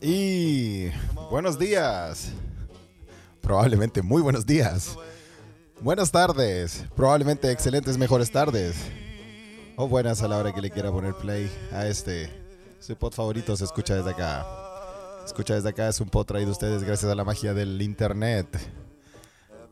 Y 0.00 0.90
buenos 1.30 1.58
días. 1.58 2.30
Probablemente 3.40 4.02
muy 4.02 4.22
buenos 4.22 4.46
días. 4.46 4.96
Buenas 5.80 6.12
tardes. 6.12 6.84
Probablemente 6.94 7.50
excelentes 7.50 7.98
mejores 7.98 8.30
tardes. 8.30 8.76
O 9.76 9.88
buenas 9.88 10.22
a 10.22 10.28
la 10.28 10.38
hora 10.38 10.54
que 10.54 10.62
le 10.62 10.70
quiera 10.70 10.92
poner 10.92 11.14
play 11.14 11.50
a 11.72 11.88
este. 11.88 12.30
Su 12.78 12.94
pod 12.94 13.14
favorito 13.14 13.56
se 13.56 13.64
escucha 13.64 13.96
desde 13.96 14.10
acá. 14.10 14.46
Escucha 15.24 15.54
desde 15.54 15.70
acá 15.70 15.88
es 15.88 16.00
un 16.00 16.08
pod 16.08 16.26
traído 16.26 16.52
ustedes 16.52 16.84
gracias 16.84 17.10
a 17.10 17.16
la 17.16 17.24
magia 17.24 17.54
del 17.54 17.82
internet. 17.82 18.46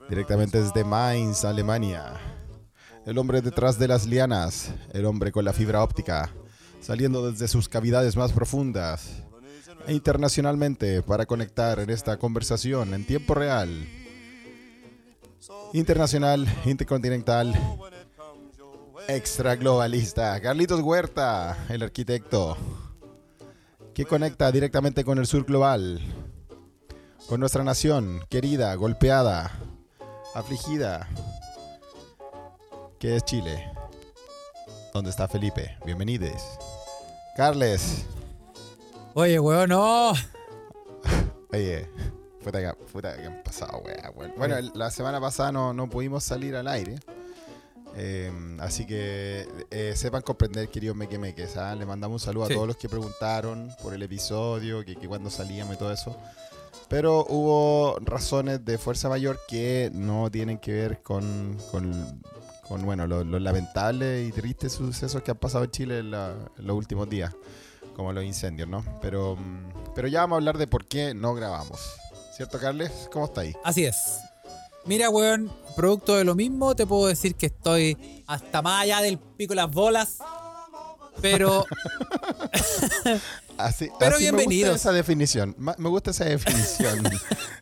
Directamente 0.09 0.61
desde 0.61 0.83
Mainz, 0.83 1.45
Alemania. 1.45 2.15
El 3.05 3.19
hombre 3.19 3.41
detrás 3.41 3.79
de 3.79 3.87
las 3.87 4.05
lianas. 4.05 4.73
El 4.93 5.07
hombre 5.07 5.31
con 5.31 5.45
la 5.45 5.53
fibra 5.53 5.85
óptica. 5.85 6.29
Saliendo 6.87 7.29
desde 7.29 7.49
sus 7.49 7.69
cavidades 7.69 8.17
más 8.17 8.31
profundas. 8.31 9.25
E 9.89 9.93
internacionalmente 9.93 11.03
para 11.03 11.27
conectar 11.27 11.81
en 11.81 11.91
esta 11.91 12.17
conversación 12.17 12.95
en 12.95 13.05
tiempo 13.05 13.35
real. 13.35 13.89
Internacional, 15.73 16.47
intercontinental, 16.65 17.53
extra 19.09 19.57
globalista. 19.57 20.41
Carlitos 20.41 20.81
Huerta, 20.81 21.59
el 21.71 21.83
arquitecto, 21.83 22.57
que 23.93 24.05
conecta 24.05 24.53
directamente 24.53 25.03
con 25.03 25.19
el 25.19 25.27
sur 25.27 25.45
global, 25.45 26.01
con 27.27 27.41
nuestra 27.41 27.65
nación 27.65 28.21
querida, 28.29 28.73
golpeada, 28.77 29.51
afligida, 30.37 31.09
que 33.01 33.17
es 33.17 33.25
Chile. 33.25 33.73
¿Dónde 34.95 35.11
está 35.11 35.27
Felipe? 35.27 35.77
Bienvenidos. 35.85 36.76
Carles. 37.37 38.05
Oye, 39.15 39.39
weón, 39.39 39.69
no. 39.71 40.13
Oye, 41.53 41.89
puta 42.43 42.61
que, 42.61 42.73
puta 42.93 43.17
que 43.17 43.27
han 43.27 43.43
pasado, 43.43 43.83
weón. 44.15 44.33
Bueno, 44.37 44.57
la 44.75 44.91
semana 44.91 45.21
pasada 45.21 45.53
no, 45.53 45.73
no 45.73 45.89
pudimos 45.89 46.25
salir 46.25 46.57
al 46.57 46.69
aire. 46.69 46.97
Eh, 47.99 48.31
así 48.61 48.87
que 48.87 49.49
eh, 49.71 49.93
sepan 49.97 50.23
comprender, 50.23 50.69
queridos 50.69 50.97
mequemeques. 50.97 51.57
¿ah? 51.57 51.75
Le 51.75 51.87
mandamos 51.87 52.23
un 52.23 52.27
saludo 52.27 52.47
Sí. 52.47 52.53
a 52.53 52.57
todos 52.57 52.69
los 52.69 52.77
que 52.77 52.89
preguntaron 52.89 53.71
por 53.83 53.95
el 53.95 54.03
episodio, 54.03 54.85
que, 54.85 54.97
que 54.97 55.09
cuando 55.09 55.31
salíamos 55.31 55.77
y 55.77 55.79
todo 55.79 55.93
eso. 55.93 56.17
Pero 56.89 57.25
hubo 57.29 57.97
razones 58.01 58.65
de 58.65 58.79
fuerza 58.79 59.09
mayor 59.09 59.41
que 59.49 59.91
no 59.93 60.31
tienen 60.31 60.59
que 60.59 60.73
ver 60.73 61.03
con, 61.03 61.57
con, 61.71 62.23
con, 62.69 62.85
bueno, 62.85 63.07
los 63.07 63.25
los 63.27 63.41
lamentables 63.41 64.29
y 64.29 64.33
tristes 64.33 64.73
sucesos 64.73 65.23
que 65.23 65.31
han 65.31 65.37
pasado 65.39 65.65
en 65.65 65.71
Chile 65.71 65.99
en, 66.01 66.11
la- 66.11 66.35
los 66.57 66.77
últimos 66.77 67.09
días, 67.09 67.33
como 67.95 68.13
los 68.13 68.25
incendios, 68.25 68.69
¿no? 68.69 68.85
Pero, 69.01 69.37
mm, 69.37 69.93
pero 69.95 70.09
ya 70.09 70.21
vamos 70.21 70.37
a 70.37 70.39
hablar 70.39 70.59
de 70.59 70.67
por 70.67 70.87
qué 70.87 71.15
no 71.15 71.35
grabamos. 71.35 71.81
¿Cierto, 72.37 72.59
Carles? 72.59 73.09
¿Cómo 73.13 73.27
está 73.27 73.43
ahí? 73.43 73.55
Así 73.65 73.85
es. 73.85 73.97
Mira, 74.85 75.11
weón, 75.11 75.51
producto 75.75 76.15
de 76.17 76.25
lo 76.25 76.35
mismo, 76.35 76.77
te 76.77 76.87
puedo 76.87 77.07
decir 77.09 77.35
que 77.35 77.47
estoy 77.47 78.23
hasta 78.27 78.63
más 78.63 78.83
allá 78.83 79.01
del 79.01 79.19
pico 79.19 79.53
de 79.53 79.57
las 79.57 79.71
bolas. 79.71 80.19
Pero 81.21 81.65
Así, 83.59 83.89
Pero 83.99 84.17
así 84.17 84.25
bienvenidos. 84.25 84.69
Me 84.69 84.73
gusta 84.75 84.91
esa 84.91 84.93
definición. 84.93 85.55
Me 85.59 85.89
gusta 85.89 86.11
esa 86.11 86.25
definición 86.27 87.03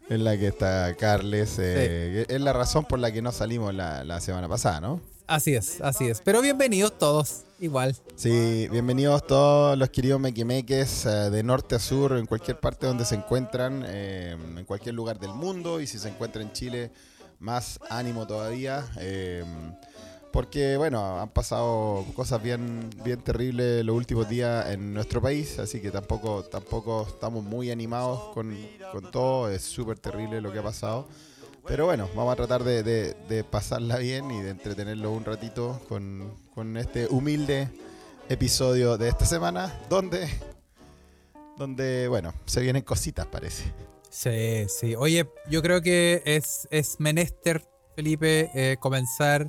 en 0.09 0.25
la 0.25 0.37
que 0.37 0.49
está 0.49 0.95
Carles. 0.97 1.57
eh, 1.59 2.27
Es 2.29 2.41
la 2.41 2.53
razón 2.53 2.85
por 2.85 2.99
la 2.99 3.13
que 3.13 3.23
no 3.23 3.31
salimos 3.33 3.73
la, 3.75 4.03
la 4.05 4.21
semana 4.21 4.49
pasada, 4.49 4.81
¿no? 4.81 5.01
así 5.27 5.55
es, 5.55 5.81
así 5.81 6.07
es. 6.09 6.21
Pero 6.23 6.43
bienvenidos 6.43 6.99
todos, 6.99 7.45
igual. 7.59 7.97
Sí, 8.17 8.69
bienvenidos 8.71 9.27
todos 9.27 9.79
los 9.79 9.89
queridos 9.89 10.21
mequimeques 10.21 11.07
eh, 11.07 11.31
de 11.31 11.43
norte 11.43 11.77
a 11.77 11.79
sur, 11.79 12.19
en 12.19 12.27
cualquier 12.27 12.61
parte 12.61 12.87
donde 12.87 13.05
se 13.07 13.15
encuentran, 13.15 13.85
eh, 13.87 14.37
en 14.57 14.65
cualquier 14.67 14.95
lugar 14.95 15.19
del 15.19 15.33
mundo. 15.33 15.81
Y 15.81 15.87
si 15.87 15.99
se 15.99 16.09
encuentra 16.09 16.43
en 16.43 16.53
Chile, 16.53 16.91
más 17.39 17.79
ánimo 17.89 18.27
todavía. 18.27 18.85
eh, 18.99 19.45
porque, 20.35 20.77
bueno, 20.77 21.21
han 21.21 21.29
pasado 21.29 22.05
cosas 22.17 22.43
bien, 22.43 22.91
bien 23.05 23.21
terribles 23.21 23.85
los 23.85 23.95
últimos 23.95 24.29
días 24.29 24.69
en 24.69 24.93
nuestro 24.93 25.23
país, 25.23 25.61
así 25.61 25.81
que 25.81 25.93
tampoco, 25.93 26.43
tampoco 26.43 27.07
estamos 27.09 27.45
muy 27.45 27.71
animados 27.71 28.35
con, 28.35 28.53
con 28.91 29.13
todo. 29.13 29.49
Es 29.49 29.63
súper 29.63 30.01
terrible 30.01 30.41
lo 30.41 30.53
que 30.53 30.59
ha 30.59 30.63
pasado. 30.65 31.07
Pero 31.69 31.85
bueno, 31.85 32.09
vamos 32.17 32.33
a 32.33 32.37
tratar 32.37 32.65
de, 32.65 33.45
pasarla 33.49 33.97
bien 33.99 34.29
y 34.33 34.43
de 34.43 34.51
entretenerlo 34.51 35.13
un 35.13 35.25
ratito 35.25 35.81
con, 35.89 36.35
con 36.53 36.79
este 36.79 37.07
humilde 37.07 37.69
episodio 38.29 38.99
de 38.99 39.11
esta 39.11 39.27
semana, 39.27 39.73
donde, 39.89 40.29
donde 41.57 42.09
bueno, 42.09 42.35
se 42.45 42.61
vienen 42.61 42.83
cositas, 42.83 43.25
parece. 43.27 43.73
Sí, 44.11 44.67
sí. 44.67 44.97
Oye, 44.97 45.29
yo 45.49 45.63
creo 45.63 45.81
que 45.81 46.23
es, 46.25 46.67
es 46.73 46.99
menester, 46.99 47.63
Felipe, 47.95 48.51
eh, 48.53 48.79
comenzar 48.81 49.49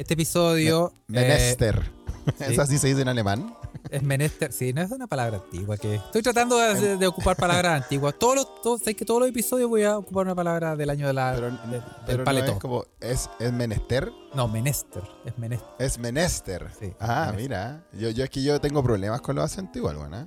este 0.00 0.14
episodio. 0.14 0.92
eh, 0.94 1.02
Menester. 1.08 1.90
sí. 2.38 2.44
¿Es 2.52 2.58
así 2.58 2.78
se 2.78 2.88
dice 2.88 3.02
en 3.02 3.08
alemán? 3.08 3.54
es 3.90 4.02
menester, 4.02 4.52
sí, 4.52 4.72
no 4.74 4.82
es 4.82 4.90
una 4.90 5.06
palabra 5.06 5.38
antigua 5.38 5.76
que 5.76 5.94
estoy 5.94 6.20
tratando 6.22 6.58
de, 6.58 6.96
de 6.98 7.06
ocupar 7.06 7.34
palabras 7.36 7.82
antiguas. 7.82 8.14
Todos 8.18 8.34
los, 8.36 8.62
todos, 8.62 8.82
sé 8.82 8.94
que 8.94 9.04
todos 9.04 9.20
los 9.20 9.28
episodios 9.30 9.68
voy 9.70 9.84
a 9.84 9.96
ocupar 9.98 10.26
una 10.26 10.34
palabra 10.34 10.76
del 10.76 10.90
año 10.90 11.06
de 11.06 11.12
la, 11.14 11.32
Pero, 11.34 11.50
de- 11.50 11.56
del 11.72 11.82
pero 12.06 12.18
no 12.18 12.24
paleto. 12.24 12.52
es 12.52 12.58
como, 12.58 12.84
¿es, 13.00 13.30
es 13.38 13.52
menester? 13.52 14.12
No, 14.34 14.48
menester, 14.48 15.02
es 15.24 15.38
menester. 15.38 15.68
Es 15.78 15.98
menester. 15.98 16.70
Sí, 16.78 16.92
ah, 17.00 17.32
menester. 17.32 17.36
mira. 17.42 17.84
Yo, 17.94 18.10
yo 18.10 18.24
es 18.24 18.30
que 18.30 18.42
yo 18.42 18.60
tengo 18.60 18.82
problemas 18.82 19.20
con 19.22 19.36
los 19.36 19.44
acentos 19.44 19.76
igual, 19.76 19.96
¿eh? 20.14 20.26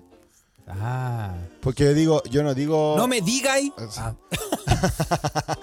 Ah. 0.67 1.35
Porque 1.61 1.83
yo 1.83 1.93
digo, 1.93 2.23
yo 2.31 2.41
no 2.43 2.53
digo... 2.55 2.95
No 2.97 3.07
me 3.07 3.21
digáis. 3.21 3.71
Ah, 3.97 4.15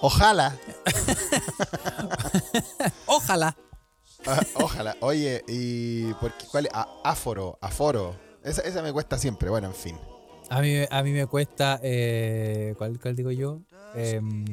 Ojalá. 0.00 0.56
ojalá. 3.06 3.56
Ah, 4.26 4.40
ojalá. 4.54 4.96
Oye, 5.00 5.44
¿y 5.48 6.12
por 6.14 6.32
qué, 6.36 6.46
cuál 6.50 6.66
es? 6.66 6.72
Ah, 6.74 6.88
áforo, 7.04 7.58
aforo. 7.60 8.16
Esa, 8.42 8.62
esa 8.62 8.82
me 8.82 8.92
cuesta 8.92 9.18
siempre. 9.18 9.48
Bueno, 9.50 9.68
en 9.68 9.74
fin. 9.74 9.96
A 10.50 10.60
mí, 10.60 10.74
a 10.88 11.02
mí 11.02 11.12
me 11.12 11.26
cuesta. 11.26 11.80
Eh, 11.82 12.74
¿cuál, 12.78 12.98
cuál 13.00 13.16
digo 13.16 13.30
yo? 13.30 13.60
Em, 13.94 14.44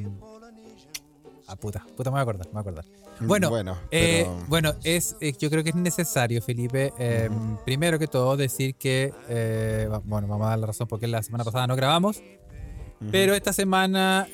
ah, 1.46 1.56
puta. 1.56 1.84
Puta, 1.96 2.10
me 2.10 2.14
voy 2.14 2.20
a 2.20 2.22
acordar, 2.22 2.46
me 2.46 2.52
voy 2.52 2.58
a 2.58 2.60
acordar. 2.62 2.84
Bueno, 3.20 3.48
Bueno, 3.48 3.78
eh, 3.92 4.24
pero- 4.26 4.44
bueno 4.48 4.74
es, 4.82 5.16
eh, 5.20 5.32
yo 5.38 5.48
creo 5.48 5.62
que 5.62 5.70
es 5.70 5.76
necesario, 5.76 6.42
Felipe. 6.42 6.92
em, 6.98 7.56
Primero 7.64 7.98
que 7.98 8.08
todo, 8.08 8.36
decir 8.36 8.74
que. 8.76 9.12
eh, 9.28 9.88
bueno, 10.04 10.26
vamos 10.26 10.46
a 10.46 10.50
dar 10.50 10.58
la 10.58 10.66
razón 10.66 10.88
porque 10.88 11.06
la 11.06 11.22
semana 11.22 11.44
pasada 11.44 11.66
no 11.66 11.76
grabamos. 11.76 12.22
Pero 13.10 13.34
esta 13.34 13.52
semana. 13.52 14.26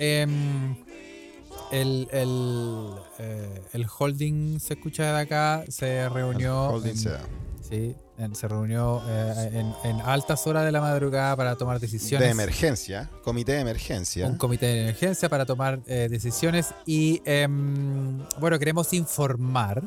El, 1.72 2.08
el, 2.12 2.90
eh, 3.18 3.62
el 3.72 3.86
holding 3.98 4.58
se 4.60 4.74
escucha 4.74 5.14
de 5.14 5.20
acá, 5.20 5.64
se 5.68 6.08
reunió. 6.08 6.68
Holding 6.70 6.90
en- 6.90 6.96
sea. 6.98 7.20
Sí, 7.68 7.94
en- 8.18 8.34
se 8.34 8.48
reunió 8.48 9.00
eh, 9.06 9.50
en, 9.52 9.74
en 9.88 10.00
altas 10.00 10.44
horas 10.46 10.64
de 10.64 10.72
la 10.72 10.80
madrugada 10.80 11.36
para 11.36 11.56
tomar 11.56 11.78
decisiones. 11.78 12.26
De 12.26 12.32
emergencia. 12.32 13.08
Comité 13.22 13.52
de 13.52 13.60
emergencia. 13.60 14.26
Un 14.26 14.36
comité 14.36 14.66
de 14.66 14.82
emergencia 14.82 15.28
para 15.28 15.46
tomar 15.46 15.80
eh, 15.86 16.08
decisiones. 16.10 16.74
Y 16.84 17.22
em, 17.24 18.18
bueno, 18.40 18.58
queremos 18.58 18.92
informar 18.92 19.82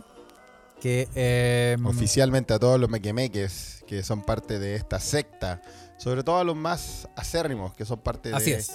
que. 0.82 1.10
em, 1.16 1.86
Oficialmente 1.86 2.54
a 2.54 2.60
todos 2.60 2.80
los 2.80 2.90
mequemeques 2.90 3.84
que 3.86 4.02
son 4.04 4.22
parte 4.22 4.60
de 4.60 4.76
esta 4.76 5.00
secta. 5.02 5.62
Sobre 5.98 6.24
todo 6.24 6.38
a 6.40 6.44
los 6.44 6.56
más 6.56 7.08
acérrimos 7.18 7.74
que 7.74 7.84
son 7.86 8.00
parte 8.00 8.30
de- 8.30 8.36
Así 8.36 8.52
es. 8.54 8.72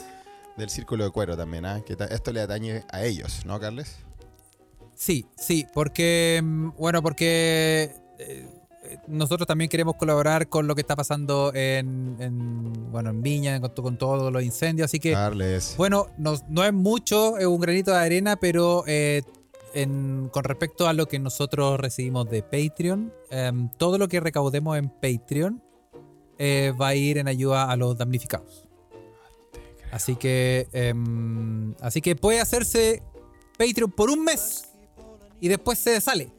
Del 0.58 0.68
círculo 0.70 1.04
de 1.04 1.10
cuero 1.10 1.36
también. 1.36 1.64
¿ah? 1.64 1.80
Que 1.86 1.96
esto 2.10 2.32
le 2.32 2.40
atañe 2.42 2.84
a 2.90 3.04
ellos, 3.04 3.46
¿no, 3.46 3.58
Carles? 3.58 3.96
Sí, 4.94 5.26
sí, 5.36 5.66
porque. 5.72 6.36
em, 6.36 6.72
Bueno, 6.76 7.02
porque. 7.02 7.94
eh, 8.18 8.46
eh, 8.84 8.98
nosotros 9.06 9.46
también 9.46 9.68
queremos 9.70 9.96
colaborar 9.96 10.48
con 10.48 10.66
lo 10.66 10.74
que 10.74 10.80
está 10.80 10.96
pasando 10.96 11.52
en, 11.54 12.16
en, 12.20 12.90
bueno, 12.90 13.10
en 13.10 13.22
Viña, 13.22 13.60
con, 13.60 13.70
con 13.72 13.96
todos 13.98 14.32
los 14.32 14.42
incendios. 14.42 14.86
Así 14.86 14.98
que. 14.98 15.12
Carles. 15.12 15.74
Bueno, 15.78 16.06
no, 16.18 16.34
no 16.48 16.64
es 16.64 16.72
mucho, 16.72 17.38
es 17.38 17.46
un 17.46 17.60
granito 17.60 17.90
de 17.92 17.98
arena, 17.98 18.36
pero 18.36 18.84
eh, 18.86 19.22
en- 19.74 20.28
con 20.32 20.44
respecto 20.44 20.88
a 20.88 20.92
lo 20.94 21.06
que 21.06 21.18
nosotros 21.18 21.78
recibimos 21.78 22.28
de 22.30 22.42
Patreon, 22.42 23.12
em, 23.30 23.68
todo 23.76 23.98
lo 23.98 24.08
que 24.08 24.20
recaudemos 24.20 24.76
en 24.78 24.88
Patreon 24.88 25.62
va 26.40 26.88
a 26.88 26.94
ir 26.94 27.18
en 27.18 27.26
ayuda 27.28 27.68
a 27.70 27.74
los 27.76 27.98
damnificados. 27.98 28.67
Así 29.90 30.16
que, 30.16 30.68
em, 30.72 31.74
así 31.80 32.00
que 32.00 32.14
puede 32.16 32.40
hacerse 32.40 33.02
Patreon 33.56 33.90
por 33.90 34.10
un 34.10 34.24
mes 34.24 34.64
y 35.40 35.48
después 35.48 35.78
se 35.78 36.00
sale. 36.00 36.30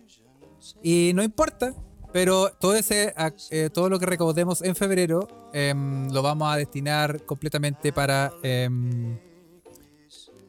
Y 0.84 1.12
no 1.16 1.24
importa, 1.24 1.74
pero 2.12 2.52
todo 2.60 2.76
ese 2.76 3.14
eh, 3.50 3.70
todo 3.72 3.90
lo 3.90 4.00
que 4.00 4.06
recaudemos 4.06 4.62
en 4.62 4.76
febrero 4.76 5.28
em, 5.54 6.10
lo 6.12 6.22
vamos 6.22 6.52
a 6.52 6.58
destinar 6.58 7.24
completamente 7.26 7.94
para 7.94 8.32
em, 8.44 9.18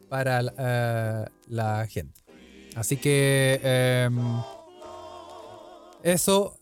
para 0.09 0.43
eh, 0.59 1.25
la 1.49 1.87
gente. 1.87 2.21
Así 2.77 2.97
que 2.97 4.09
eso. 6.03 6.59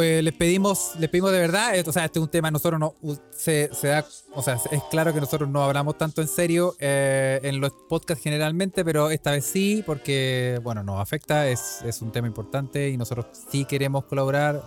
Eh, 0.00 0.22
les 0.22 0.32
pedimos, 0.34 0.92
les 0.98 1.08
pedimos 1.10 1.32
de 1.32 1.40
verdad, 1.40 1.74
eh, 1.74 1.84
o 1.86 1.92
sea, 1.92 2.04
este 2.04 2.18
es 2.18 2.22
un 2.22 2.30
tema, 2.30 2.50
nosotros 2.50 2.78
no, 2.78 2.94
se, 3.30 3.68
da, 3.82 4.04
o 4.34 4.42
sea, 4.42 4.54
es 4.70 4.82
claro 4.90 5.12
que 5.12 5.20
nosotros 5.20 5.48
no 5.48 5.62
hablamos 5.62 5.98
tanto 5.98 6.22
en 6.22 6.28
serio 6.28 6.74
eh, 6.78 7.40
en 7.42 7.60
los 7.60 7.72
podcasts 7.88 8.22
generalmente, 8.22 8.84
pero 8.84 9.10
esta 9.10 9.32
vez 9.32 9.44
sí, 9.44 9.82
porque, 9.84 10.60
bueno, 10.62 10.82
nos 10.82 11.00
afecta, 11.00 11.48
es, 11.48 11.82
un 12.00 12.12
tema 12.12 12.28
importante 12.28 12.88
y 12.88 12.96
nosotros 12.96 13.26
sí 13.50 13.64
queremos 13.64 14.04
colaborar, 14.04 14.62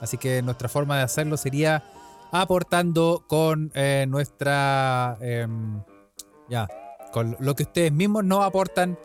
así 0.00 0.18
que 0.18 0.42
nuestra 0.42 0.68
forma 0.68 0.98
de 0.98 1.02
hacerlo 1.02 1.36
sería 1.36 1.82
aportando 2.30 3.24
con 3.26 3.72
nuestra, 4.08 5.16
em, 5.20 5.82
ya, 6.48 6.68
con 7.12 7.36
lo 7.40 7.54
que 7.54 7.62
ustedes 7.62 7.92
mismos 7.92 8.24
nos 8.24 8.44
aportan 8.44 8.98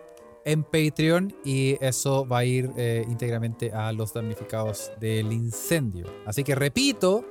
en 0.47 0.63
Patreon 0.63 1.35
y 1.43 1.77
eso 1.81 2.25
va 2.25 2.39
a 2.39 2.45
ir 2.45 2.71
eh, 2.77 3.05
íntegramente 3.09 3.73
a 3.73 3.91
los 3.91 4.13
damnificados 4.13 4.91
del 4.97 5.33
incendio. 5.33 6.05
Así 6.25 6.45
que 6.45 6.55
repito, 6.55 7.25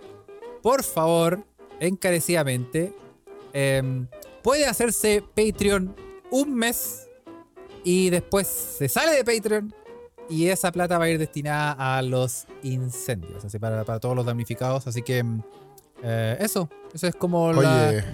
por 0.63 0.85
favor, 0.85 1.43
encarecidamente, 1.81 2.93
em, 3.55 4.07
puede 4.43 4.67
hacerse 4.67 5.25
Patreon 5.35 5.97
un 6.31 6.55
mes 6.55 7.09
y 7.85 8.11
después 8.11 8.47
se 8.47 8.87
sale 8.87 9.13
de 9.13 9.25
Patreon 9.25 9.75
y 10.29 10.49
esa 10.49 10.71
plata 10.71 10.99
va 10.99 11.07
a 11.07 11.09
ir 11.09 11.19
destinada 11.19 11.97
a 11.97 12.03
los 12.03 12.47
incendios, 12.63 13.43
así 13.47 13.59
para, 13.59 13.83
para 13.85 13.99
todos 13.99 14.15
los 14.15 14.27
damnificados. 14.27 14.87
Así 14.87 15.01
que 15.01 15.19
em, 15.19 15.41
eh, 16.03 16.37
eso, 16.41 16.69
eso 16.93 17.07
es 17.07 17.17
como 17.17 17.51
la, 17.55 17.89
Oye, 17.89 18.05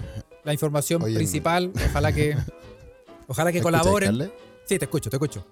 la 0.45 0.53
información 0.53 1.03
oye, 1.03 1.15
principal. 1.15 1.73
Ojalá 1.89 2.13
que, 2.13 2.37
ojalá 3.27 3.51
que 3.51 3.55
¿me 3.55 3.59
escuchas, 3.59 3.81
colaboren. 3.81 4.31
Sí, 4.65 4.77
te 4.79 4.85
escucho, 4.85 5.09
te 5.09 5.15
escucho. 5.17 5.45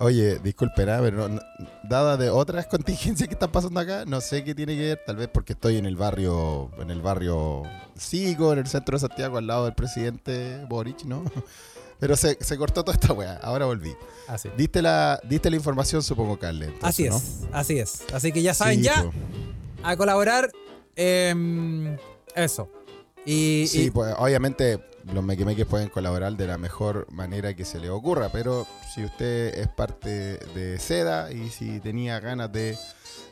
Oye, 0.00 0.38
disculpen, 0.40 0.88
ah, 0.88 0.98
pero 1.00 1.16
no- 1.16 1.28
no- 1.28 1.40
dada 1.84 2.16
de 2.16 2.28
otras 2.28 2.66
contingencias 2.70 3.28
que 3.28 3.34
están 3.34 3.52
pasando 3.52 3.78
acá, 3.78 4.04
no 4.04 4.20
sé 4.20 4.42
qué 4.42 4.54
tiene 4.54 4.74
que 4.76 4.82
ver, 4.82 5.00
tal 5.06 5.16
vez 5.16 5.28
porque 5.32 5.52
estoy 5.52 5.76
en 5.76 5.86
el 5.86 5.94
barrio, 5.96 6.70
en 6.80 6.90
el 6.90 7.00
barrio 7.00 7.62
Sigo, 7.96 8.52
en 8.52 8.58
el 8.58 8.66
centro 8.66 8.96
de 8.96 9.00
Santiago, 9.06 9.38
al 9.38 9.46
lado 9.46 9.66
del 9.66 9.74
presidente 9.74 10.64
Boric, 10.68 11.04
¿no? 11.04 11.22
Pero 12.00 12.16
se, 12.16 12.36
se 12.40 12.58
cortó 12.58 12.82
toda 12.84 12.94
esta 12.96 13.12
weá, 13.12 13.36
ahora 13.40 13.66
volví. 13.66 13.94
Así. 14.26 14.50
Diste 14.56 14.82
la, 14.82 15.20
diste 15.28 15.48
la 15.48 15.56
información, 15.56 16.02
supongo, 16.02 16.38
Carle. 16.40 16.66
entonces, 16.66 16.88
Así 16.88 17.08
¿no? 17.08 17.16
es, 17.16 17.40
así 17.52 17.78
es. 17.78 18.02
Así 18.12 18.32
que 18.32 18.42
ya 18.42 18.52
saben, 18.52 18.78
Sí, 18.78 18.82
ya 18.82 19.04
po. 19.04 19.12
a 19.84 19.96
colaborar. 19.96 20.50
em, 20.96 21.96
eso. 22.34 22.68
Y, 23.24 23.66
Sí, 23.68 23.84
y- 23.84 23.90
pues 23.90 24.12
obviamente 24.18 24.80
los 25.12 25.22
mequimeques 25.24 25.66
pueden 25.66 25.88
colaborar 25.88 26.36
de 26.36 26.46
la 26.46 26.58
mejor 26.58 27.06
manera 27.10 27.54
que 27.54 27.64
se 27.64 27.78
les 27.78 27.90
ocurra, 27.90 28.28
pero 28.30 28.66
si 28.94 29.04
usted 29.04 29.54
es 29.58 29.68
parte 29.68 30.38
de 30.54 30.78
SEDA 30.78 31.32
y 31.32 31.50
si 31.50 31.80
tenía 31.80 32.20
ganas 32.20 32.50
de, 32.52 32.76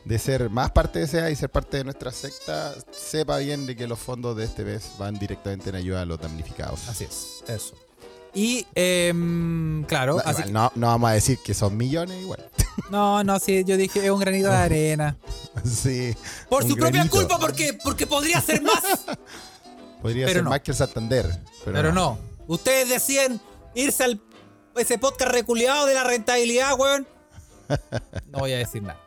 de 0.05 0.19
ser 0.19 0.49
más 0.49 0.71
parte 0.71 0.99
de 0.99 1.07
SEDA 1.07 1.31
y 1.31 1.35
ser 1.35 1.49
parte 1.49 1.77
de 1.77 1.83
nuestra 1.85 2.11
secta, 2.11 2.73
sepa 2.91 3.37
bien 3.37 3.65
de 3.65 3.75
que 3.75 3.87
los 3.87 3.99
fondos 3.99 4.35
de 4.37 4.45
este 4.45 4.63
mes 4.63 4.91
van 4.99 5.17
directamente 5.17 5.69
en 5.69 5.75
ayuda 5.75 6.01
a 6.01 6.05
los 6.05 6.19
damnificados. 6.19 6.87
así 6.89 7.05
es, 7.05 7.43
eso. 7.47 7.75
Y 8.35 8.65
em, 8.73 9.83
claro, 9.83 10.15
No, 10.15 10.21
así 10.25 10.41
igual, 10.41 10.53
no, 10.53 10.71
no 10.75 10.87
vamos 10.87 11.09
a 11.11 11.13
decir 11.13 11.37
que 11.45 11.53
son 11.53 11.77
millones 11.77 12.19
igual. 12.19 12.43
no, 12.91 13.23
no, 13.23 13.39
sí, 13.39 13.63
yo 13.63 13.77
dije 13.77 14.03
es 14.03 14.09
un 14.11 14.19
granito 14.19 14.49
de 14.49 14.55
arena. 14.57 15.17
sí. 15.63 16.15
Por 16.49 16.67
su 16.67 16.75
propia 16.75 17.07
culpa, 17.09 17.37
porque, 17.39 17.77
porque 17.83 18.07
podría 18.07 18.41
ser 18.41 18.61
más. 18.61 18.81
Podría 20.03 20.25
Pero 20.27 20.37
ser 20.37 20.43
no. 20.43 20.49
más 20.51 20.59
que 20.61 20.69
el 20.71 20.77
Santander. 20.77 21.25
Pero, 21.65 21.75
Pero 21.77 21.91
no. 21.93 22.19
Ustedes 22.47 22.89
decían 22.89 23.41
irse 23.73 24.03
al 24.03 24.21
ese 24.75 24.97
podcast 24.99 25.31
reculeado 25.31 25.85
de 25.87 25.95
la 25.95 26.03
rentabilidad, 26.03 26.77
weón. 26.79 27.07
No 28.31 28.39
voy 28.39 28.51
a 28.53 28.57
decir 28.57 28.83
nada. 28.83 28.99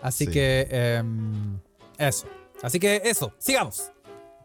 Así 0.00 0.24
Sí. 0.26 0.30
que 0.32 0.68
em, 0.70 1.58
eso. 1.98 2.26
Así 2.62 2.78
que 2.80 3.02
eso, 3.04 3.32
sigamos. 3.38 3.90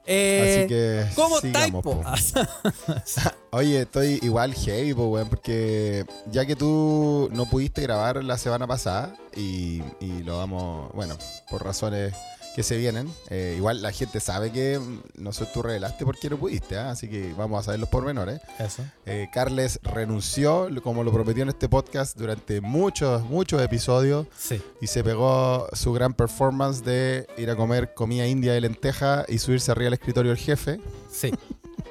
Eh, 0.09 0.59
Así 0.61 0.67
que. 0.69 1.05
¿Cómo 1.15 1.39
sigamos, 1.39 1.83
typo? 1.83 2.01
po. 2.01 2.03
Oye, 3.57 3.81
estoy 3.81 4.19
igual 4.23 4.53
heavy, 4.55 4.93
po, 4.93 5.07
weón, 5.07 5.29
porque 5.29 6.05
ya 6.31 6.45
que 6.45 6.55
tú 6.55 7.29
no 7.33 7.45
pudiste 7.45 7.81
grabar 7.81 8.23
la 8.23 8.37
semana 8.37 8.65
pasada 8.67 9.13
y, 9.35 9.83
y 9.99 10.23
lo 10.23 10.37
vamos, 10.37 10.91
bueno, 10.93 11.17
por 11.49 11.63
razones 11.63 12.13
que 12.57 12.63
se 12.63 12.75
vienen, 12.75 13.07
eh, 13.29 13.53
igual 13.55 13.83
la 13.83 13.91
gente 13.91 14.19
sabe 14.19 14.51
que 14.51 14.79
mm, 14.79 15.21
no 15.21 15.31
sé, 15.31 15.45
tú 15.53 15.61
revelaste 15.61 16.03
por 16.05 16.17
qué 16.17 16.27
no 16.27 16.37
pudiste, 16.37 16.75
¿ah? 16.75 16.89
así 16.89 17.07
que 17.07 17.31
vamos 17.37 17.59
a 17.59 17.63
saber 17.63 17.79
los 17.79 17.87
pormenores. 17.87 18.41
eso. 18.57 18.83
Eh, 19.05 19.27
Carles 19.31 19.79
renunció, 19.83 20.67
como 20.81 21.03
lo 21.03 21.11
prometió 21.13 21.43
en 21.43 21.49
este 21.49 21.69
podcast, 21.69 22.17
durante 22.17 22.59
muchos, 22.59 23.21
muchos 23.25 23.61
episodios 23.61 24.25
Sí. 24.35 24.59
y 24.81 24.87
se 24.87 25.03
pegó 25.03 25.67
su 25.73 25.93
gran 25.93 26.15
performance 26.15 26.83
de 26.83 27.27
ir 27.37 27.51
a 27.51 27.55
comer 27.55 27.93
comida 27.93 28.25
india 28.25 28.53
de 28.53 28.61
lenteja 28.61 29.23
y 29.27 29.37
subirse 29.37 29.69
arriba 29.69 29.89
al 29.89 29.93
escritorio 29.93 30.31
del 30.31 30.39
jefe. 30.39 30.79
Sí. 31.11 31.31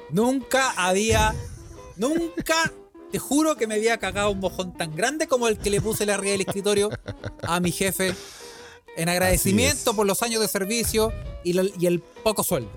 nunca 0.09 0.71
había. 0.75 1.33
Nunca. 1.95 2.55
Te 3.09 3.19
juro 3.19 3.55
que 3.55 3.67
me 3.67 3.75
había 3.75 3.97
cagado 3.99 4.31
un 4.31 4.41
mojón 4.41 4.73
tan 4.73 4.93
grande 4.93 5.27
como 5.27 5.47
el 5.47 5.57
que 5.57 5.69
le 5.69 5.79
puse 5.79 6.05
la 6.05 6.15
arriba 6.15 6.33
del 6.33 6.41
escritorio 6.41 6.89
a 7.43 7.61
mi 7.61 7.71
jefe 7.71 8.13
en 8.97 9.09
agradecimiento 9.09 9.93
por 9.95 10.05
los 10.05 10.21
años 10.23 10.41
de 10.41 10.47
servicio 10.47 11.13
y, 11.43 11.53
lo- 11.53 11.63
y 11.79 11.85
el 11.85 11.99
poco 12.01 12.43
sueldo. 12.43 12.69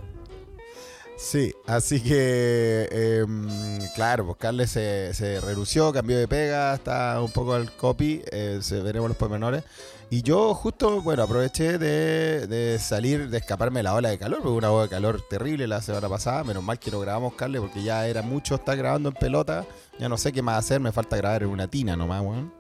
Sí, 1.16 1.52
así 1.66 2.00
que, 2.00 2.88
em, 2.90 3.46
claro, 3.94 4.24
pues 4.24 4.38
Carles 4.38 4.70
se, 4.70 5.12
se 5.12 5.38
renunció, 5.40 5.92
cambió 5.92 6.18
de 6.18 6.26
pega, 6.26 6.74
está 6.74 7.20
un 7.20 7.30
poco 7.30 7.52
al 7.54 7.70
copy, 7.76 8.22
eh, 8.32 8.60
se 8.62 8.80
veremos 8.80 9.08
los 9.10 9.18
pormenores. 9.18 9.62
Y 10.08 10.22
yo 10.22 10.54
justo, 10.54 11.02
bueno, 11.02 11.22
aproveché 11.22 11.76
de, 11.78 12.46
de 12.46 12.78
salir, 12.78 13.28
de 13.28 13.36
escaparme 13.38 13.80
de 13.80 13.82
la 13.84 13.94
ola 13.94 14.08
de 14.08 14.18
calor, 14.18 14.38
porque 14.42 14.56
una 14.56 14.70
ola 14.72 14.84
de 14.84 14.88
calor 14.88 15.22
terrible 15.28 15.66
la 15.68 15.82
semana 15.82 16.08
pasada, 16.08 16.42
menos 16.42 16.64
mal 16.64 16.78
que 16.78 16.90
no 16.90 16.98
grabamos, 17.00 17.34
Carles, 17.34 17.60
porque 17.60 17.82
ya 17.82 18.08
era 18.08 18.22
mucho 18.22 18.54
estar 18.54 18.76
grabando 18.76 19.10
en 19.10 19.14
pelota, 19.14 19.66
ya 19.98 20.08
no 20.08 20.16
sé 20.16 20.32
qué 20.32 20.40
más 20.40 20.58
hacer, 20.64 20.80
me 20.80 20.90
falta 20.90 21.16
grabar 21.18 21.42
en 21.42 21.50
una 21.50 21.68
tina 21.68 21.96
nomás, 21.96 22.22
weón. 22.22 22.59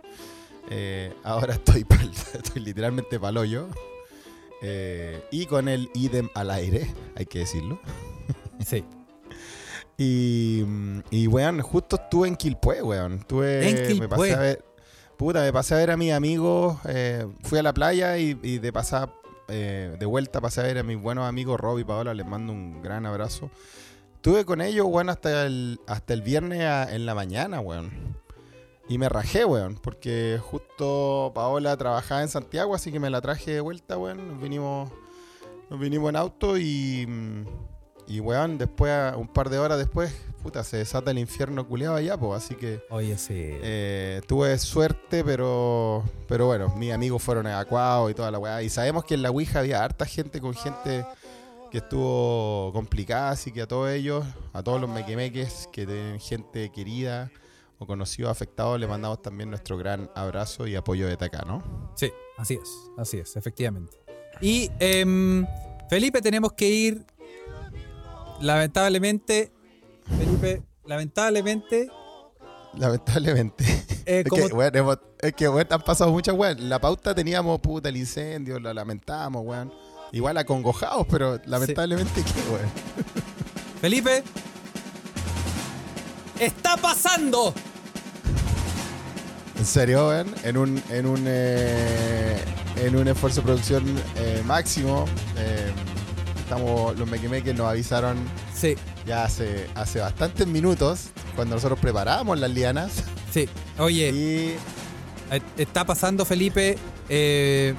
Eh, 0.70 1.12
ahora 1.24 1.54
estoy, 1.54 1.84
pa'l- 1.84 2.12
estoy 2.34 2.62
literalmente 2.62 3.18
pa'l 3.20 3.36
hoyo. 3.36 3.68
Eh, 4.62 5.22
y 5.30 5.46
con 5.46 5.68
el 5.68 5.90
idem 5.94 6.28
al 6.34 6.50
aire, 6.50 6.92
hay 7.16 7.26
que 7.26 7.40
decirlo. 7.40 7.80
Sí. 8.64 8.84
Y, 10.02 10.64
y 11.10 11.26
weón, 11.26 11.60
justo 11.60 11.96
estuve 11.96 12.26
en 12.26 12.34
Quilpué, 12.36 12.80
weón. 12.82 13.18
Estuve, 13.18 13.68
En 13.68 13.74
Me 13.74 13.86
Quilpué. 13.86 14.08
pasé 14.08 14.32
a 14.34 14.38
ver, 14.38 14.64
puta, 15.18 15.42
me 15.42 15.52
pasé 15.52 15.74
a 15.74 15.76
ver 15.76 15.90
a 15.90 15.98
mis 15.98 16.12
amigos. 16.14 16.78
eh, 16.88 17.26
fui 17.42 17.58
a 17.58 17.62
la 17.62 17.74
playa 17.74 18.16
y, 18.16 18.38
y 18.42 18.58
de 18.60 18.72
pasada, 18.72 19.12
eh, 19.48 19.94
de 20.00 20.06
vuelta 20.06 20.40
pasé 20.40 20.60
a 20.62 20.64
ver 20.64 20.78
a 20.78 20.82
mis 20.82 20.98
buenos 20.98 21.28
amigos 21.28 21.60
Rob 21.60 21.78
y 21.80 21.84
Paola. 21.84 22.14
Les 22.14 22.24
mando 22.26 22.50
un 22.50 22.80
gran 22.82 23.04
abrazo. 23.04 23.50
Estuve 24.14 24.46
con 24.46 24.62
ellos, 24.62 24.86
weón, 24.88 25.10
hasta 25.10 25.44
el, 25.44 25.78
hasta 25.86 26.14
el 26.14 26.22
viernes 26.22 26.62
a- 26.62 26.94
en 26.94 27.04
la 27.04 27.14
mañana, 27.14 27.60
weón. 27.60 27.90
Y 28.90 28.98
me 28.98 29.08
rajé, 29.08 29.44
weón, 29.44 29.76
porque 29.76 30.40
justo 30.42 31.30
Paola 31.32 31.76
trabajaba 31.76 32.22
en 32.22 32.28
Santiago, 32.28 32.74
así 32.74 32.90
que 32.90 32.98
me 32.98 33.08
la 33.08 33.20
traje 33.20 33.52
de 33.52 33.60
vuelta, 33.60 33.96
weón. 33.96 34.26
Nos 34.26 34.42
vinimos, 34.42 34.90
nos 35.70 35.78
vinimos 35.78 36.08
en 36.08 36.16
auto 36.16 36.58
y, 36.58 37.08
y 38.08 38.18
weón, 38.18 38.58
después, 38.58 38.92
un 39.16 39.28
par 39.28 39.48
de 39.48 39.60
horas 39.60 39.78
después, 39.78 40.12
puta, 40.42 40.64
se 40.64 40.78
desata 40.78 41.12
el 41.12 41.20
infierno 41.20 41.68
culeado 41.68 41.94
allá, 41.94 42.16
pues, 42.16 42.42
así 42.42 42.56
que 42.56 42.82
Oye, 42.90 43.16
sí. 43.16 43.32
eh, 43.36 44.22
tuve 44.26 44.58
suerte, 44.58 45.22
pero, 45.22 46.02
pero 46.26 46.46
bueno, 46.46 46.74
mis 46.74 46.92
amigos 46.92 47.22
fueron 47.22 47.46
evacuados 47.46 48.10
y 48.10 48.14
toda 48.14 48.32
la 48.32 48.40
weá. 48.40 48.60
Y 48.60 48.70
sabemos 48.70 49.04
que 49.04 49.14
en 49.14 49.22
la 49.22 49.30
Ouija 49.30 49.60
había 49.60 49.84
harta 49.84 50.04
gente 50.04 50.40
con 50.40 50.52
gente 50.52 51.06
que 51.70 51.78
estuvo 51.78 52.72
complicada, 52.72 53.30
así 53.30 53.52
que 53.52 53.62
a 53.62 53.68
todos 53.68 53.88
ellos, 53.90 54.24
a 54.52 54.64
todos 54.64 54.80
los 54.80 54.90
mequemeques 54.90 55.68
que 55.72 55.86
tienen 55.86 56.18
gente 56.18 56.72
querida 56.72 57.30
o 57.82 57.86
conocidos 57.86 58.30
afectados, 58.30 58.78
le 58.78 58.86
mandamos 58.86 59.22
también 59.22 59.48
nuestro 59.50 59.76
gran 59.78 60.10
abrazo 60.14 60.66
y 60.66 60.76
apoyo 60.76 61.06
de 61.08 61.14
acá, 61.14 61.42
¿no? 61.46 61.90
Sí, 61.96 62.12
así 62.36 62.54
es, 62.54 62.68
así 62.98 63.16
es, 63.18 63.34
efectivamente. 63.36 63.96
Y 64.42 64.70
em, 64.78 65.46
Felipe, 65.88 66.20
tenemos 66.20 66.52
que 66.52 66.68
ir. 66.68 67.04
Lamentablemente, 68.40 69.50
Felipe, 70.18 70.62
lamentablemente, 70.84 71.90
Lamentablemente. 72.74 73.64
eh, 74.06 74.22
Es 74.24 74.30
que, 74.30 74.78
hemos- 74.78 74.98
es 75.20 75.32
que, 75.34 75.48
weón, 75.48 75.66
han 75.70 75.82
pasado 75.82 76.12
muchas, 76.12 76.34
weón. 76.36 76.68
La 76.68 76.78
pauta 76.80 77.14
teníamos, 77.14 77.60
puta, 77.60 77.88
el 77.88 77.96
incendio, 77.96 78.60
lo 78.60 78.72
lamentamos, 78.72 79.42
weón. 79.44 79.72
Igual 80.12 80.36
acongojados, 80.38 81.06
pero 81.10 81.40
lamentablemente, 81.46 82.22
¿qué, 82.22 82.52
weón? 82.52 82.70
Felipe, 83.80 84.22
está 86.38 86.76
pasando. 86.76 87.52
En 89.60 89.66
serio, 89.66 90.10
en 90.18 90.56
un, 90.56 90.82
en 90.88 91.04
un, 91.04 91.22
eh, 91.26 92.42
en 92.76 92.96
un 92.96 93.06
esfuerzo 93.08 93.42
de 93.42 93.44
producción 93.44 93.84
eh, 94.16 94.42
máximo, 94.46 95.04
eh, 95.36 95.70
estamos, 96.38 96.98
los 96.98 97.06
mequimeques 97.06 97.54
nos 97.54 97.68
avisaron 97.68 98.16
Sí, 98.54 98.74
ya 99.06 99.24
hace, 99.24 99.68
hace 99.74 100.00
bastantes 100.00 100.46
minutos, 100.46 101.10
cuando 101.36 101.56
nosotros 101.56 101.78
preparábamos 101.78 102.38
las 102.38 102.50
lianas, 102.50 103.04
sí. 103.30 103.50
Oye, 103.78 104.08
y 104.08 104.56
está 105.58 105.84
pasando, 105.84 106.24
Felipe. 106.24 106.78
eh, 107.10 107.74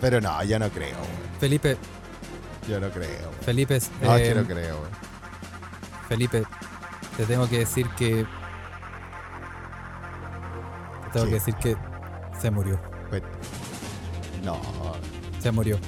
Pero 0.00 0.20
no, 0.20 0.42
yo 0.42 0.58
no 0.58 0.68
creo. 0.70 0.96
Felipe, 1.38 1.76
Yo 2.68 2.80
no 2.80 2.90
creo. 2.90 3.30
Felipe, 3.42 3.78
No, 4.02 4.16
que 4.16 4.34
no 4.34 4.44
creo. 4.44 4.78
Felipe, 6.08 6.42
te 7.16 7.24
tengo 7.26 7.48
que 7.48 7.60
decir 7.60 7.86
que. 7.96 8.26
Te 11.16 11.22
tengo 11.22 11.26
que 11.30 11.34
decir 11.44 11.54
que 11.56 11.76
se 12.40 12.50
murió. 12.50 12.80
Pues- 13.10 13.22
No. 14.44 14.60
Se 15.42 15.50
murió. 15.50 15.78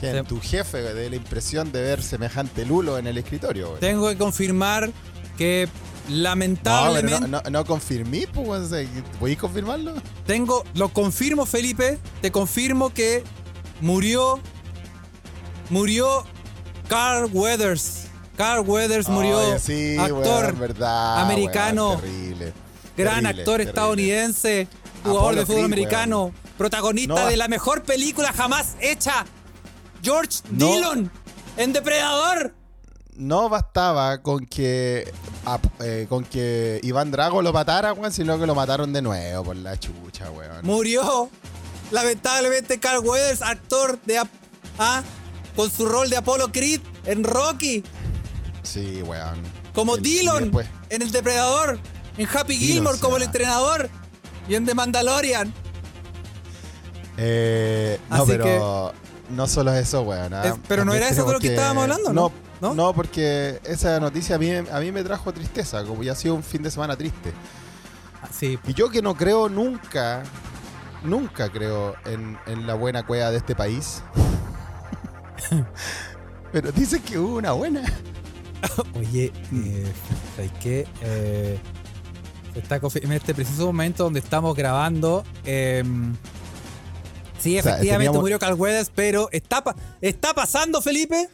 Se- 0.00 0.22
Tu 0.24 0.40
jefe 0.40 0.78
de 0.82 1.10
la 1.10 1.16
impresión 1.16 1.72
de 1.72 1.82
ver 1.82 2.02
semejante 2.02 2.64
lulo 2.64 2.98
en 2.98 3.06
el 3.08 3.18
escritorio, 3.18 3.68
weón. 3.68 3.80
Tengo 3.80 4.08
que 4.08 4.16
confirmar 4.16 4.90
que 5.36 5.68
No, 6.08 6.14
lamentablemente. 6.22 7.20
no, 7.28 7.42
no, 7.42 7.50
no 7.50 7.64
confirmí, 7.64 8.26
pues, 8.26 8.68
sea, 8.68 8.86
¿Podéis 9.18 9.38
confirmarlo? 9.38 9.94
Tengo. 10.26 10.64
Lo 10.74 10.88
confirmo, 10.90 11.46
Felipe. 11.46 11.98
Te 12.22 12.30
confirmo 12.30 12.90
que 12.94 13.24
murió. 13.80 14.38
Murió 15.70 16.24
Carl 16.88 17.28
Weathers. 17.32 18.06
Carl 18.36 18.60
Weathers 18.66 19.08
murió. 19.08 19.58
Sí, 19.58 19.96
actor. 19.98 20.56
verdad, 20.56 21.22
americano, 21.22 21.96
terrible. 22.00 22.52
Gran 22.98 23.22
Terrible, 23.22 23.28
actor 23.42 23.44
terrible. 23.56 23.70
estadounidense. 23.70 24.68
Jugador 25.02 25.20
Apollo 25.22 25.40
de 25.40 25.46
fútbol 25.46 25.56
Creed, 25.62 25.64
americano. 25.72 26.32
Protagonista 26.58 27.14
No. 27.14 27.26
de 27.26 27.36
la 27.36 27.48
mejor 27.48 27.82
película 27.84 28.32
jamás 28.32 28.74
hecha. 28.80 29.24
George 30.02 30.38
No. 30.50 30.66
Dillon. 30.66 31.10
En 31.56 31.72
Depredador. 31.72 32.54
No 33.16 33.48
bastaba 33.48 34.22
con 34.22 34.46
que 34.46 35.12
eh, 35.80 36.06
con 36.08 36.24
que 36.24 36.78
Iván 36.84 37.10
Drago 37.10 37.42
lo 37.42 37.52
matara, 37.52 37.92
weón, 37.92 38.12
sino 38.12 38.38
que 38.38 38.46
lo 38.46 38.54
mataron 38.54 38.92
de 38.92 39.02
nuevo 39.02 39.44
por 39.44 39.56
la 39.56 39.76
chucha, 39.78 40.30
weón. 40.30 40.60
Murió. 40.64 41.28
Lamentablemente 41.90 42.78
Carl 42.78 42.98
Weathers, 43.04 43.42
actor 43.42 43.98
de... 44.04 44.22
Ah, 44.78 45.02
con 45.56 45.70
su 45.70 45.86
rol 45.86 46.08
de 46.10 46.16
Apollo 46.18 46.52
Creed 46.52 46.80
en 47.06 47.24
Rocky. 47.24 47.82
Sí, 48.62 49.02
weón. 49.02 49.42
Como 49.74 49.96
El- 49.96 50.02
Dillon 50.02 50.42
después- 50.44 50.68
en 50.90 51.02
El 51.02 51.10
Depredador. 51.10 51.80
En 52.18 52.28
Happy 52.32 52.56
Gilmore 52.56 52.98
como 52.98 53.16
el 53.16 53.22
entrenador. 53.22 53.88
Y 54.48 54.54
en 54.54 54.66
The 54.66 54.74
Mandalorian. 54.74 55.52
Eh, 57.16 57.98
no, 58.08 58.16
Así 58.16 58.24
pero 58.32 58.92
no 59.30 59.46
solo 59.46 59.72
eso, 59.74 60.02
weón. 60.02 60.32
Es- 60.34 60.54
pero 60.68 60.84
no 60.84 60.94
era 60.94 61.08
eso 61.08 61.24
de 61.26 61.32
lo 61.32 61.40
que 61.40 61.48
estábamos 61.48 61.82
hablando, 61.84 62.12
¿no? 62.12 62.32
No, 62.60 62.74
¿No? 62.74 62.92
porque 62.92 63.60
esa 63.64 64.00
noticia 64.00 64.34
a 64.34 64.38
mí, 64.38 64.50
a 64.52 64.80
mí 64.80 64.90
me 64.90 65.04
trajo 65.04 65.32
tristeza, 65.32 65.84
como 65.84 66.02
ya 66.02 66.12
ha 66.12 66.16
sido 66.16 66.34
un 66.34 66.42
fin 66.42 66.62
de 66.62 66.70
semana 66.72 66.96
triste. 66.96 67.32
Ah, 68.22 68.28
Sí, 68.36 68.58
Y 68.66 68.74
yo 68.74 68.88
que 68.90 69.00
no 69.00 69.14
creo 69.14 69.48
nunca, 69.48 70.24
nunca 71.04 71.50
creo 71.50 71.94
en, 72.04 72.36
en 72.46 72.66
la 72.66 72.74
buena 72.74 73.04
cueva 73.06 73.30
de 73.30 73.36
este 73.36 73.54
país. 73.54 74.02
pero 76.52 76.72
dicen 76.72 77.02
que 77.02 77.18
hubo 77.18 77.36
una 77.36 77.52
buena. 77.52 77.82
Oye, 78.96 79.32
eh, 79.52 79.92
¿sabes 80.34 80.50
qué? 80.60 80.86
Eh, 81.02 81.60
está 82.54 82.80
en 83.02 83.12
este 83.12 83.34
preciso 83.34 83.66
momento 83.66 84.04
donde 84.04 84.20
estamos 84.20 84.54
grabando. 84.56 85.24
eh, 85.44 85.82
sí, 87.38 87.58
O 87.58 87.62
sea, 87.62 87.72
efectivamente 87.72 87.92
teníamos- 88.06 88.20
murió 88.20 88.38
Carl 88.38 88.54
Weathers, 88.54 88.90
pero 88.94 89.28
está, 89.32 89.62
pa- 89.62 89.76
está 90.00 90.34
pasando, 90.34 90.80
Felipe. 90.82 91.28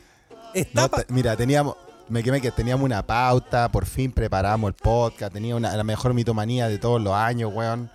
Está 0.54 0.82
No, 0.82 0.88
pa- 0.90 1.02
te- 1.02 1.12
mira, 1.12 1.36
teníamos, 1.36 1.76
me 2.08 2.22
quemé 2.22 2.40
que 2.40 2.50
teníamos 2.50 2.84
una 2.84 3.04
pauta, 3.06 3.70
por 3.72 3.86
fin 3.86 4.12
preparamos 4.12 4.68
el 4.68 4.74
podcast, 4.74 5.32
tenía 5.32 5.56
una, 5.56 5.76
la 5.76 5.84
mejor 5.84 6.14
mitomanía 6.14 6.68
de 6.68 6.78
todos 6.78 7.00
los 7.00 7.14
años, 7.14 7.52
weón. 7.54 7.90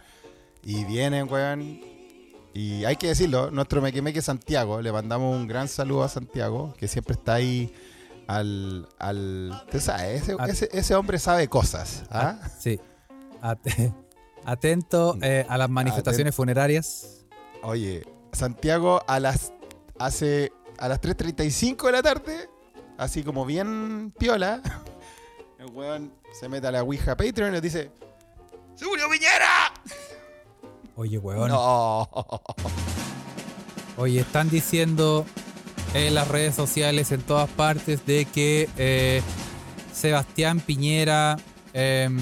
Y 0.63 0.83
vienen, 0.85 1.31
weón. 1.31 1.79
Y 2.53 2.83
hay 2.83 2.95
que 2.97 3.07
decirlo, 3.07 3.51
nuestro 3.51 3.81
Mequemeque 3.81 4.21
Santiago, 4.21 4.81
le 4.81 4.91
mandamos 4.91 5.35
un 5.35 5.47
gran 5.47 5.67
saludo 5.67 6.03
a 6.03 6.09
Santiago, 6.09 6.73
que 6.77 6.87
siempre 6.87 7.13
está 7.13 7.35
ahí 7.35 7.71
al... 8.27 8.87
al 8.97 9.63
¿Tú 9.71 9.79
sabes? 9.79 10.23
Ese, 10.23 10.35
ese- 10.47 10.69
ese 10.73 10.95
hombre 10.95 11.19
sabe 11.19 11.47
cosas. 11.47 12.03
¿ah? 12.09 12.37
Sí. 12.59 12.79
At- 13.41 13.59
atento 14.45 15.17
eh, 15.21 15.45
a 15.47 15.57
las 15.57 15.69
manifestaciones 15.69 16.33
funerarias. 16.35 17.25
Oye, 17.61 18.03
Santiago 18.31 19.01
a 19.07 19.19
las 19.19 19.51
hace 19.99 20.51
a 20.77 20.87
las 20.87 21.01
3.35 21.01 21.85
de 21.87 21.91
la 21.91 22.01
tarde, 22.01 22.49
así 22.97 23.23
como 23.23 23.45
bien 23.45 24.13
piola, 24.17 24.61
el 25.59 25.65
weón 25.71 26.13
se 26.39 26.47
mete 26.47 26.67
a 26.67 26.71
la 26.71 26.83
Ouija 26.83 27.17
Patreon 27.17 27.49
y 27.49 27.53
nos 27.53 27.61
dice 27.61 27.91
¡Se 28.75 28.85
murió 28.85 29.09
Piñera! 29.09 29.73
Oye, 30.95 31.17
weón. 31.17 31.49
No. 31.49 32.09
Oye, 33.97 34.21
están 34.21 34.49
diciendo 34.49 35.25
en 35.93 36.13
las 36.15 36.27
redes 36.29 36.55
sociales, 36.55 37.11
en 37.11 37.21
todas 37.21 37.49
partes, 37.49 38.05
de 38.05 38.23
que 38.25 38.69
eh, 38.77 39.21
Sebastián 39.93 40.61
Piñera 40.61 41.37
em, 41.73 42.17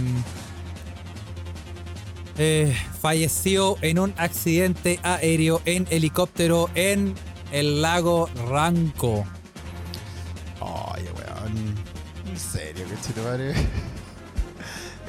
eh, 2.37 2.75
falleció 3.01 3.77
en 3.81 3.99
un 3.99 4.13
accidente 4.17 4.99
aéreo 5.03 5.61
en 5.65 5.87
helicóptero 5.89 6.69
en 6.75 7.15
el 7.51 7.81
lago 7.81 8.29
Ranco. 8.49 9.25
Oye, 10.59 11.09
weón. 11.11 11.75
En 12.29 12.37
serio, 12.39 12.85
qué 12.89 13.07
chito 13.07 13.23
madre. 13.23 13.53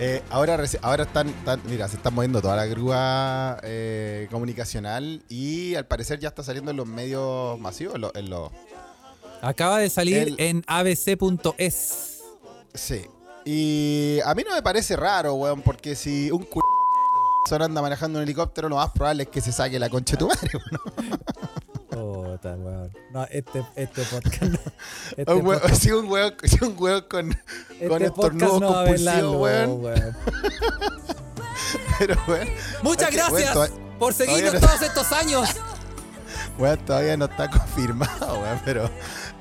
Eh, 0.01 0.23
ahora, 0.31 0.57
ahora 0.83 1.03
están, 1.03 1.27
están- 1.29 1.61
mira, 1.69 1.89
se 1.89 1.97
están 1.97 2.15
moviendo 2.15 2.41
toda 2.41 2.55
la 2.55 2.67
grúa 2.67 3.59
eh, 3.65 4.29
comunicacional 4.31 5.25
y 5.29 5.75
al 5.75 5.87
parecer 5.89 6.21
ya 6.21 6.29
está 6.29 6.45
saliendo 6.45 6.71
en 6.71 6.77
los 6.77 6.87
medios 6.87 7.59
masivos, 7.59 7.97
en 7.97 8.03
los- 8.03 8.15
en 8.15 8.31
los, 8.31 8.53
Acaba 9.43 9.81
de 9.81 9.91
salir 9.91 10.19
El- 10.19 10.37
en 10.39 10.65
abc.es. 10.69 12.21
Sí. 12.75 13.07
Y 13.45 14.21
a 14.25 14.37
mí 14.37 14.45
no 14.49 14.55
me 14.55 14.63
parece 14.63 14.95
raro, 14.95 15.35
weón, 15.35 15.63
porque 15.63 15.97
si 15.97 16.31
un 16.31 16.45
anda 17.57 17.83
manejando 17.83 18.19
un 18.19 18.23
helicóptero, 18.25 18.69
lo 18.69 18.77
más 18.77 18.91
probable 18.93 19.25
es 19.25 19.29
que 19.29 19.41
se 19.41 19.53
saque 19.53 19.79
la 19.79 19.89
concha 19.89 20.13
de 20.13 20.19
tu 20.19 20.29
madre. 20.29 20.51
Puta, 21.91 22.51
weón. 22.55 22.93
No, 23.13 23.25
este, 23.31 23.65
este 23.75 24.03
podcast 24.05 24.43
no. 24.43 24.59
Este, 25.17 25.33
Un 25.33 25.43
weón- 25.47 25.61
podcast- 25.61 25.75
si 25.75 25.91
un 25.91 26.09
weón, 26.09 26.35
si 26.45 26.65
un 26.65 26.75
weón 26.79 27.05
con, 27.11 27.31
este 27.73 27.89
con 27.89 28.03
estornudos 28.03 28.61
no 28.61 28.69
compulsivos, 28.75 29.37
weón. 29.37 29.83
weón. 29.85 30.17
Pero, 31.99 32.15
weón, 32.29 32.49
Muchas 32.83 33.15
weón, 33.15 33.31
gracias 33.31 33.71
por 33.99 34.15
seguirnos 34.15 34.55
no- 34.55 34.61
todos 34.61 34.83
estos 34.83 35.13
años. 35.13 35.49
weón, 36.59 36.79
todavía 36.85 37.17
no 37.17 37.25
está 37.25 37.51
confirmado, 37.51 38.41
weón, 38.41 38.61
pero... 38.65 38.91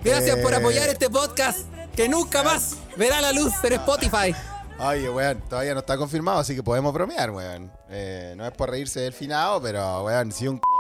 Gracias 0.04 0.38
por 0.38 0.54
eh, 0.54 0.58
apoyar 0.58 0.90
este 0.90 1.10
podcast 1.10 1.60
que 1.96 2.08
nunca 2.08 2.42
más 2.44 2.76
verá 2.96 3.20
la 3.22 3.34
luz 3.34 3.54
en 3.64 3.74
Spotify. 3.74 4.34
Oye, 4.80 5.10
weón, 5.10 5.42
todavía 5.50 5.74
no 5.74 5.80
está 5.80 5.98
confirmado, 5.98 6.40
así 6.40 6.56
que 6.56 6.62
podemos 6.62 6.94
bromear, 6.94 7.32
weón. 7.32 7.72
Eh, 7.90 8.36
no 8.38 8.46
es 8.46 8.52
por 8.52 8.70
reírse 8.70 9.00
del 9.00 9.14
finado, 9.14 9.60
pero, 9.62 10.04
weón, 10.04 10.32
si 10.32 10.48
un... 10.48 10.62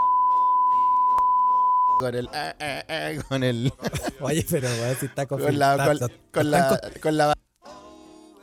Con 1.99 2.13
el... 2.13 2.29
eh, 2.31 2.53
eh, 2.59 2.83
eh, 2.87 3.19
con 3.27 3.43
el... 3.43 3.73
Oye, 4.21 4.45
pero 4.47 4.67
weón, 4.67 4.95
si 4.99 5.07
está 5.07 5.25
Con 5.25 5.39
la. 5.57 5.75
confirmado. 5.77 5.99
Con, 5.99 6.09
con 6.31 6.51
la. 6.51 6.81
Con 7.01 7.17
la. 7.17 7.33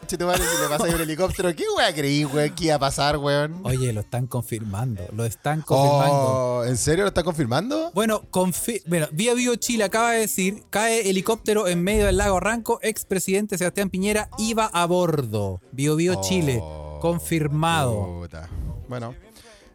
Si 0.06 0.16
le 0.16 0.26
pasa 0.68 0.84
ahí 0.84 0.94
un 0.94 1.00
helicóptero, 1.00 1.54
¿qué 1.54 1.64
weá 1.76 1.92
creí, 1.94 2.24
weón? 2.24 2.54
¿Qué 2.54 2.64
iba 2.66 2.74
a 2.74 2.78
pasar, 2.78 3.16
weón? 3.16 3.60
Oye, 3.64 3.92
lo 3.92 4.00
están 4.00 4.26
confirmando. 4.26 5.02
Lo 5.12 5.24
están 5.24 5.62
confirmando. 5.62 6.14
Oh, 6.58 6.64
¿En 6.64 6.76
serio 6.76 7.04
lo 7.04 7.08
está 7.08 7.22
confirmando? 7.22 7.90
Bueno, 7.94 8.22
confi 8.30 8.82
bueno, 8.86 9.06
Vía 9.12 9.34
Vivo 9.34 9.54
Chile 9.56 9.84
acaba 9.84 10.12
de 10.12 10.20
decir, 10.20 10.64
cae 10.70 11.08
helicóptero 11.08 11.68
en 11.68 11.82
medio 11.82 12.06
del 12.06 12.16
lago 12.18 12.38
Ranco, 12.40 12.78
expresidente 12.82 13.56
Sebastián 13.56 13.88
Piñera 13.90 14.28
iba 14.38 14.66
a 14.66 14.84
bordo. 14.86 15.60
Bio 15.72 15.96
Bio 15.96 16.20
Chile, 16.20 16.58
Oh, 16.62 16.98
confirmado. 17.00 18.20
puta. 18.20 18.48
Bueno, 18.88 19.14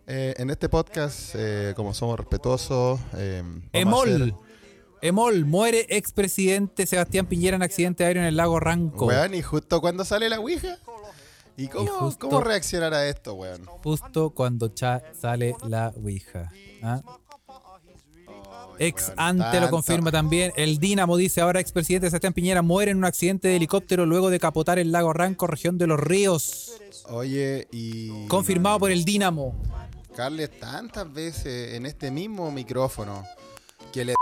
eh, 0.07 0.35
en 0.37 0.49
este 0.51 0.69
podcast, 0.69 1.31
eh, 1.35 1.73
como 1.75 1.93
somos 1.93 2.17
respetuosos, 2.19 2.99
eh, 3.15 3.41
vamos 3.43 3.63
a 3.73 3.77
Emol, 3.79 4.09
hacer- 4.09 4.33
Emol, 5.01 5.45
muere 5.45 5.85
expresidente 5.89 6.85
Sebastián 6.85 7.25
Piñera 7.25 7.55
en 7.55 7.63
accidente 7.63 8.03
aéreo 8.05 8.21
en 8.23 8.27
el 8.27 8.35
lago 8.37 8.59
Ranco. 8.59 9.05
Weón, 9.05 9.33
y 9.33 9.41
justo 9.41 9.79
cuando 9.81 10.03
sale 10.03 10.29
la 10.29 10.39
Ouija. 10.39 10.77
¿Y 11.57 11.67
cómo, 11.67 11.89
justo- 11.91 12.29
cómo 12.29 12.41
reaccionar 12.41 12.93
a 12.93 13.07
esto, 13.07 13.33
weón? 13.33 13.65
Justo 13.83 14.29
cuando 14.31 14.69
cha 14.69 15.01
sale 15.19 15.55
la 15.67 15.93
Ouija. 15.95 16.51
¿ah? 16.83 17.01
Ex 18.77 19.07
weón, 19.09 19.19
ante 19.19 19.59
lo 19.59 19.69
confirma 19.69 20.11
también. 20.11 20.53
El 20.55 20.79
Dinamo 20.79 21.17
dice 21.17 21.41
ahora 21.41 21.59
expresidente 21.59 22.07
Sebastián 22.09 22.33
Piñera 22.33 22.61
muere 22.61 22.91
en 22.91 22.97
un 22.97 23.05
accidente 23.05 23.49
de 23.49 23.57
helicóptero 23.57 24.05
luego 24.05 24.29
de 24.29 24.39
capotar 24.39 24.79
el 24.79 24.91
lago 24.91 25.11
Ranco, 25.13 25.47
región 25.47 25.77
de 25.77 25.87
los 25.87 25.99
ríos. 25.99 26.73
Oye, 27.09 27.67
y. 27.71 28.27
Confirmado 28.27 28.79
por 28.79 28.91
el 28.91 29.03
Dinamo. 29.03 29.53
Carles 30.15 30.57
tantas 30.59 31.11
veces 31.13 31.73
en 31.75 31.85
este 31.85 32.11
mismo 32.11 32.51
micrófono 32.51 33.23
que 33.93 34.05
le 34.05 34.13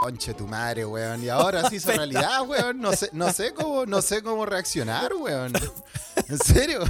conche 0.00 0.34
tu 0.34 0.46
madre, 0.46 0.84
weón. 0.84 1.22
Y 1.22 1.28
ahora 1.28 1.68
sí 1.68 1.76
hizo 1.76 1.92
realidad, 1.96 2.42
weón. 2.46 2.80
No 2.80 2.92
sé, 2.92 3.10
no 3.12 3.32
sé 3.32 3.52
cómo, 3.52 3.86
no 3.86 4.02
sé 4.02 4.22
cómo 4.22 4.46
reaccionar, 4.46 5.12
weón. 5.14 5.52
En 6.28 6.38
serio. 6.38 6.82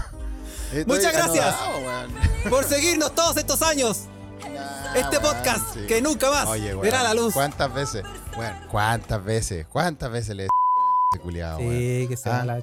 Estoy 0.72 0.84
Muchas 0.96 1.12
gracias. 1.12 1.54
anodado. 1.54 2.08
Por 2.50 2.64
seguirnos 2.64 3.14
todos 3.14 3.36
estos 3.36 3.60
años. 3.62 4.04
Este 4.94 5.20
podcast 5.20 5.74
sí. 5.74 5.80
que 5.86 6.00
nunca 6.00 6.30
más 6.30 6.46
Oye, 6.46 6.70
weón, 6.70 6.80
verá 6.80 7.02
la 7.02 7.12
luz. 7.14 7.34
¿Cuántas 7.34 7.72
veces? 7.72 8.04
Bueno, 8.36 8.56
¿cuántas 8.70 9.22
veces? 9.22 9.66
¿Cuántas 9.66 10.10
veces 10.10 10.34
le 10.34 10.44
ese 11.12 11.22
culiado, 11.22 11.58
weón? 11.58 11.72
Sí, 11.72 12.06
que 12.08 12.16
se 12.16 12.28
Ah. 12.30 12.44
la. 12.44 12.54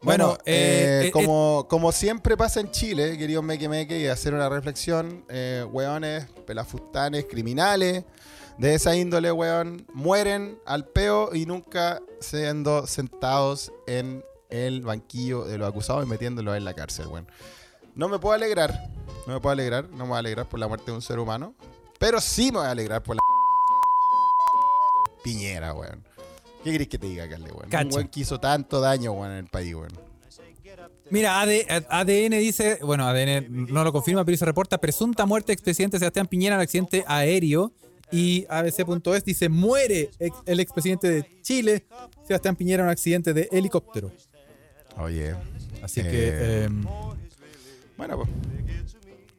Bueno, 0.00 0.28
Bueno, 0.28 0.38
eh, 0.44 1.02
eh, 1.04 1.06
eh, 1.06 1.10
como, 1.10 1.66
como 1.68 1.90
siempre 1.92 2.36
pasa 2.36 2.60
en 2.60 2.70
Chile, 2.70 3.18
queridos 3.18 3.42
meque 3.42 3.68
meque, 3.68 3.98
y 3.98 4.06
hacer 4.06 4.32
una 4.34 4.48
reflexión, 4.48 5.24
eh, 5.28 5.64
weones, 5.70 6.26
pelafustanes, 6.46 7.24
criminales, 7.28 8.04
de 8.58 8.74
esa 8.74 8.96
índole, 8.96 9.30
weón, 9.32 9.86
mueren 9.92 10.58
al 10.66 10.84
peo 10.86 11.34
y 11.34 11.46
nunca 11.46 12.02
siendo 12.20 12.86
sentados 12.86 13.72
en 13.86 14.24
el 14.50 14.82
banquillo 14.82 15.44
de 15.44 15.58
los 15.58 15.68
acusados 15.68 16.04
y 16.04 16.08
metiéndolos 16.08 16.56
en 16.56 16.64
la 16.64 16.74
cárcel, 16.74 17.06
weón. 17.06 17.28
No 17.94 18.08
me 18.08 18.18
puedo 18.18 18.34
alegrar, 18.34 18.90
no 19.26 19.34
me 19.34 19.40
puedo 19.40 19.52
alegrar, 19.52 19.88
no 19.90 20.04
me 20.04 20.08
voy 20.10 20.16
a 20.16 20.18
alegrar 20.18 20.48
por 20.48 20.58
la 20.58 20.68
muerte 20.68 20.86
de 20.86 20.92
un 20.92 21.02
ser 21.02 21.18
humano, 21.18 21.54
pero 21.98 22.20
sí 22.20 22.50
me 22.52 22.58
voy 22.58 22.66
a 22.66 22.70
alegrar 22.72 23.02
por 23.02 23.16
la 23.16 23.20
Piñera, 25.22 25.72
weón. 25.74 26.04
¿Qué 26.64 26.72
querés 26.72 26.88
que 26.88 26.98
te 26.98 27.06
diga, 27.06 27.28
Carle, 27.28 27.52
weón? 27.52 27.86
Un 27.86 27.94
weón 27.94 28.08
que 28.08 28.20
hizo 28.20 28.40
tanto 28.40 28.80
daño, 28.80 29.12
weón, 29.12 29.32
en 29.32 29.38
el 29.38 29.46
país, 29.46 29.74
weón. 29.74 29.92
Mira, 31.10 31.40
AD 31.40 31.84
ADN 31.88 32.38
dice, 32.38 32.80
bueno, 32.82 33.06
ADN 33.06 33.66
no 33.72 33.82
lo 33.82 33.92
confirma, 33.92 34.24
pero 34.24 34.36
se 34.36 34.44
reporta 34.44 34.78
presunta 34.78 35.24
muerte 35.26 35.52
expresidente 35.52 35.98
Sebastián 35.98 36.26
Piñera 36.26 36.56
en 36.56 36.60
accidente 36.60 37.04
aéreo. 37.06 37.72
Y 38.10 38.46
ABC.es 38.48 39.24
dice, 39.24 39.48
muere 39.48 40.10
ex- 40.18 40.36
el 40.46 40.60
expresidente 40.60 41.08
de 41.10 41.40
Chile, 41.42 41.84
Sebastián 42.26 42.56
Piñera, 42.56 42.82
en 42.82 42.86
un 42.86 42.90
accidente 42.92 43.34
de 43.34 43.48
helicóptero. 43.52 44.10
Oye. 44.96 45.34
Así 45.82 46.00
Eh, 46.00 46.04
que, 46.10 46.64
em, 46.64 46.84
Bueno, 47.96 48.16
pues. 48.16 48.28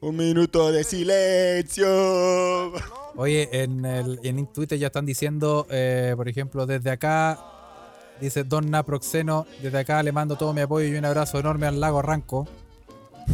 Un 0.01 0.15
minuto 0.15 0.71
de 0.71 0.83
silencio. 0.85 2.71
oye, 3.15 3.49
en, 3.51 3.83
el, 3.85 4.19
en 4.23 4.47
Twitter 4.53 4.77
ya 4.79 4.87
están 4.87 5.05
diciendo, 5.05 5.67
eh, 5.69 6.13
por 6.15 6.29
ejemplo, 6.29 6.65
desde 6.65 6.89
acá, 6.91 7.37
dice 8.21 8.43
Don 8.45 8.69
Naproxeno, 8.69 9.45
desde 9.61 9.77
acá 9.79 10.01
le 10.03 10.11
mando 10.13 10.37
todo 10.37 10.53
mi 10.53 10.61
apoyo 10.61 10.87
y 10.87 10.95
un 10.97 11.03
abrazo 11.05 11.39
enorme 11.39 11.67
al 11.67 11.79
lago 11.81 12.01
Ranco. 12.01 12.47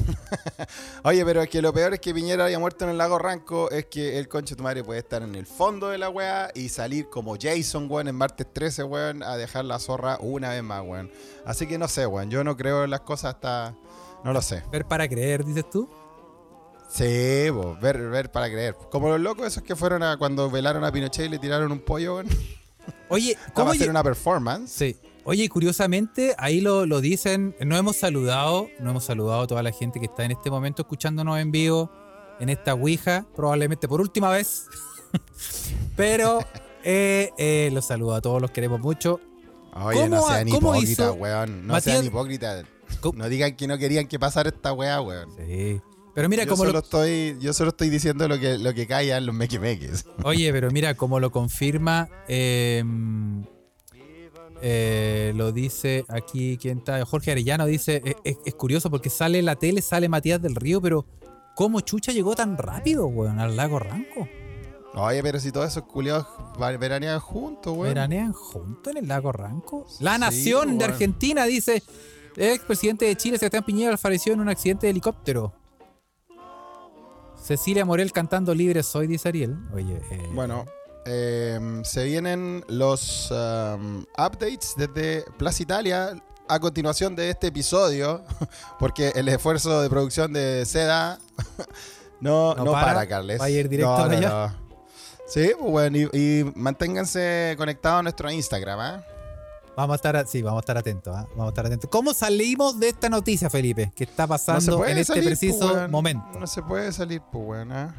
Oye, 1.03 1.25
pero 1.25 1.41
es 1.41 1.49
que 1.49 1.61
lo 1.61 1.73
peor 1.73 1.93
es 1.93 1.99
que 1.99 2.13
Piñera 2.13 2.45
haya 2.45 2.59
muerto 2.59 2.85
en 2.85 2.91
el 2.91 2.97
lago 2.97 3.17
Ranco. 3.17 3.69
Es 3.71 3.85
que 3.85 4.17
el 4.17 4.27
conche 4.27 4.53
de 4.53 4.57
tu 4.57 4.63
madre 4.63 4.83
puede 4.83 4.99
estar 4.99 5.21
en 5.23 5.35
el 5.35 5.45
fondo 5.45 5.89
de 5.89 5.97
la 5.97 6.09
weá 6.09 6.49
y 6.53 6.69
salir 6.69 7.09
como 7.09 7.35
Jason, 7.39 7.87
weón, 7.89 8.07
en 8.07 8.15
martes 8.15 8.47
13, 8.51 8.83
weón, 8.83 9.23
a 9.23 9.37
dejar 9.37 9.65
la 9.65 9.79
zorra 9.79 10.17
una 10.19 10.49
vez 10.49 10.63
más, 10.63 10.83
weón. 10.85 11.11
Así 11.45 11.67
que 11.67 11.77
no 11.77 11.87
sé, 11.87 12.05
weón. 12.05 12.29
Yo 12.29 12.43
no 12.43 12.55
creo 12.57 12.83
en 12.83 12.89
las 12.89 13.01
cosas 13.01 13.35
hasta. 13.35 13.75
No 14.23 14.33
lo 14.33 14.41
sé. 14.41 14.63
Ver 14.71 14.85
para 14.85 15.07
creer, 15.07 15.45
dices 15.45 15.69
tú. 15.69 15.89
Sí, 16.89 17.49
bo, 17.49 17.75
ver, 17.81 18.09
ver 18.09 18.31
para 18.31 18.47
creer. 18.49 18.75
Como 18.91 19.09
los 19.09 19.19
locos 19.19 19.47
esos 19.47 19.63
que 19.63 19.75
fueron 19.75 20.03
a 20.03 20.17
cuando 20.17 20.49
velaron 20.49 20.83
a 20.83 20.91
Pinochet 20.91 21.25
y 21.25 21.29
le 21.29 21.39
tiraron 21.39 21.71
un 21.71 21.79
pollo, 21.79 22.15
weón. 22.15 22.27
Oye, 23.09 23.35
Vamos 23.39 23.53
¿cómo 23.53 23.71
a 23.71 23.73
hacer 23.73 23.89
una 23.89 24.03
performance. 24.03 24.71
Sí. 24.71 24.97
Oye, 25.25 25.49
curiosamente, 25.49 26.35
ahí 26.37 26.61
lo, 26.61 26.85
lo 26.85 27.01
dicen, 27.01 27.55
no 27.59 27.75
hemos 27.75 27.95
saludado, 27.97 28.69
no 28.79 28.91
hemos 28.91 29.03
saludado 29.05 29.41
a 29.41 29.47
toda 29.47 29.63
la 29.63 29.71
gente 29.71 29.99
que 29.99 30.05
está 30.05 30.23
en 30.23 30.31
este 30.31 30.51
momento 30.51 30.83
escuchándonos 30.83 31.39
en 31.39 31.51
vivo, 31.51 31.91
en 32.39 32.49
esta 32.49 32.73
Ouija, 32.75 33.25
probablemente 33.35 33.87
por 33.87 34.01
última 34.01 34.29
vez. 34.29 34.65
Pero 35.95 36.39
eh, 36.83 37.31
eh, 37.37 37.69
los 37.73 37.85
saludo 37.87 38.13
a 38.15 38.21
todos, 38.21 38.41
los 38.41 38.51
queremos 38.51 38.79
mucho. 38.79 39.19
Oye, 39.73 40.07
no 40.07 40.17
¿Cómo 40.21 40.27
ha- 40.29 40.35
sean 40.35 40.47
hipócritas, 40.47 41.15
weón. 41.17 41.67
No 41.67 41.73
Matías- 41.73 41.83
sean 41.95 42.05
hipócritas. 42.05 42.65
No 43.15 43.27
digan 43.29 43.55
que 43.55 43.67
no 43.67 43.77
querían 43.77 44.07
que 44.07 44.19
pasara 44.19 44.49
esta 44.49 44.73
weá, 44.73 45.01
weón. 45.01 45.29
Sí. 45.37 45.81
Pero 46.13 46.29
mira 46.29 46.43
Yo 46.43 46.49
cómo 46.51 46.59
solo, 46.63 46.71
lo, 46.73 46.79
estoy, 46.79 47.35
yo 47.41 47.51
solo 47.51 47.71
estoy 47.71 47.89
diciendo 47.89 48.27
lo 48.29 48.39
que, 48.39 48.57
lo 48.57 48.73
que 48.73 48.87
callan 48.87 49.25
los 49.25 49.35
mequimeques. 49.35 50.05
Oye, 50.23 50.51
pero 50.53 50.71
mira 50.71 50.93
cómo 50.93 51.19
lo 51.19 51.29
confirma. 51.31 52.07
eh, 52.29 52.83
eh, 54.61 55.33
lo 55.35 55.51
dice 55.51 56.05
aquí, 56.07 56.57
¿quién 56.61 56.79
está? 56.79 57.03
Jorge 57.05 57.31
Arellano 57.31 57.65
dice, 57.65 58.01
es, 58.23 58.37
es- 58.45 58.55
curioso 58.55 58.89
porque 58.89 59.09
sale 59.09 59.41
la 59.41 59.55
tele, 59.55 59.81
sale 59.81 60.09
Matías 60.09 60.41
del 60.41 60.55
Río, 60.55 60.81
pero 60.81 61.05
¿cómo 61.55 61.81
Chucha 61.81 62.11
llegó 62.11 62.35
tan 62.35 62.57
rápido, 62.57 63.07
weón, 63.07 63.39
al 63.39 63.55
lago 63.55 63.79
Ranco? 63.79 64.27
Oye, 64.97 65.21
pero 65.21 65.39
si 65.39 65.51
todos 65.51 65.67
esos 65.67 65.83
culiados 65.83 66.25
veranean 66.79 67.19
juntos, 67.19 67.73
weón. 67.73 67.89
¿Veranean 67.93 68.31
juntos 68.31 68.91
en 68.91 68.97
el 69.03 69.07
lago 69.09 69.31
Ranco? 69.31 69.85
La 69.99 70.13
Sí, 70.15 70.19
Nación 70.21 70.77
de 70.77 70.85
weón. 70.85 70.91
Argentina 70.91 71.45
dice, 71.45 71.83
el 72.37 72.51
expresidente 72.53 73.05
de 73.05 73.15
Chile, 73.17 73.37
Sebastián 73.37 73.63
Piñera, 73.65 73.97
falleció 73.97 74.33
en 74.33 74.39
un 74.39 74.49
accidente 74.49 74.87
de 74.87 74.91
helicóptero. 74.91 75.53
Cecilia 77.41 77.85
Morel 77.85 78.11
cantando 78.11 78.55
Libre 78.55 78.81
Soy, 78.83 79.07
dice 79.07 79.27
Ariel. 79.29 79.55
Oye, 79.73 80.01
eh, 80.09 80.29
Bueno, 80.33 80.65
eh, 81.05 81.59
se 81.83 82.03
vienen 82.03 82.63
los 82.67 83.31
um, 83.31 84.01
updates 84.17 84.73
desde 84.77 85.23
Plaza 85.37 85.63
Italia 85.63 86.21
a 86.47 86.59
continuación 86.59 87.15
de 87.15 87.29
este 87.31 87.47
episodio, 87.47 88.23
porque 88.79 89.11
el 89.15 89.27
esfuerzo 89.29 89.81
de 89.81 89.89
producción 89.89 90.33
de 90.33 90.63
Seda 90.65 91.19
no, 92.21 92.53
No 92.55 92.65
no, 92.65 92.71
para, 92.71 92.85
para, 92.93 93.07
Carles. 93.07 93.39
va 93.41 93.45
a 93.45 93.49
ir 93.49 93.67
directo 93.69 93.91
No, 93.91 93.97
para 93.97 94.17
allá. 94.17 94.55
Sí, 95.27 95.51
pues 95.59 95.71
bueno, 95.71 95.97
y, 95.97 96.09
y 96.13 96.51
manténganse 96.55 97.55
conectados 97.57 97.99
a 97.99 98.03
nuestro 98.03 98.29
Instagram, 98.31 98.79
¿ah? 98.79 99.03
Vamos 99.75 99.93
a 99.93 99.95
estar, 99.95 100.15
a- 100.15 100.25
sí, 100.25 100.41
vamos 100.41 100.59
a 100.59 100.61
estar 100.61 100.77
atentos, 100.77 101.13
¿ah? 101.15 101.25
vamos 101.31 101.47
a 101.47 101.49
estar 101.49 101.65
atentos. 101.65 101.89
¿Cómo 101.89 102.13
salimos 102.13 102.79
de 102.79 102.89
esta 102.89 103.09
noticia, 103.09 103.49
Felipe? 103.49 103.91
Que 103.95 104.03
está 104.05 104.25
pasando 104.27 104.85
en 104.85 104.99
este 104.99 105.13
salir, 105.13 105.25
preciso 105.25 105.59
pues, 105.59 105.73
weón. 105.73 105.91
momento. 105.91 106.39
No 106.39 106.47
se 106.47 106.61
puede 106.61 106.91
salir, 106.93 107.21
pues, 107.31 107.43
weón. 107.45 107.71
¿ah? 107.71 107.93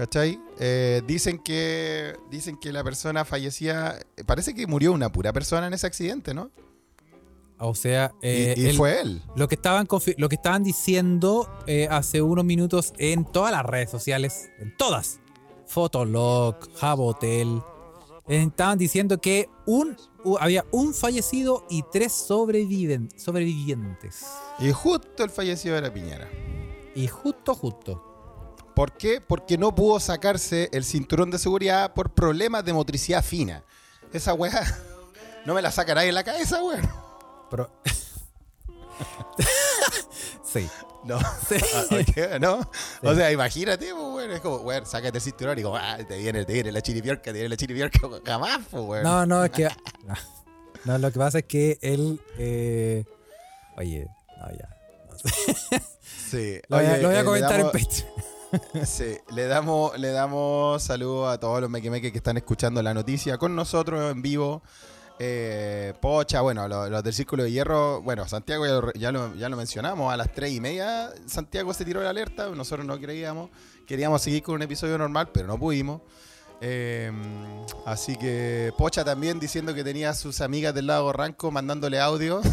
¿Cachai? 0.00 0.40
Eh, 0.58 1.02
dicen 1.06 1.38
que 1.38 2.14
dicen 2.30 2.56
que 2.56 2.72
la 2.72 2.82
persona 2.82 3.26
fallecía. 3.26 3.98
Parece 4.24 4.54
que 4.54 4.66
murió 4.66 4.92
una 4.92 5.12
pura 5.12 5.30
persona 5.30 5.66
en 5.66 5.74
ese 5.74 5.86
accidente, 5.86 6.32
¿no? 6.32 6.50
O 7.58 7.74
sea, 7.74 8.14
Y- 8.22 8.26
eh, 8.26 8.54
y, 8.56 8.72
fue 8.78 8.98
él. 9.02 9.22
lo, 9.36 9.46
que 9.46 9.56
estaban 9.56 9.86
lo 10.16 10.28
que 10.30 10.36
estaban 10.36 10.62
diciendo 10.64 11.50
eh, 11.66 11.86
hace 11.90 12.22
unos 12.22 12.46
minutos 12.46 12.94
en 12.96 13.26
todas 13.26 13.52
las 13.52 13.62
redes 13.66 13.90
sociales, 13.90 14.48
en 14.58 14.74
todas, 14.78 15.20
Fotolog, 15.66 16.56
Jabotel, 16.78 17.60
estaban 18.26 18.78
diciendo 18.78 19.20
que 19.20 19.50
un, 19.66 19.98
había 20.40 20.64
un 20.70 20.94
fallecido 20.94 21.66
y 21.68 21.82
tres 21.92 22.14
sobreviven, 22.14 23.10
sobrevivientes. 23.18 24.24
Y 24.60 24.72
justo 24.72 25.22
el 25.24 25.28
fallecido 25.28 25.76
era 25.76 25.92
Piñera. 25.92 26.26
Y 26.94 27.06
justo, 27.06 27.54
justo. 27.54 28.06
¿Por 28.74 28.92
qué? 28.96 29.20
Porque 29.20 29.58
no 29.58 29.74
pudo 29.74 30.00
sacarse 30.00 30.68
el 30.72 30.84
cinturón 30.84 31.30
de 31.30 31.38
seguridad 31.38 31.92
por 31.92 32.14
problemas 32.14 32.64
de 32.64 32.72
motricidad 32.72 33.22
fina. 33.24 33.62
Esa 34.12 34.34
weá 34.34 34.62
no 35.46 35.54
me 35.54 35.62
la 35.62 35.70
saca 35.70 35.94
nadie 35.94 36.08
en 36.08 36.14
la 36.14 36.24
cabeza, 36.24 36.62
weón. 36.62 36.88
Pero... 37.50 37.70
sí. 40.52 40.68
No. 41.04 41.18
Sí. 41.48 41.56
Ah, 42.32 42.38
¿No? 42.38 42.60
O 43.02 43.14
sea, 43.14 43.30
imagínate, 43.32 43.92
pues, 43.92 44.04
weón. 44.14 44.30
Es 44.30 44.40
como, 44.40 44.56
weón, 44.58 44.86
sácate 44.86 45.18
el 45.18 45.22
cinturón 45.22 45.58
y 45.58 45.62
como, 45.62 45.76
ah, 45.76 45.98
te 46.06 46.18
viene, 46.18 46.44
te 46.44 46.52
viene 46.52 46.70
la 46.72 46.80
chiripiorca, 46.82 47.24
te 47.24 47.32
viene 47.32 47.48
la 47.48 47.56
chiripiorca. 47.56 47.98
Jamás, 48.24 48.60
pues, 48.70 48.82
weón. 48.84 49.02
No, 49.04 49.26
no, 49.26 49.44
es 49.44 49.50
que. 49.50 49.64
No, 50.04 50.14
No, 50.84 50.98
lo 50.98 51.10
que 51.12 51.18
pasa 51.18 51.38
es 51.38 51.44
que 51.44 51.78
él. 51.82 52.20
eh, 52.38 53.04
oye, 53.76 54.06
no, 54.38 54.50
ya. 54.52 54.68
no 55.10 55.18
sé. 55.18 55.82
Sí. 56.30 56.60
Lo 56.68 56.76
voy 56.76 56.86
a, 56.86 56.92
Oye, 56.92 57.02
lo 57.02 57.08
voy 57.08 57.16
a 57.16 57.20
eh, 57.20 57.24
comentar 57.24 57.58
damos- 57.58 57.74
en 57.74 57.80
Patreon. 57.84 58.29
Sí, 58.84 59.16
le 59.34 59.46
damos, 59.46 59.96
le 59.98 60.10
damos 60.10 60.82
saludos 60.82 61.32
a 61.32 61.38
todos 61.38 61.60
los 61.60 61.70
mequemeques 61.70 62.10
que 62.12 62.18
están 62.18 62.36
escuchando 62.36 62.82
la 62.82 62.94
noticia 62.94 63.38
con 63.38 63.54
nosotros 63.54 64.10
en 64.10 64.22
vivo. 64.22 64.62
Eh, 65.22 65.92
Pocha, 66.00 66.40
bueno, 66.40 66.66
lo- 66.66 66.88
los, 66.88 67.04
del 67.04 67.12
Círculo 67.12 67.42
de 67.42 67.52
Hierro, 67.52 68.00
bueno, 68.00 68.26
Santiago 68.26 68.64
ya 68.94 69.12
lo, 69.12 69.34
ya 69.34 69.48
lo- 69.50 69.56
mencionamos, 69.56 70.12
a 70.12 70.16
las 70.16 70.32
3 70.32 70.52
y 70.52 70.60
media 70.60 71.10
Santiago 71.26 71.74
se 71.74 71.84
tiró 71.84 72.02
la 72.02 72.08
alerta, 72.10 72.48
nosotros 72.48 72.86
no 72.86 72.98
creíamos, 72.98 73.50
queríamos 73.86 74.22
seguir 74.22 74.42
con 74.42 74.54
un 74.54 74.62
episodio 74.62 74.96
normal, 74.96 75.28
pero 75.32 75.46
no 75.46 75.58
pudimos. 75.58 76.00
Eh, 76.62 77.12
así 77.86 78.16
que 78.16 78.72
Pocha 78.78 79.04
también 79.04 79.38
diciendo 79.40 79.74
que 79.74 79.84
tenía 79.84 80.10
a 80.10 80.14
sus 80.14 80.40
amigas 80.40 80.74
del 80.74 80.86
lago 80.86 81.12
Ranco 81.12 81.50
mandándole 81.50 82.00
audio. 82.00 82.40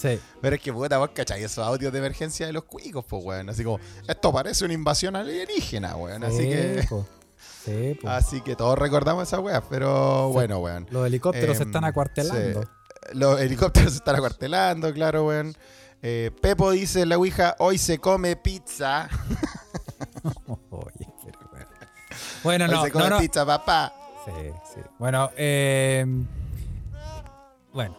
Sí. 0.00 0.18
Pero 0.40 0.56
es 0.56 0.62
que 0.62 0.72
puta, 0.72 0.96
vos 0.98 1.10
cachai 1.12 1.42
esos 1.44 1.64
audios 1.66 1.92
de 1.92 1.98
emergencia 1.98 2.46
de 2.46 2.52
los 2.54 2.64
cuicos, 2.64 3.04
pues, 3.06 3.22
weón. 3.24 3.48
Así 3.50 3.62
como, 3.64 3.78
esto 4.08 4.32
parece 4.32 4.64
una 4.64 4.74
invasión 4.74 5.14
alienígena, 5.16 5.94
weón. 5.96 6.24
Así 6.24 6.36
Sí, 6.38 6.48
que, 6.48 6.86
po. 6.88 7.06
Sí, 7.64 7.98
po. 8.00 8.08
así 8.08 8.40
que 8.40 8.56
todos 8.56 8.78
recordamos 8.78 9.28
esa 9.28 9.38
weá, 9.40 9.60
pero 9.60 10.28
Sí. 10.28 10.32
bueno, 10.32 10.58
weón. 10.60 10.86
Los 10.90 11.06
helicópteros 11.06 11.56
se 11.56 11.64
Em, 11.64 11.68
están 11.68 11.84
acuartelando. 11.84 12.62
sí. 12.62 12.68
Los 13.12 13.40
helicópteros 13.40 13.92
se 13.92 13.98
están 13.98 14.16
acuartelando, 14.16 14.92
claro, 14.94 15.26
weón. 15.26 15.54
Eh, 16.02 16.30
Pepo 16.40 16.70
dice 16.70 17.04
la 17.04 17.18
Ouija, 17.18 17.56
hoy 17.58 17.76
se 17.76 17.98
come 17.98 18.36
pizza. 18.36 19.08
Oye, 20.70 21.06
pero 21.24 21.38
bueno. 21.50 21.66
Bueno, 22.42 22.64
hoy 22.64 22.70
no, 22.70 22.84
se 22.84 22.90
come 22.92 23.04
no, 23.04 23.10
no. 23.10 23.18
pizza, 23.18 23.44
papá. 23.44 23.92
Sí, 24.24 24.32
sí. 24.74 24.80
Bueno, 24.98 25.30
eh, 25.36 26.06
bueno. 27.72 27.96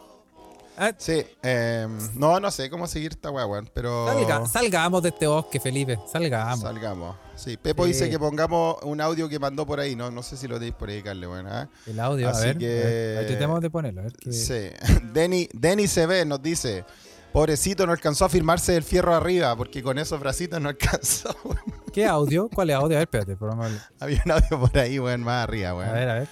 Ah, 0.84 0.94
Sí, 0.98 1.24
eh, 1.44 1.88
no, 2.15 2.39
no 2.39 2.50
sé 2.50 2.70
cómo 2.72 2.88
seguir 2.88 3.12
esta 3.12 3.30
weá, 3.30 3.46
weón, 3.46 3.70
pero 3.72 4.08
salga- 4.08 4.48
salgamos 4.48 5.04
de 5.04 5.10
este 5.10 5.28
bosque, 5.28 5.60
Felipe. 5.60 6.00
Salgamos. 6.12 6.60
salgamos. 6.62 7.15
Sí, 7.36 7.56
Pepo 7.58 7.84
Sí. 7.86 7.89
dice 7.94 8.10
que 8.10 8.17
pongamos 8.17 8.78
un 8.82 9.00
audio 9.00 9.30
que 9.30 9.38
mandó 9.38 9.65
por 9.67 9.80
ahí, 9.80 9.96
no, 9.96 10.10
no 10.10 10.24
sé 10.24 10.38
si 10.38 10.48
lo 10.48 10.56
tenéis 10.56 10.74
por 10.74 10.89
ahí, 10.89 11.04
Carle, 11.04 11.28
weón. 11.28 11.46
¿ah? 11.48 11.70
El 11.86 12.00
audio, 12.00 12.28
a 12.30 12.32
Así 12.32 12.48
ver. 12.48 12.58
que- 12.58 12.65
a 12.82 12.86
ver, 12.86 13.17
ahí 13.20 13.26
tratemos 13.28 13.62
de 13.62 13.70
ponerlo. 13.70 14.02
A 14.02 14.04
ver 14.06 14.13
Sí. 14.34 14.70
Denny, 15.13 15.50
Denny 15.54 15.88
CB 15.88 16.26
nos 16.26 16.41
dice, 16.41 16.84
pobrecito, 17.32 17.86
no 17.86 17.91
alcanzó 17.91 18.26
a 18.26 18.30
firmarse 18.30 18.76
el 18.76 18.84
fierro 18.84 19.13
arriba, 19.15 19.56
porque 19.56 19.84
con 19.84 20.00
esos 20.00 20.20
bracitos 20.20 20.60
no 20.60 20.70
alcanzó. 20.70 21.30
weón. 21.46 21.60
¿Qué 21.94 22.06
audio? 22.08 22.50
¿Cuál 22.50 22.72
es 22.72 22.76
audio? 22.76 22.98
A 22.98 23.00
ver, 23.00 23.10
espérate. 23.12 23.34
el- 23.34 23.80
Había 24.00 24.22
un 24.26 24.32
audio 24.32 24.60
por 24.60 24.78
ahí, 24.80 24.98
weón, 24.98 25.22
más 25.22 25.44
arriba, 25.44 25.76
weón. 25.76 25.89
A 25.89 25.94
ver. 25.94 26.10
A 26.10 26.13
ver. 26.15 26.28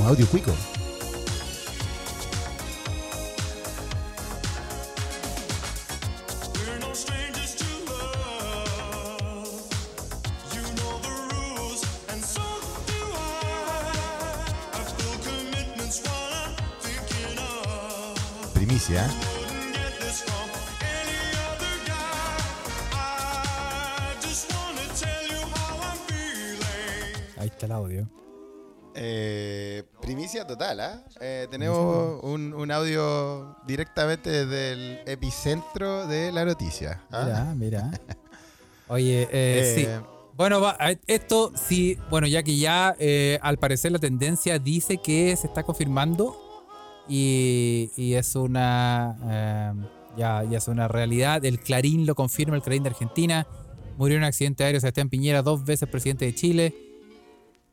I'm 0.00 0.14
thinking 0.14 0.48
of. 0.48 0.78
Primicia, 18.54 19.27
total, 30.48 30.80
¿ah? 30.80 31.02
Eh, 31.20 31.46
tenemos 31.50 32.18
un, 32.24 32.52
un 32.54 32.70
audio 32.72 33.56
directamente 33.66 34.30
desde 34.30 34.72
el 34.72 34.98
epicentro 35.06 36.06
de 36.08 36.32
la 36.32 36.44
noticia. 36.44 37.02
¿ah? 37.12 37.52
Mira, 37.54 37.54
mira. 37.54 37.90
Oye, 38.88 39.28
eh, 39.30 39.72
sí. 39.76 39.84
Eh, 39.86 40.00
Bueno, 40.34 40.60
va, 40.60 40.76
a- 40.80 40.94
esto 41.06 41.52
sí, 41.54 41.96
bueno, 42.10 42.26
ya 42.26 42.42
que 42.42 42.56
ya 42.56 42.96
eh, 42.98 43.38
al 43.42 43.58
parecer 43.58 43.92
la 43.92 43.98
tendencia 43.98 44.58
dice 44.58 44.96
que 44.98 45.36
se 45.36 45.46
está 45.46 45.62
confirmando 45.62 46.36
y, 47.08 47.90
y 47.96 48.14
es 48.14 48.34
una 48.36 49.16
eh, 49.28 49.72
ya, 50.16 50.44
ya 50.44 50.58
es 50.58 50.68
una 50.68 50.88
realidad. 50.88 51.44
El 51.44 51.60
Clarín 51.60 52.06
lo 52.06 52.14
confirma, 52.14 52.56
el 52.56 52.62
Clarín 52.62 52.82
de 52.82 52.88
Argentina. 52.90 53.46
Murió 53.96 54.16
en 54.16 54.22
un 54.22 54.26
accidente 54.28 54.64
aéreo 54.64 54.80
Sebastián 54.80 55.08
Piñera, 55.10 55.42
dos 55.42 55.64
veces 55.64 55.88
presidente 55.88 56.24
de 56.24 56.34
Chile. 56.34 56.74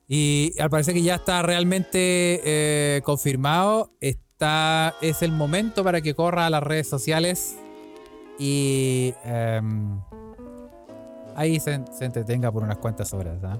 Y 0.07 0.53
al 0.59 0.69
parecer 0.69 0.93
que 0.93 1.01
ya 1.01 1.15
está 1.15 1.41
realmente 1.41 2.41
eh, 2.43 3.01
confirmado. 3.03 3.91
Está, 4.01 4.95
es 5.01 5.21
el 5.21 5.31
momento 5.31 5.83
para 5.83 6.01
que 6.01 6.13
corra 6.13 6.45
a 6.45 6.49
las 6.49 6.61
redes 6.61 6.87
sociales 6.87 7.57
y 8.37 9.13
em, 9.23 9.99
ahí 11.35 11.59
se, 11.59 11.79
se 11.97 12.05
entretenga 12.05 12.51
por 12.51 12.63
unas 12.63 12.77
cuantas 12.77 13.13
horas. 13.13 13.37
¿ah? 13.43 13.59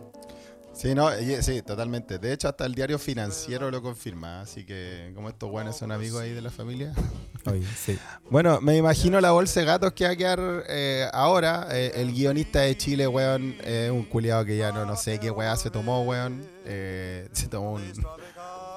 Sí, 0.75 0.93
no, 0.93 1.09
y- 1.19 1.41
sí, 1.41 1.61
totalmente. 1.61 2.19
De 2.19 2.33
hecho, 2.33 2.49
hasta 2.49 2.65
el 2.65 2.75
diario 2.75 2.99
financiero 2.99 3.71
lo 3.71 3.81
confirma. 3.81 4.41
Así 4.41 4.65
que, 4.65 5.11
como 5.15 5.29
estos 5.29 5.49
buenos 5.49 5.77
son 5.77 5.91
amigos 5.91 6.21
ahí 6.21 6.31
de 6.33 6.41
la 6.41 6.51
familia. 6.51 6.93
Oye, 7.45 7.65
sí. 7.77 7.97
Bueno, 8.29 8.59
me 8.59 8.75
imagino 8.75 9.21
la 9.21 9.31
bolsa 9.31 9.61
de 9.61 9.65
gatos 9.67 9.93
que 9.93 10.03
va 10.05 10.11
a 10.11 10.15
quedar 10.15 10.63
eh, 10.67 11.07
ahora. 11.13 11.67
Eh, 11.71 11.93
el 11.95 12.11
guionista 12.11 12.61
de 12.61 12.75
Chile, 12.75 13.07
weón, 13.07 13.55
es 13.63 13.89
un 13.89 14.03
culiado 14.03 14.43
que 14.43 14.57
ya 14.57 14.71
no, 14.71 14.85
no 14.85 14.95
sé 14.97 15.19
qué 15.19 15.31
weá 15.31 15.55
se 15.55 15.69
tomó, 15.69 16.03
weón. 16.03 16.45
Eh, 16.65 17.29
se 17.31 17.47
tomó 17.47 17.71
un, 17.73 17.83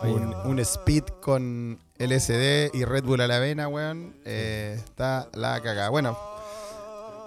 un, 0.03 0.35
un 0.35 0.59
speed 0.61 1.03
con 1.21 1.79
LSD 1.99 2.71
y 2.75 2.85
Red 2.85 3.05
Bull 3.05 3.23
a 3.23 3.27
la 3.27 3.39
vena, 3.41 3.67
weón. 3.67 4.15
Eh, 4.25 4.75
está 4.85 5.29
la 5.35 5.61
cagada. 5.61 5.89
Bueno, 5.89 6.17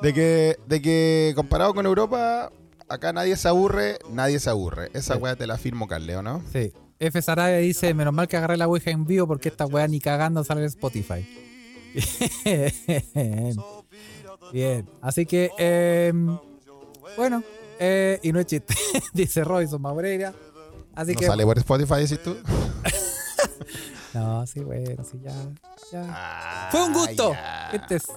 de 0.02 0.14
que, 0.14 0.58
de 0.66 0.82
que 0.82 1.34
comparado 1.36 1.74
con 1.74 1.86
Europa, 1.86 2.52
acá 2.92 3.14
nadie 3.14 3.36
se 3.38 3.48
aburre, 3.48 3.98
nadie 4.10 4.40
se 4.40 4.50
aburre. 4.50 4.90
Esa 4.94 5.18
weá 5.18 5.36
te 5.36 5.48
la 5.48 5.58
firmo, 5.58 5.88
Carleo, 5.88 6.22
¿no? 6.22 6.42
Sí. 6.52 6.74
F. 7.00 7.22
Sarabia 7.22 7.58
dice, 7.58 7.94
menos 7.94 8.14
mal 8.14 8.28
que 8.28 8.38
agarré 8.38 8.58
la 8.58 8.68
Ouija 8.68 8.92
en 8.92 9.06
vivo 9.06 9.26
porque 9.28 9.50
esta 9.50 9.66
weá 9.66 9.88
ni 9.88 10.00
cagando 10.00 10.44
sale 10.44 10.62
en 10.62 10.68
Spotify. 10.68 11.28
Bien. 12.46 13.56
Bien. 14.54 14.90
Así 15.02 15.26
que, 15.26 15.50
em, 15.58 16.38
bueno, 17.18 17.44
eh, 17.80 18.20
y 18.22 18.32
no 18.32 18.40
es 18.40 18.46
chiste, 18.46 18.76
dice 19.14 19.44
Robinson 19.44 19.82
Maureira. 19.82 20.34
Así 20.94 21.14
¿No 21.14 21.20
que... 21.20 21.26
sale 21.26 21.44
por 21.46 21.58
Spotify, 21.58 21.96
decís 22.02 22.22
tú? 22.24 22.38
No, 24.14 24.46
sí, 24.46 24.60
bueno, 24.60 25.02
sí, 25.10 25.22
ya. 25.24 25.32
ya. 25.90 26.06
Ah, 26.10 26.68
Fue 26.70 26.84
un 26.84 26.92
gusto. 26.92 27.32
ya. 27.32 27.70
Este 27.72 27.96
es- 27.96 28.08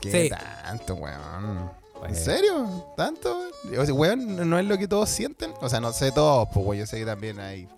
¿Qué 0.00 0.28
Sí. 0.28 0.30
tanto, 0.30 0.94
weón? 0.94 1.72
Bueno. 1.98 2.08
¿En 2.08 2.14
serio? 2.14 2.84
¿Tanto? 2.96 3.45
O 3.78 3.84
sea, 3.84 3.94
weón, 3.94 4.48
¿no 4.48 4.58
es 4.58 4.66
lo 4.66 4.78
que 4.78 4.86
todos 4.88 5.08
sienten? 5.08 5.52
O 5.60 5.68
sea, 5.68 5.80
no 5.80 5.92
sé 5.92 6.12
todos, 6.12 6.48
pues, 6.52 6.64
weón. 6.66 6.80
Yo 6.80 6.86
sé 6.86 6.98
que 6.98 7.04
también 7.06 7.40
hay, 7.40 7.68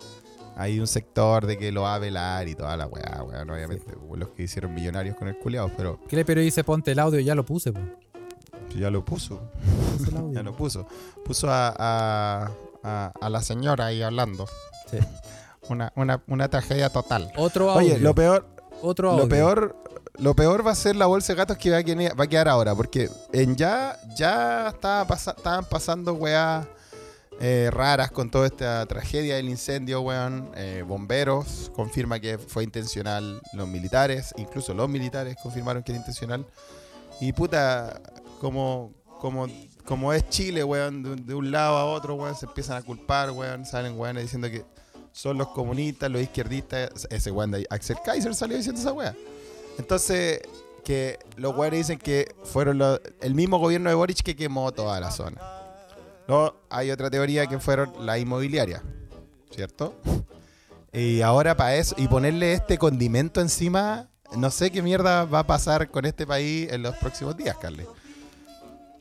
hay 0.56 0.80
un 0.80 0.86
sector 0.86 1.46
de 1.46 1.56
que 1.58 1.72
lo 1.72 1.82
va 1.82 1.94
a 1.94 1.98
velar 1.98 2.46
y 2.48 2.54
toda 2.54 2.76
la 2.76 2.86
weá, 2.86 3.22
weón. 3.22 3.48
Obviamente, 3.50 3.94
los 4.14 4.28
que 4.30 4.42
hicieron 4.44 4.74
millonarios 4.74 5.16
con 5.16 5.28
el 5.28 5.38
culiado, 5.38 5.70
pero 5.76 5.98
¿Qué 6.08 6.16
le 6.16 6.24
pero 6.24 6.40
dice 6.40 6.62
ponte 6.64 6.92
el 6.92 6.98
audio? 6.98 7.20
Ya 7.20 7.34
lo 7.34 7.44
puse, 7.44 7.72
pues. 7.72 7.84
ya 8.76 8.90
lo 8.90 9.04
puso. 9.04 9.40
Puse 9.96 10.10
el 10.10 10.16
audio. 10.16 10.32
Ya 10.34 10.42
lo 10.42 10.54
puso. 10.56 10.86
Puso 11.24 11.50
a, 11.50 11.74
a, 11.78 12.50
a- 12.84 13.12
a 13.20 13.30
la 13.30 13.40
señora 13.42 13.86
ahí 13.86 14.02
hablando. 14.02 14.46
Sí. 14.90 14.98
Una, 15.70 15.92
una, 15.96 16.22
una 16.28 16.48
tragedia 16.48 16.88
total. 16.88 17.30
Otro 17.36 17.70
audio. 17.70 17.92
Oye, 17.94 17.98
lo 17.98 18.14
peor, 18.14 18.46
Otro 18.80 19.10
audio. 19.10 19.24
Lo 19.24 19.28
peor, 19.28 19.76
lo 20.18 20.34
peor 20.34 20.66
va 20.66 20.72
a 20.72 20.74
ser 20.74 20.96
la 20.96 21.06
bolsa 21.06 21.32
de 21.32 21.36
gatos 21.36 21.58
que 21.58 21.70
va 21.70 21.78
a, 21.78 21.82
quedar- 22.26 22.48
ahora, 22.48 22.74
porque 22.74 23.08
en 23.32 23.56
ya, 23.56 23.98
ya 24.16 24.68
estaba 24.68 25.14
estaban 25.14 25.64
pasando 25.64 26.14
weas 26.14 26.66
eh, 27.40 27.70
raras 27.72 28.10
con 28.10 28.30
toda 28.30 28.46
esta 28.46 28.84
tragedia 28.86 29.36
del 29.36 29.48
incendio, 29.48 30.00
weón. 30.00 30.50
Eh, 30.56 30.82
bomberos 30.86 31.70
confirma 31.74 32.18
que 32.18 32.36
fue 32.36 32.64
intencional, 32.64 33.40
los 33.52 33.68
militares, 33.68 34.34
incluso 34.36 34.74
los 34.74 34.88
militares 34.88 35.36
confirmaron 35.40 35.82
que 35.84 35.92
era 35.92 36.00
intencional. 36.00 36.44
Y 37.20 37.32
puta, 37.32 38.00
como, 38.40 38.92
como, 39.20 39.46
como 39.84 40.12
es 40.12 40.28
Chile, 40.28 40.64
weón, 40.64 41.02
de, 41.04 41.14
de 41.16 41.34
un 41.34 41.50
lado 41.52 41.76
a 41.76 41.84
otro, 41.84 42.14
weón, 42.16 42.34
se 42.34 42.46
empiezan 42.46 42.76
a 42.76 42.82
culpar, 42.82 43.30
weón, 43.30 43.64
salen 43.64 43.98
weones 43.98 44.24
diciendo 44.24 44.50
que 44.50 44.64
son 45.12 45.38
los 45.38 45.48
comunistas, 45.48 46.10
los 46.10 46.20
izquierdistas, 46.22 47.06
ese 47.08 47.30
weón 47.30 47.52
de 47.52 47.66
Axel 47.70 47.98
Kaiser 48.04 48.34
salió 48.34 48.56
diciendo 48.56 48.80
esa 48.80 48.92
weá. 48.92 49.14
Entonces, 49.78 50.40
que 50.84 51.18
los 51.36 51.56
weones 51.56 51.80
dicen 51.80 51.98
que 51.98 52.34
fueron 52.44 52.78
los- 52.78 53.00
el 53.20 53.34
mismo 53.34 53.58
gobierno 53.58 53.88
de 53.90 53.94
Boric 53.94 54.22
que 54.22 54.34
quemó 54.36 54.72
toda 54.72 54.98
la 55.00 55.10
zona. 55.10 55.40
Luego 56.26 56.56
hay 56.70 56.90
otra 56.90 57.10
teoría 57.10 57.46
que 57.46 57.58
fueron 57.58 57.92
la 58.04 58.18
inmobiliaria, 58.18 58.82
¿cierto? 59.50 59.94
Y 60.92 61.20
ahora 61.22 61.56
para 61.56 61.76
eso, 61.76 61.94
y 61.98 62.08
ponerle 62.08 62.52
este 62.54 62.76
condimento 62.78 63.40
encima, 63.40 64.08
no 64.36 64.50
sé 64.50 64.70
qué 64.70 64.82
mierda 64.82 65.24
va 65.24 65.40
a 65.40 65.46
pasar 65.46 65.90
con 65.90 66.04
este 66.04 66.26
país 66.26 66.70
en 66.72 66.82
los 66.82 66.96
próximos 66.96 67.36
días, 67.36 67.56
Carly. 67.58 67.86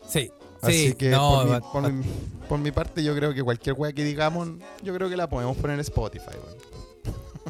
Sí. 0.08 0.32
Así 0.62 0.90
Sí, 0.90 0.96
que 0.96 1.10
no, 1.12 1.30
por, 1.30 1.46
mi, 1.46 1.52
va- 1.52 1.72
por 1.72 1.92
mi- 1.94 2.06
por 2.50 2.60
mi 2.60 2.72
parte 2.72 3.04
yo 3.04 3.14
creo 3.16 3.34
que 3.34 3.44
cualquier 3.44 3.76
weá 3.78 3.94
que 3.94 4.04
digamos, 4.04 4.50
yo 4.82 4.94
creo 4.94 5.08
que 5.10 5.16
la 5.16 5.30
podemos 5.30 5.56
poner 5.58 5.76
en 5.76 5.82
Spotify, 5.82 6.32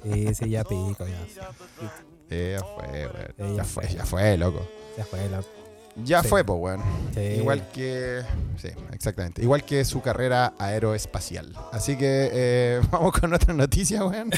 weón. 0.04 0.28
Sí, 0.28 0.36
sí, 0.36 0.50
ya 0.50 0.64
pico, 0.64 1.06
ya. 1.08 1.52
Ya 2.30 2.60
fue, 2.76 3.08
weón. 3.08 3.14
Sí, 3.38 3.44
ya 3.44 3.56
ya 3.58 3.64
fue, 3.64 3.84
fue. 3.88 3.96
ya 3.96 4.06
fue, 4.06 4.38
loco. 4.38 4.68
Ya 4.98 5.06
fue 5.06 5.30
la. 5.30 5.44
Ya 6.04 6.22
Sí. 6.22 6.28
fue, 6.30 6.44
pues, 6.44 6.60
weón. 6.60 6.84
Sí. 7.14 7.22
Igual 7.22 7.68
que. 7.72 8.22
Sí, 8.62 8.70
exactamente. 8.94 9.42
Igual 9.42 9.64
que 9.64 9.84
su 9.86 10.02
carrera 10.02 10.54
aeroespacial. 10.60 11.56
Así 11.72 11.98
que 11.98 12.30
eh, 12.32 12.82
vamos 12.92 13.14
con 13.14 13.34
otra 13.34 13.54
noticia, 13.54 14.06
weón. 14.06 14.30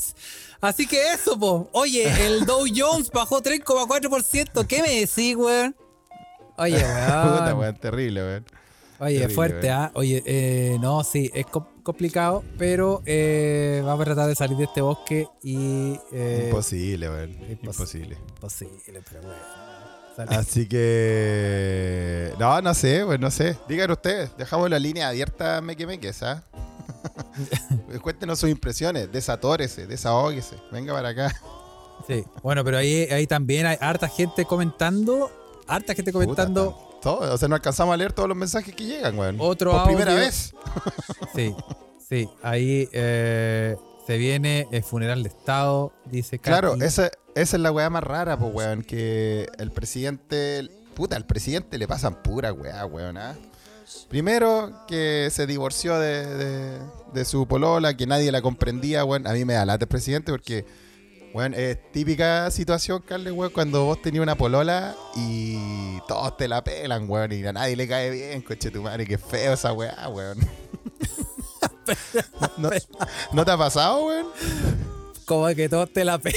Así 0.60 0.86
que 0.86 1.12
eso, 1.12 1.38
po. 1.38 1.68
Oye, 1.72 2.04
el 2.26 2.44
Dow 2.46 2.64
Jones 2.74 3.10
bajó 3.10 3.42
3,4%. 3.42 4.66
¿Qué 4.66 4.82
me 4.82 5.00
decís, 5.00 5.36
weón? 5.36 5.76
Oye, 6.58 6.76
Puta, 6.80 7.44
weón. 7.46 7.58
weón, 7.58 7.76
terrible, 7.76 8.22
weón. 8.22 8.46
Oye, 8.98 9.14
terrible, 9.18 9.34
fuerte, 9.34 9.66
weón. 9.68 9.78
¿ah? 9.78 9.90
Oye, 9.94 10.22
eh, 10.26 10.78
no, 10.80 11.04
sí, 11.04 11.30
es 11.34 11.46
com- 11.46 11.66
complicado, 11.82 12.42
pero 12.58 13.02
eh, 13.06 13.82
vamos 13.84 14.00
a 14.02 14.04
tratar 14.04 14.28
de 14.28 14.34
salir 14.34 14.56
de 14.56 14.64
este 14.64 14.80
bosque 14.80 15.26
y. 15.42 15.98
Eh, 16.12 16.44
Imposible, 16.46 17.08
weón. 17.10 17.30
impos- 17.32 17.62
Imposible. 17.64 18.16
Imposible, 18.34 19.00
pero 19.08 19.22
bueno. 19.22 19.36
Sale. 20.16 20.34
Así 20.36 20.66
que. 20.66 22.32
No, 22.38 22.60
no 22.62 22.72
sé, 22.74 23.02
pues 23.04 23.20
no 23.20 23.30
sé. 23.30 23.56
Digan 23.68 23.90
ustedes, 23.90 24.30
dejamos 24.36 24.70
la 24.70 24.78
línea 24.78 25.08
abierta, 25.08 25.60
meque 25.60 25.86
meques, 25.86 26.22
¿ah? 26.22 26.42
Cuéntenos 28.02 28.38
sus 28.38 28.48
impresiones, 28.50 29.10
desatórese, 29.12 29.86
desahóguese. 29.86 30.56
Venga 30.72 30.92
para 30.94 31.10
acá. 31.10 31.34
Sí, 32.06 32.24
bueno, 32.42 32.62
pero 32.64 32.78
ahí, 32.78 33.02
ahí 33.10 33.26
también 33.26 33.66
hay 33.66 33.76
harta 33.80 34.08
gente 34.08 34.44
comentando 34.44 35.30
harta 35.66 35.94
gente 35.94 36.12
comentando. 36.12 36.70
tan- 36.70 36.95
o 37.14 37.38
sea, 37.38 37.48
no 37.48 37.54
alcanzamos 37.54 37.94
a 37.94 37.96
leer 37.96 38.12
todos 38.12 38.28
los 38.28 38.36
mensajes 38.38 38.74
que 38.74 38.84
llegan, 38.84 39.18
weón. 39.18 39.36
Otro 39.38 39.72
Por 39.72 39.84
primera 39.86 40.14
vez. 40.14 40.54
Sí, 41.34 41.54
sí. 42.08 42.28
Ahí 42.42 42.88
eh, 42.92 43.76
se 44.06 44.16
viene 44.18 44.66
el 44.72 44.82
funeral 44.82 45.22
de 45.22 45.28
Estado, 45.28 45.92
dice 46.06 46.38
Claro, 46.38 46.74
esa, 46.76 47.06
esa 47.34 47.56
es 47.56 47.60
la 47.62 47.70
weá 47.72 47.90
más 47.90 48.02
rara, 48.04 48.38
pues, 48.38 48.54
weón. 48.54 48.82
Que 48.82 49.48
el 49.58 49.70
presidente. 49.70 50.68
Puta, 50.94 51.16
al 51.16 51.26
presidente 51.26 51.76
le 51.78 51.86
pasan 51.86 52.22
pura 52.22 52.52
weá, 52.52 52.86
weón. 52.86 53.18
¿ah? 53.18 53.34
Primero, 54.08 54.72
que 54.88 55.28
se 55.30 55.46
divorció 55.46 55.98
de, 55.98 56.26
de- 56.26 56.80
de 57.12 57.24
su 57.24 57.46
polola, 57.46 57.96
que 57.96 58.06
nadie 58.06 58.32
la 58.32 58.42
comprendía, 58.42 59.04
weón. 59.04 59.26
A 59.26 59.32
mí 59.32 59.44
me 59.44 59.54
da 59.54 59.64
lata 59.64 59.84
el 59.84 59.88
presidente 59.88 60.32
porque, 60.32 60.64
weón, 61.34 61.54
es 61.54 61.78
típica 61.92 62.50
situación, 62.50 63.02
Carles, 63.06 63.32
weón, 63.32 63.52
cuando 63.52 63.84
vos 63.84 64.00
tenías 64.02 64.22
una 64.22 64.36
polola 64.36 64.94
y 65.14 65.98
todos 66.08 66.36
te 66.36 66.48
la 66.48 66.62
pelan, 66.64 67.08
weón, 67.08 67.32
y 67.32 67.44
a 67.44 67.52
nadie 67.52 67.76
le 67.76 67.86
cae 67.88 68.10
bien, 68.10 68.42
coche 68.42 68.70
tu 68.70 68.82
madre, 68.82 69.06
qué 69.06 69.18
feo 69.18 69.54
esa 69.54 69.72
weá, 69.72 70.08
weón. 70.08 70.38
¿No, 72.58 72.70
¿no 73.32 73.44
te 73.44 73.50
ha 73.50 73.56
pasado, 73.56 74.06
weón? 74.06 74.26
Como 75.24 75.46
que 75.48 75.68
todos 75.68 75.92
te 75.92 76.04
la 76.04 76.18
pe. 76.18 76.32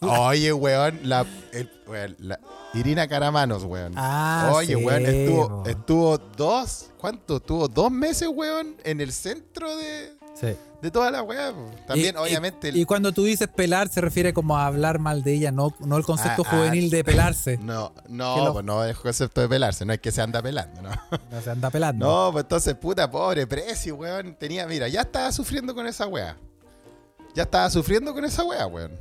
Oye, 0.00 0.52
weón, 0.52 1.00
la, 1.04 1.24
el- 1.52 1.70
weón, 1.86 2.16
la- 2.18 2.40
Irina 2.74 3.06
Caramanos, 3.08 3.64
weón. 3.64 3.92
Ah, 3.96 4.50
Oye, 4.54 4.76
sí, 4.76 4.84
weón, 4.84 5.06
estuvo, 5.06 5.62
estuvo 5.66 6.18
dos, 6.18 6.90
¿cuánto? 6.98 7.36
Estuvo 7.36 7.68
dos 7.68 7.90
meses, 7.90 8.28
weón, 8.32 8.76
en 8.84 9.00
el 9.00 9.12
centro 9.12 9.74
de, 9.76 10.12
Sí. 10.34 10.54
De 10.84 10.90
toda 10.90 11.10
la 11.10 11.22
weá. 11.22 11.50
También, 11.86 12.14
Y- 12.14 12.18
obviamente, 12.18 12.68
Y, 12.74 12.84
cuando 12.84 13.10
tú 13.12 13.24
dices 13.24 13.48
pelar, 13.48 13.88
se 13.88 14.02
refiere 14.02 14.34
como 14.34 14.58
a 14.58 14.66
hablar 14.66 14.98
mal 14.98 15.22
de 15.22 15.32
ella, 15.32 15.50
no, 15.50 15.74
no 15.78 15.96
el 15.96 16.04
concepto 16.04 16.42
Ah, 16.44 16.48
ah, 16.50 16.56
juvenil 16.58 16.90
de 16.90 17.02
pelarse. 17.02 17.56
no, 17.62 17.94
no, 18.06 18.52
pues 18.52 18.64
no 18.66 18.84
es 18.84 18.94
concepto 18.98 19.40
de 19.40 19.48
pelarse, 19.48 19.86
no 19.86 19.94
es 19.94 20.00
que 20.00 20.12
se 20.12 20.20
anda 20.20 20.42
pelando, 20.42 20.82
¿no? 20.82 20.90
No 21.30 21.40
se 21.40 21.50
anda 21.50 21.70
pelando. 21.70 22.04
No, 22.06 22.32
pues 22.32 22.44
entonces, 22.44 22.74
puta, 22.74 23.10
pobre 23.10 23.46
precio, 23.46 23.96
weón. 23.96 24.34
Tenía, 24.34 24.66
mira, 24.66 24.86
ya 24.88 25.00
estaba 25.00 25.32
sufriendo 25.32 25.74
con 25.74 25.86
esa 25.86 26.06
weá. 26.06 26.36
Ya 27.34 27.44
estaba 27.44 27.70
sufriendo 27.70 28.12
con 28.12 28.22
esa 28.26 28.44
weá, 28.44 28.66
weón. 28.66 28.92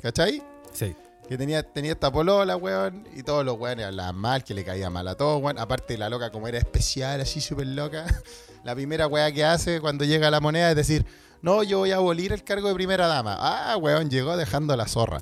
¿Cachai? 0.00 0.40
Sí. 0.72 0.94
Que 1.28 1.36
tenía, 1.36 1.64
tenía 1.64 1.92
esta 1.92 2.12
polola, 2.12 2.56
weón, 2.56 3.08
y 3.16 3.24
todos 3.24 3.44
los 3.44 3.58
weones 3.58 3.86
hablaban 3.86 4.14
mal, 4.14 4.44
que 4.44 4.54
le 4.54 4.64
caía 4.64 4.88
mal 4.88 5.08
a 5.08 5.16
todos, 5.16 5.42
weón. 5.42 5.58
Aparte, 5.58 5.98
la 5.98 6.08
loca, 6.08 6.30
como 6.30 6.46
era 6.46 6.58
especial, 6.58 7.20
así 7.20 7.40
súper 7.40 7.66
loca, 7.66 8.06
la 8.64 8.74
primera 8.74 9.06
weá 9.06 9.32
que 9.32 9.44
hace 9.44 9.80
cuando 9.80 10.04
llega 10.04 10.30
la 10.30 10.40
moneda 10.40 10.70
es 10.70 10.76
decir, 10.76 11.04
no, 11.42 11.62
yo 11.62 11.78
voy 11.78 11.90
a 11.90 11.96
abolir 11.96 12.32
el 12.32 12.44
cargo 12.44 12.68
de 12.68 12.74
primera 12.74 13.06
dama. 13.06 13.36
Ah, 13.38 13.76
weón, 13.76 14.10
llegó 14.10 14.36
dejando 14.36 14.76
la 14.76 14.86
zorra. 14.86 15.20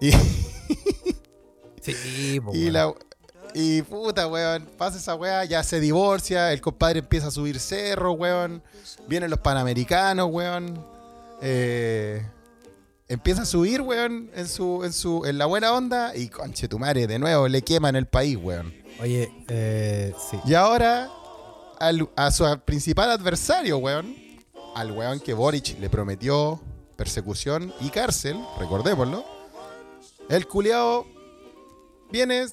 Y, 0.00 0.10
Sí, 1.82 2.40
po, 2.40 2.54
y 2.54 2.70
la. 2.70 2.92
Y 3.54 3.82
puta, 3.82 4.28
weón, 4.28 4.66
pasa 4.78 4.96
esa 4.96 5.14
weá, 5.14 5.44
ya 5.44 5.62
se 5.62 5.78
divorcia, 5.78 6.52
el 6.52 6.60
compadre 6.62 7.00
empieza 7.00 7.26
a 7.26 7.30
subir 7.30 7.60
cerro, 7.60 8.12
weón. 8.12 8.62
Vienen 9.08 9.28
los 9.28 9.40
panamericanos, 9.40 10.28
weón. 10.30 10.82
Eh, 11.42 12.24
empieza 13.08 13.42
a 13.42 13.44
subir, 13.44 13.82
weón, 13.82 14.30
en 14.34 14.48
su, 14.48 14.84
en 14.84 14.92
su, 14.92 15.26
en 15.26 15.36
la 15.36 15.46
buena 15.46 15.72
onda. 15.72 16.16
Y 16.16 16.28
conche 16.28 16.66
tu 16.68 16.78
madre, 16.78 17.06
de 17.06 17.18
nuevo, 17.18 17.46
le 17.48 17.60
queman 17.60 17.94
el 17.96 18.06
país, 18.06 18.38
weón. 18.40 18.72
Oye, 19.00 19.30
eh, 19.48 20.14
sí. 20.30 20.38
Y 20.46 20.54
ahora, 20.54 21.10
a 22.16 22.30
su 22.30 22.44
principal 22.64 23.10
adversario, 23.10 23.78
weón, 23.78 24.14
al 24.76 24.92
weón 24.92 25.18
que 25.18 25.34
Boric 25.34 25.78
le 25.80 25.90
prometió 25.90 26.60
persecución 26.96 27.74
y 27.80 27.90
cárcel, 27.90 28.38
recordémoslo, 28.58 29.24
el 30.28 30.46
culiao 30.46 31.04
viene, 32.10 32.46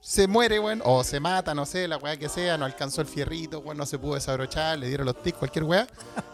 se 0.00 0.28
muere, 0.28 0.60
weón, 0.60 0.82
o 0.84 1.02
se 1.02 1.20
mata, 1.20 1.54
no 1.54 1.64
sé, 1.64 1.88
la 1.88 1.96
weá 1.96 2.18
que 2.18 2.28
sea, 2.28 2.58
no 2.58 2.66
alcanzó 2.66 3.00
el 3.00 3.06
fierrito, 3.06 3.60
weón, 3.60 3.78
no 3.78 3.86
se 3.86 3.98
pudo 3.98 4.14
desabrochar, 4.14 4.78
le 4.78 4.88
dieron 4.88 5.06
los 5.06 5.22
tics, 5.22 5.38
cualquier 5.38 5.64
weá, 5.64 5.86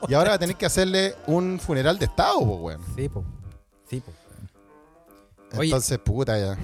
y 0.08 0.14
ahora 0.14 0.30
va 0.30 0.34
a 0.36 0.38
tener 0.38 0.56
que 0.56 0.66
hacerle 0.66 1.14
un 1.28 1.60
funeral 1.60 1.98
de 1.98 2.06
estado, 2.06 2.40
weón. 2.40 2.80
Sí, 2.96 3.08
po. 3.08 3.24
Sí, 3.88 4.00
po. 4.00 4.10
Oye. 5.56 5.68
Entonces, 5.68 5.98
puta 5.98 6.38
ya. 6.38 6.58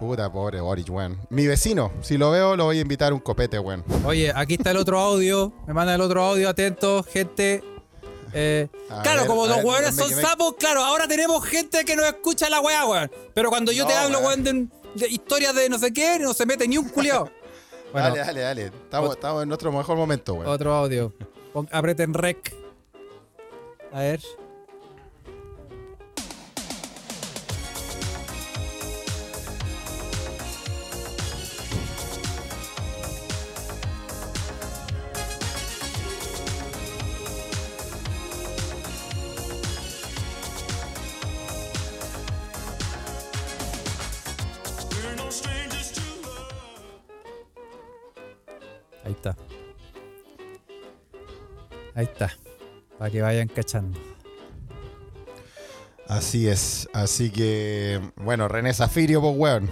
Puta, 0.00 0.30
pobre 0.32 0.60
Boric, 0.60 0.88
weón. 0.90 1.18
Mi 1.30 1.46
vecino, 1.46 1.92
si 2.02 2.18
lo 2.18 2.30
veo, 2.30 2.56
lo 2.56 2.64
voy 2.64 2.78
a 2.78 2.80
invitar 2.80 3.12
a 3.12 3.14
un 3.14 3.20
copete, 3.20 3.58
weón. 3.58 3.84
Oye, 4.04 4.32
aquí 4.34 4.54
está 4.54 4.70
el 4.72 4.76
otro 4.78 4.98
audio. 4.98 5.52
Me 5.66 5.72
manda 5.74 5.94
el 5.94 6.00
otro 6.00 6.22
audio, 6.24 6.48
atento, 6.48 7.02
gente. 7.04 7.62
Eh, 8.34 8.68
claro, 9.02 9.20
ver, 9.20 9.26
como 9.28 9.46
los 9.46 9.58
ver, 9.62 9.84
me- 9.84 9.92
son 9.92 10.14
me- 10.14 10.22
sapos, 10.22 10.54
claro, 10.58 10.82
ahora 10.82 11.06
tenemos 11.06 11.44
gente 11.44 11.84
que 11.84 11.94
nos 11.94 12.06
escucha 12.06 12.48
la 12.48 12.60
weá, 12.60 12.84
weón. 12.86 13.10
Pero 13.34 13.50
cuando 13.50 13.72
yo 13.72 13.86
te 13.86 13.92
No, 13.94 14.00
hablo, 14.00 14.18
weón. 14.20 14.42
de, 14.42 14.66
de 14.94 15.08
historias 15.08 15.54
de 15.54 15.68
no 15.68 15.78
sé 15.78 15.92
qué, 15.92 16.18
no 16.18 16.32
se 16.34 16.46
mete 16.46 16.66
ni 16.66 16.78
un 16.78 16.88
culiao. 16.88 17.28
Bueno, 17.92 18.08
dale, 18.08 18.20
dale, 18.20 18.40
dale. 18.40 18.64
Estamos, 18.84 19.10
estamos 19.10 19.42
en 19.42 19.48
nuestro 19.50 19.70
mejor 19.70 19.98
momento, 19.98 20.32
weón. 20.32 20.46
otro 20.48 20.72
audio. 20.74 21.12
Pon- 21.52 21.68
aprieten 21.70 22.14
rec. 22.14 22.54
A 23.92 24.00
ver. 24.00 24.20
Está. 49.22 49.36
Ahí 51.94 52.04
está. 52.04 52.32
Para 52.98 53.10
que 53.10 53.22
vayan 53.22 53.48
cachando. 53.48 53.98
Así 56.08 56.48
es. 56.48 56.88
Así 56.92 57.30
que, 57.30 58.00
bueno, 58.16 58.48
René 58.48 58.74
Zafirio, 58.74 59.20
pues, 59.20 59.34
weón. 59.36 59.70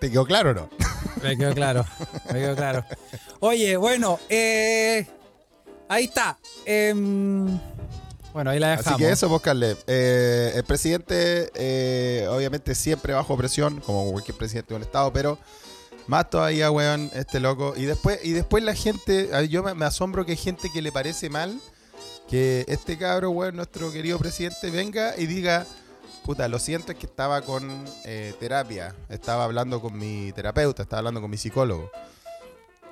¿Te 0.00 0.10
quedó 0.10 0.26
claro 0.26 0.50
o 0.50 0.54
no? 0.54 0.70
Me 1.22 1.36
quedó 1.36 1.54
claro. 1.54 1.86
Me 2.32 2.40
quedó 2.40 2.56
claro. 2.56 2.84
Oye, 3.40 3.76
bueno, 3.76 4.18
eh, 4.28 5.06
ahí 5.88 6.04
está. 6.04 6.38
Em, 6.64 7.58
bueno, 8.32 8.50
ahí 8.50 8.58
la 8.58 8.70
dejamos. 8.70 8.86
Así 8.94 9.02
que 9.02 9.10
eso, 9.10 9.28
pues, 9.28 9.42
Carle. 9.42 9.76
Eh, 9.86 10.52
el 10.56 10.64
presidente, 10.64 11.50
eh, 11.54 12.26
obviamente, 12.28 12.74
siempre 12.74 13.12
bajo 13.12 13.36
presión, 13.36 13.80
como 13.80 14.10
cualquier 14.10 14.36
presidente 14.36 14.70
de 14.70 14.76
un 14.76 14.82
estado, 14.82 15.12
pero 15.12 15.38
más 16.10 16.28
todavía, 16.28 16.72
weón, 16.72 17.08
este 17.14 17.38
loco. 17.38 17.72
Y 17.76 17.84
después, 17.84 18.18
y 18.24 18.32
después 18.32 18.64
la 18.64 18.74
gente, 18.74 19.30
yo 19.48 19.62
me, 19.62 19.74
me 19.74 19.86
asombro 19.86 20.26
que 20.26 20.32
hay 20.32 20.36
gente 20.36 20.68
que 20.70 20.82
le 20.82 20.90
parece 20.90 21.30
mal 21.30 21.58
que 22.28 22.64
este 22.68 22.98
cabro, 22.98 23.30
weón, 23.30 23.54
nuestro 23.56 23.92
querido 23.92 24.18
presidente, 24.18 24.70
venga 24.70 25.14
y 25.16 25.26
diga, 25.26 25.66
puta, 26.24 26.48
lo 26.48 26.58
siento, 26.58 26.90
es 26.92 26.98
que 26.98 27.06
estaba 27.06 27.42
con 27.42 27.84
eh, 28.04 28.34
terapia, 28.40 28.94
estaba 29.08 29.44
hablando 29.44 29.80
con 29.80 29.96
mi 29.96 30.32
terapeuta, 30.32 30.82
estaba 30.82 30.98
hablando 30.98 31.20
con 31.20 31.30
mi 31.30 31.36
psicólogo. 31.36 31.90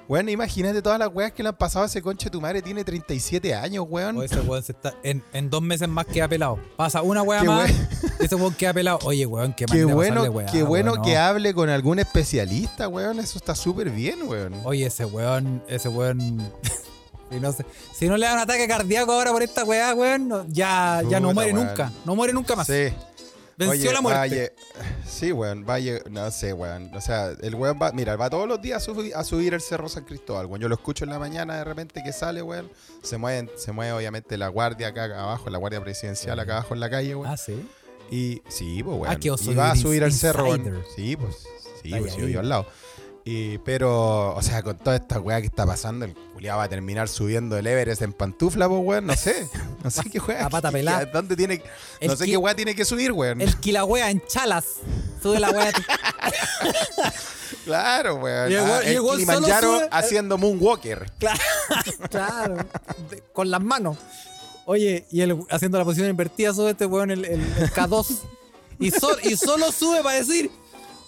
Weón, 0.09 0.29
imagínate 0.31 0.81
todas 0.81 0.99
las 0.99 1.11
weas 1.13 1.33
que 1.33 1.43
le 1.43 1.51
han 1.51 1.57
pasado 1.57 1.85
a 1.85 1.87
ese 1.87 2.01
conche 2.01 2.31
tu 2.31 2.41
madre, 2.41 2.63
tiene 2.63 2.83
37 2.83 3.55
años, 3.55 3.85
weón. 3.89 4.17
O 4.17 4.23
ese 4.23 4.41
weón 4.41 4.63
se 4.63 4.73
está. 4.73 4.95
En, 5.03 5.23
en 5.35 5.51
dos 5.51 5.61
meses 5.61 5.87
más 5.87 6.07
queda 6.07 6.27
pelado. 6.27 6.59
Pasa 6.77 7.03
una 7.03 7.21
Qué 7.23 7.47
más. 7.47 7.71
we- 7.71 8.09
Ese 8.25 8.35
weón 8.35 8.55
queda 8.55 8.73
pelado. 8.73 8.99
Oye, 9.05 9.27
weón, 9.27 9.53
qué 9.53 9.67
Qué 9.67 9.79
de 9.79 9.85
bueno, 9.85 10.23
weá, 10.25 10.47
qué 10.47 10.63
bueno 10.63 10.93
weón, 10.93 11.05
que 11.05 11.13
no. 11.15 11.21
hable 11.21 11.53
con 11.53 11.69
algún 11.69 11.99
especialista, 11.99 12.89
weón. 12.89 13.21
Eso 13.21 13.37
está 13.39 13.55
súper 13.55 13.91
bien, 13.91 14.23
weón. 14.27 14.55
Oye, 14.65 14.87
ese 14.87 15.05
weón, 15.05 15.63
ese 15.69 15.91
weón. 15.91 16.53
si, 17.31 17.39
no 17.39 17.53
se- 17.53 17.67
si 17.95 18.09
no 18.09 18.17
le 18.17 18.25
da 18.25 18.33
un 18.33 18.39
ataque 18.41 18.67
cardíaco 18.67 19.13
ahora 19.13 19.31
por 19.33 19.43
esta 19.43 19.63
weá, 19.65 19.95
weón, 19.95 20.47
ya, 20.49 21.03
ya 21.09 21.21
no 21.21 21.35
muere 21.35 21.53
weón. 21.53 21.67
nunca. 21.67 21.93
No 22.07 22.17
muere 22.17 22.33
nunca 22.33 22.57
más. 22.57 22.67
Sí. 22.67 22.89
Venció 23.59 23.91
Oye, 23.91 23.93
la 23.93 24.01
muerte. 24.01 24.55
sí, 25.05 25.33
weón. 25.33 25.67
Vaya, 25.67 25.99
no 26.11 26.31
sé, 26.31 26.53
weón. 26.53 26.95
O 26.95 27.01
sea, 27.01 27.33
el 27.43 27.55
weón 27.57 27.77
va, 27.83 27.91
mira, 27.93 28.15
va 28.17 28.31
todos 28.31 28.47
los 28.47 28.63
días 28.63 28.87
a, 28.89 28.93
subi- 28.93 29.13
a 29.13 29.25
subir 29.25 29.53
el 29.53 29.61
Cerro 29.61 29.89
San 29.89 30.05
Cristóbal, 30.05 30.47
weón. 30.47 30.61
Yo 30.61 30.69
lo 30.69 30.77
escucho 30.77 31.03
en 31.05 31.11
la 31.11 31.19
mañana 31.19 31.57
de 31.57 31.65
repente 31.65 32.03
que 32.05 32.13
sale, 32.13 32.41
weón. 32.41 32.71
Se 33.03 33.17
mueve, 33.19 33.51
se 33.57 33.73
mueve 33.73 33.93
obviamente 33.93 34.39
la 34.39 34.47
guardia 34.49 34.89
acá 34.89 35.05
abajo, 35.07 35.51
la 35.51 35.59
guardia 35.59 35.81
presidencial 35.83 36.39
acá 36.39 36.53
abajo 36.59 36.75
en 36.75 36.81
la 36.81 36.89
calle, 36.89 37.15
weón. 37.17 37.31
Ah, 37.33 37.37
sí. 37.37 37.69
Y 38.11 38.43
sí, 38.49 38.83
pues, 38.83 38.97
weón. 38.97 39.13
Ah, 39.13 39.19
que 39.19 39.31
vos 39.31 39.43
y 39.43 39.55
va 39.55 39.73
a 39.73 39.77
subir 39.77 40.05
al 40.05 40.13
cerro, 40.13 40.45
weón. 40.45 40.85
Sí, 40.95 41.17
pues. 41.17 41.37
Sí, 41.83 41.91
pues 41.99 42.17
yo 42.17 42.27
vivo 42.27 42.41
al 42.41 42.49
lado. 42.49 42.67
Y, 43.31 43.59
pero, 43.59 44.35
o 44.35 44.41
sea, 44.43 44.63
con 44.63 44.79
toda 44.79 44.97
esta 44.97 45.21
weá 45.21 45.39
que 45.43 45.49
está 45.49 45.67
pasando, 45.67 46.07
el 46.07 46.15
culiado 46.15 46.59
va 46.59 46.65
a 46.65 46.69
terminar 46.71 47.09
subiendo 47.09 47.59
el 47.59 47.67
Everest 47.67 48.01
en 48.01 48.15
pantufla, 48.15 48.67
pues, 48.69 48.81
weón. 48.83 49.07
No 49.07 49.15
sé. 49.17 49.47
No 49.85 49.91
sé 49.91 50.03
qué 50.11 50.19
weá. 50.19 50.45
A 50.47 50.49
pata 50.49 50.71
pelá. 50.73 51.05
¿Dónde 51.05 51.37
tiene, 51.37 51.63
El 52.01 52.09
no 52.09 52.17
sé 52.17 52.25
qué 52.25 52.37
weá 52.39 52.55
tiene 52.55 52.75
que 52.75 52.85
subir, 52.87 53.13
weón. 53.13 53.41
El 53.43 53.55
quilagüea 53.61 54.11
en 54.11 54.23
chalas. 54.27 54.65
Sube 55.23 55.39
la 55.41 55.51
weá. 55.51 55.71
Claro, 57.65 58.15
weón. 58.17 58.51
Y 58.51 58.55
el 58.55 58.61
Ah, 58.61 58.65
weón- 58.65 58.85
y 58.85 58.89
el 58.89 58.97
el 58.97 59.03
Kilimanjaro 59.11 59.79
sube- 59.81 59.89
haciendo 59.91 60.39
Moonwalker. 60.39 61.13
Claro, 61.19 61.41
claro. 62.11 62.57
De- 63.11 63.23
con 63.33 63.51
las 63.51 63.61
manos. 63.63 63.99
Oye, 64.65 65.07
y 65.11 65.21
él 65.21 65.39
haciendo 65.51 65.77
la 65.79 65.85
posición 65.85 66.09
invertida 66.09 66.55
sube 66.55 66.71
este 66.71 66.87
weón 66.87 67.11
el, 67.11 67.25
el- 67.27 67.41
el 67.41 67.71
K2. 67.71 68.21
Y, 68.81 68.91
so- 68.91 69.19
y 69.23 69.37
solo 69.37 69.71
sube 69.71 70.03
para 70.03 70.17
decir, 70.17 70.51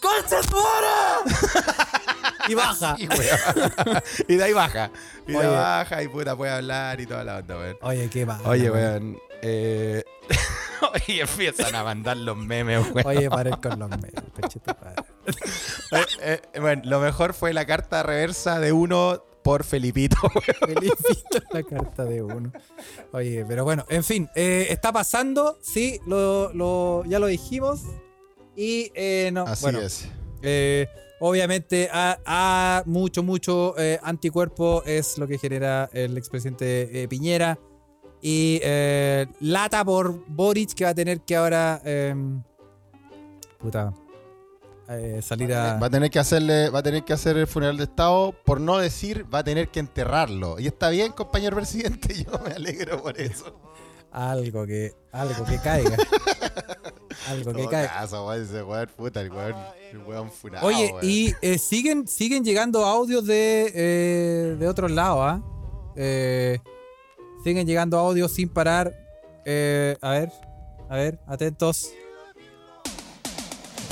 ¡Concha 0.01 0.41
tu 0.43 0.57
y 2.51 2.55
baja. 2.55 2.97
Y, 4.29 4.37
de 4.37 4.45
ahí 4.45 4.53
baja. 4.53 4.91
Y 5.27 5.33
de 5.33 5.39
Oye. 5.39 5.47
ahí 5.49 5.55
baja 5.55 6.03
y 6.03 6.09
puta 6.09 6.37
puede 6.37 6.53
hablar 6.53 7.01
y 7.01 7.07
toda 7.07 7.25
la 7.25 7.39
onda, 7.39 7.57
weón. 7.57 7.77
Oye, 7.83 8.11
qué 8.11 8.27
mal. 8.27 8.41
Oye, 8.45 8.71
weón. 8.71 9.19
Eh... 9.43 10.03
Oye, 10.95 11.21
empiezan 11.21 11.75
a 11.75 11.85
mandar 11.85 12.17
los 12.17 12.37
memes, 12.37 12.87
weón. 12.93 13.07
Oye, 13.07 13.31
paren 13.31 13.55
con 13.57 13.79
los 13.79 13.89
madre. 13.91 14.13
Eh, 15.93 16.07
eh, 16.55 16.61
bueno, 16.61 16.83
lo 16.85 17.01
mejor 17.01 17.35
fue 17.35 17.53
la 17.53 17.67
carta 17.67 18.03
reversa 18.03 18.59
de 18.59 18.73
uno 18.73 19.23
por 19.43 19.65
Felipito, 19.65 20.17
weón. 20.23 20.75
Felipito 20.75 21.39
la 21.53 21.63
carta 21.63 22.05
de 22.05 22.23
uno. 22.23 22.53
Oye, 23.13 23.45
pero 23.47 23.65
bueno, 23.65 23.85
en 23.89 24.03
fin, 24.03 24.29
eh, 24.35 24.67
está 24.71 24.93
pasando, 24.93 25.59
sí, 25.63 26.01
lo, 26.07 26.53
lo- 26.53 27.05
ya 27.07 27.19
lo 27.19 27.27
dijimos. 27.27 27.83
Y 28.61 28.93
eh, 28.95 29.31
no, 29.33 29.45
Así 29.45 29.63
bueno, 29.63 29.81
es. 29.81 30.07
eh, 30.43 30.87
obviamente, 31.19 31.89
a, 31.91 32.19
a 32.27 32.83
mucho, 32.85 33.23
mucho 33.23 33.75
eh, 33.79 33.99
anticuerpo 34.03 34.83
es 34.85 35.17
lo 35.17 35.27
que 35.27 35.39
genera 35.39 35.89
el 35.95 36.19
expresidente 36.19 37.03
eh, 37.03 37.09
Piñera. 37.09 37.59
Y 38.21 38.61
lata 39.41 39.83
por 39.83 40.27
Boric 40.29 40.75
que 40.75 40.85
va 40.85 40.91
a 40.91 40.95
tener 40.95 41.23
que 41.23 41.37
ahora. 41.37 41.81
eh, 41.87 42.15
puta. 43.59 43.95
salir 45.23 45.55
a. 45.55 45.79
Va 45.79 45.87
a 45.87 45.91
tener 45.91 46.11
que 46.11 46.19
hacerle, 46.19 46.69
va 46.69 46.81
a 46.81 46.83
tener 46.83 47.03
que 47.03 47.15
hacer 47.15 47.39
el 47.39 47.47
funeral 47.47 47.79
de 47.79 47.85
Estado, 47.85 48.35
por 48.45 48.61
no 48.61 48.77
decir, 48.77 49.25
va 49.33 49.39
a 49.39 49.45
tener 49.45 49.69
que 49.69 49.81
enterrarlo. 49.81 50.61
Y 50.61 50.67
está 50.67 50.91
bien, 50.91 51.13
compañero 51.13 51.57
presidente, 51.57 52.13
yo 52.25 52.39
me 52.45 52.53
alegro 52.53 53.01
por 53.03 53.19
eso. 53.19 53.59
Algo 54.13 54.67
que. 54.67 54.93
Algo 55.13 55.45
que 55.45 55.59
caiga. 55.59 55.97
algo 57.29 57.53
que 57.53 57.67
caso, 57.69 58.27
weón, 58.27 58.43
ese 58.43 58.63
weón, 58.63 58.89
puta, 58.97 59.21
el 59.21 59.31
weón, 59.31 59.55
el 59.93 59.99
weón 59.99 60.31
funado, 60.31 60.67
Oye, 60.67 60.91
weón. 60.93 60.99
y 61.03 61.35
eh, 61.43 61.59
siguen, 61.59 62.09
siguen 62.09 62.45
llegando 62.45 62.85
audios 62.85 63.27
de, 63.27 63.71
eh, 63.75 64.57
de 64.59 64.69
otros 64.69 64.91
lados, 64.91 65.21
¿ah? 65.23 65.43
Eh, 65.97 66.59
siguen 67.45 67.67
llegando 67.67 67.99
audios 67.99 68.33
sin 68.33 68.49
parar. 68.49 68.95
Eh, 69.45 69.97
a 70.01 70.11
ver, 70.11 70.33
a 70.89 70.97
ver, 70.97 71.19
atentos. 71.27 71.91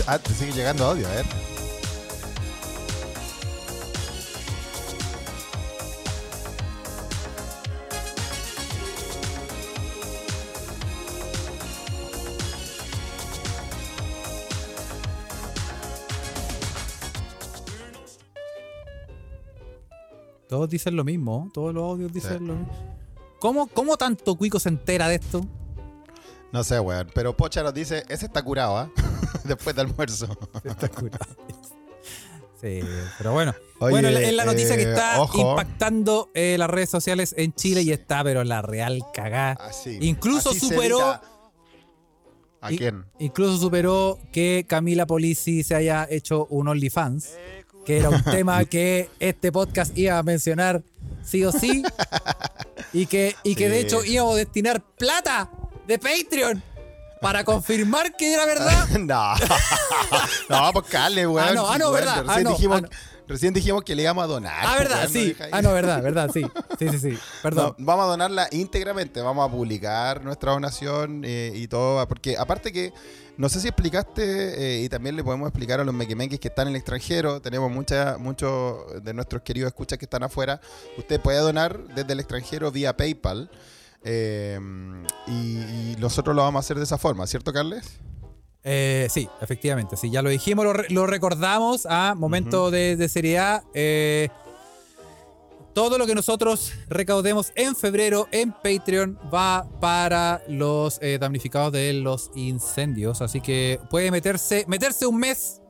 Ah, 0.06 0.18
te 0.18 0.32
sigue 0.32 0.52
llegando 0.52 0.84
audio, 0.84 1.06
a 1.06 1.10
ver. 1.10 1.26
Todos 20.48 20.68
dicen 20.70 20.96
lo 20.96 21.04
mismo, 21.04 21.50
todos 21.52 21.74
los 21.74 21.82
audios 21.84 22.12
dicen 22.12 22.38
Sí. 22.38 22.44
lo 22.46 22.54
mismo. 22.56 22.96
¿Cómo, 23.38 23.66
¿Cómo 23.68 23.96
tanto 23.96 24.34
Cuico 24.36 24.58
se 24.58 24.68
entera 24.70 25.08
de 25.08 25.16
esto? 25.16 25.44
No 26.52 26.64
sé, 26.64 26.80
weón. 26.80 27.08
Pero 27.14 27.36
Pocha 27.36 27.62
nos 27.62 27.74
dice, 27.74 28.04
ese 28.08 28.26
está 28.26 28.42
curado, 28.42 28.76
¿ah? 28.78 28.90
Después 29.44 29.76
de 29.76 29.82
almuerzo. 29.82 30.36
Está 30.64 30.88
curado. 30.88 31.26
Sí, 32.60 32.80
pero 33.18 33.32
bueno. 33.32 33.54
Oye, 33.78 33.90
bueno, 33.92 34.08
es 34.08 34.32
la- 34.34 34.44
noticia 34.44 34.74
que 34.76 34.82
eh, 34.82 34.90
está 34.90 35.20
ojo. 35.20 35.50
impactando 35.50 36.28
eh, 36.34 36.56
las 36.58 36.68
redes 36.68 36.90
sociales 36.90 37.32
en 37.38 37.52
Chile 37.52 37.82
y 37.82 37.92
está, 37.92 38.24
pero 38.24 38.42
la 38.42 38.62
real 38.62 39.00
cagá. 39.14 39.52
Así. 39.52 39.98
Incluso 40.00 40.50
así 40.50 40.58
superó- 40.60 41.20
¿A 42.60 42.68
quién? 42.70 43.04
Incluso 43.20 43.56
superó 43.58 44.18
que 44.32 44.66
Camila 44.68 45.06
Polisi 45.06 45.62
se 45.62 45.76
haya 45.76 46.08
hecho 46.10 46.46
un 46.50 46.66
OnlyFans, 46.66 47.30
que 47.88 47.96
era 47.96 48.10
un 48.10 48.22
tema 48.36 48.62
que 48.66 49.08
este 49.18 49.50
podcast 49.50 49.96
iba 49.96 50.18
a 50.18 50.22
mencionar 50.22 50.82
sí 51.24 51.42
o 51.46 51.52
sí, 51.52 51.82
y 52.92 53.06
que, 53.06 53.34
y 53.42 53.54
que 53.54 53.70
de 53.70 53.80
hecho 53.80 54.04
íbamos 54.04 54.34
a 54.34 54.36
destinar 54.36 54.82
plata 54.82 55.48
de 55.86 55.98
Patreon 55.98 56.62
para 57.22 57.44
confirmar 57.44 58.14
que 58.14 58.34
era 58.34 58.44
verdad. 58.44 58.88
no. 58.98 59.34
no, 60.50 60.72
pues 60.74 60.84
cale, 60.84 61.26
weón. 61.26 61.48
Ah, 61.48 61.54
no, 61.54 61.70
ah, 61.70 61.78
no, 61.78 61.90
verdad. 61.90 62.24
Ah, 62.28 62.40
no, 62.42 62.50
dijimos, 62.50 62.76
ah, 62.76 62.80
no. 62.82 62.88
Recién 63.28 63.54
dijimos 63.54 63.84
que 63.84 63.94
le 63.94 64.02
íbamos 64.02 64.24
a 64.24 64.26
donar. 64.26 64.64
Ah, 64.66 64.76
verdad, 64.76 65.04
no 65.04 65.08
sí. 65.10 65.36
Ah, 65.52 65.62
no, 65.62 65.72
verdad, 65.72 66.02
verdad, 66.02 66.30
sí. 66.32 66.42
Sí, 66.78 66.88
sí, 66.88 66.98
sí. 66.98 67.18
Perdón. 67.42 67.74
No, 67.78 67.86
vamos 67.86 68.06
a 68.06 68.08
donarla 68.08 68.48
íntegramente, 68.50 69.20
vamos 69.20 69.46
a 69.46 69.52
publicar 69.52 70.24
nuestra 70.24 70.52
donación 70.52 71.22
eh, 71.24 71.52
y 71.54 71.68
todo, 71.68 72.06
porque 72.08 72.36
aparte 72.36 72.72
que, 72.72 72.92
no 73.36 73.48
sé 73.48 73.60
si 73.60 73.68
explicaste, 73.68 74.80
eh, 74.80 74.82
y 74.82 74.88
también 74.88 75.14
le 75.14 75.22
podemos 75.22 75.48
explicar 75.48 75.78
a 75.78 75.84
los 75.84 75.94
mequimequis 75.94 76.40
que 76.40 76.48
están 76.48 76.66
en 76.68 76.74
el 76.74 76.76
extranjero, 76.76 77.40
tenemos 77.40 77.70
mucha, 77.70 78.16
muchos 78.18 79.02
de 79.04 79.14
nuestros 79.14 79.42
queridos 79.42 79.68
escuchas 79.68 79.98
que 79.98 80.06
están 80.06 80.22
afuera, 80.22 80.60
usted 80.96 81.20
puede 81.20 81.38
donar 81.38 81.78
desde 81.94 82.14
el 82.14 82.20
extranjero 82.20 82.72
vía 82.72 82.96
PayPal, 82.96 83.50
eh, 84.04 84.58
y, 85.26 85.32
y 85.32 85.96
nosotros 85.98 86.34
lo 86.34 86.42
vamos 86.42 86.60
a 86.60 86.64
hacer 86.64 86.78
de 86.78 86.84
esa 86.84 86.98
forma, 86.98 87.26
¿cierto, 87.26 87.52
Carles? 87.52 87.98
Eh, 88.70 89.06
sí, 89.08 89.26
efectivamente, 89.40 89.96
sí, 89.96 90.10
ya 90.10 90.20
lo 90.20 90.28
dijimos, 90.28 90.62
lo, 90.66 90.74
re- 90.74 90.90
lo 90.90 91.06
recordamos 91.06 91.86
a 91.86 92.14
momento 92.14 92.70
de, 92.70 92.96
de 92.96 93.08
seriedad. 93.08 93.62
eh, 93.72 94.28
todo 95.74 95.96
lo 95.96 96.06
que 96.06 96.14
nosotros 96.14 96.72
recaudemos 96.88 97.52
en 97.54 97.76
febrero 97.76 98.26
en 98.32 98.50
Patreon 98.52 99.16
va 99.32 99.64
para 99.80 100.42
los 100.48 100.98
eh, 101.00 101.18
damnificados 101.20 101.72
de 101.72 101.92
los 101.92 102.30
incendios. 102.34 103.22
Así 103.22 103.40
que 103.40 103.78
puede 103.88 104.10
meterse, 104.10 104.64
meterse 104.66 105.06
un 105.06 105.18
mes 105.18 105.62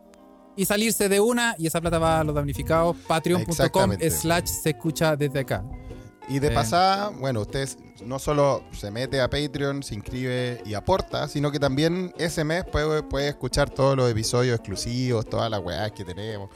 y 0.57 0.65
salirse 0.65 1.11
de 1.11 1.21
una 1.21 1.55
y 1.59 1.67
esa 1.67 1.81
plata 1.83 1.99
va 1.99 2.21
a 2.21 2.25
los 2.25 2.35
damnificados. 2.35 2.97
Patreon.com 3.07 3.93
slash 4.11 4.47
se 4.47 4.71
escucha 4.71 5.15
desde 5.15 5.41
acá. 5.41 5.63
Y 6.29 6.41
de 6.41 6.49
Eh. 6.49 6.51
pasada, 6.51 7.09
bueno, 7.09 7.41
usted 7.41 7.67
no 8.05 8.19
solo 8.19 8.63
se 8.73 8.91
mete 8.91 9.19
a 9.21 9.29
Patreon, 9.31 9.83
se 9.83 9.95
inscribe 9.95 10.61
y 10.65 10.75
aporta, 10.75 11.27
sino 11.27 11.51
que 11.51 11.59
también 11.59 12.13
ese 12.19 12.45
mes 12.45 12.65
puede, 12.65 13.03
puede 13.03 13.29
escuchar 13.29 13.71
todos 13.71 13.97
los 13.97 14.11
episodios 14.11 14.57
exclusivos, 14.57 15.27
todas 15.29 15.51
las 15.51 15.61
weas 15.61 15.91
que 15.93 16.05
tenemos, 16.05 16.51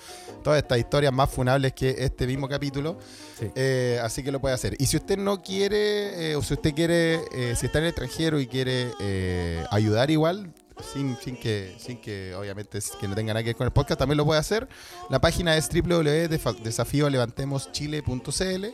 todas 0.44 0.62
estas 0.62 0.78
historias 0.78 1.12
más 1.12 1.30
funables 1.30 1.72
que 1.72 1.96
este 1.98 2.26
mismo 2.26 2.48
capítulo. 2.48 2.98
Sí. 3.38 3.50
Eh, 3.54 3.98
así 4.02 4.22
que 4.22 4.30
lo 4.30 4.40
puede 4.40 4.54
hacer. 4.54 4.76
Y 4.78 4.86
si 4.86 4.96
usted 4.98 5.16
no 5.18 5.42
quiere, 5.42 6.32
eh, 6.32 6.36
o 6.36 6.42
si 6.42 6.54
usted 6.54 6.74
quiere, 6.74 7.20
eh, 7.32 7.54
si 7.56 7.66
está 7.66 7.78
en 7.78 7.84
el 7.84 7.90
extranjero 7.90 8.38
y 8.38 8.46
quiere 8.46 8.92
ayudar 9.70 10.10
igual, 10.10 10.52
sin, 10.92 11.16
sin 11.16 11.36
que, 11.36 11.74
sin 11.78 12.00
que 12.00 12.34
obviamente 12.34 12.78
que 13.00 13.08
no 13.08 13.14
tenga 13.14 13.32
nada 13.34 13.42
que 13.42 13.50
ver 13.50 13.56
con 13.56 13.66
el 13.66 13.72
podcast, 13.72 13.98
también 13.98 14.16
lo 14.18 14.24
puede 14.24 14.40
hacer. 14.40 14.68
La 15.10 15.20
página 15.20 15.56
es 15.56 15.68
www.desafiolevantemoschile.cl. 15.68 18.66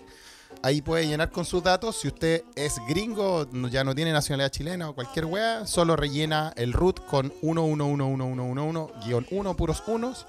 Ahí 0.62 0.82
puede 0.82 1.06
llenar 1.06 1.30
con 1.30 1.44
sus 1.44 1.62
datos. 1.62 2.00
Si 2.00 2.08
usted 2.08 2.42
es 2.56 2.74
gringo, 2.88 3.48
ya 3.70 3.84
no 3.84 3.94
tiene 3.94 4.12
nacionalidad 4.12 4.50
chilena 4.50 4.90
o 4.90 4.94
cualquier 4.94 5.26
wea, 5.26 5.66
solo 5.66 5.96
rellena 5.96 6.52
el 6.56 6.72
root 6.72 7.04
con 7.06 7.32
1111111-1 7.42 9.56
puros 9.56 9.82
unos 9.86 10.26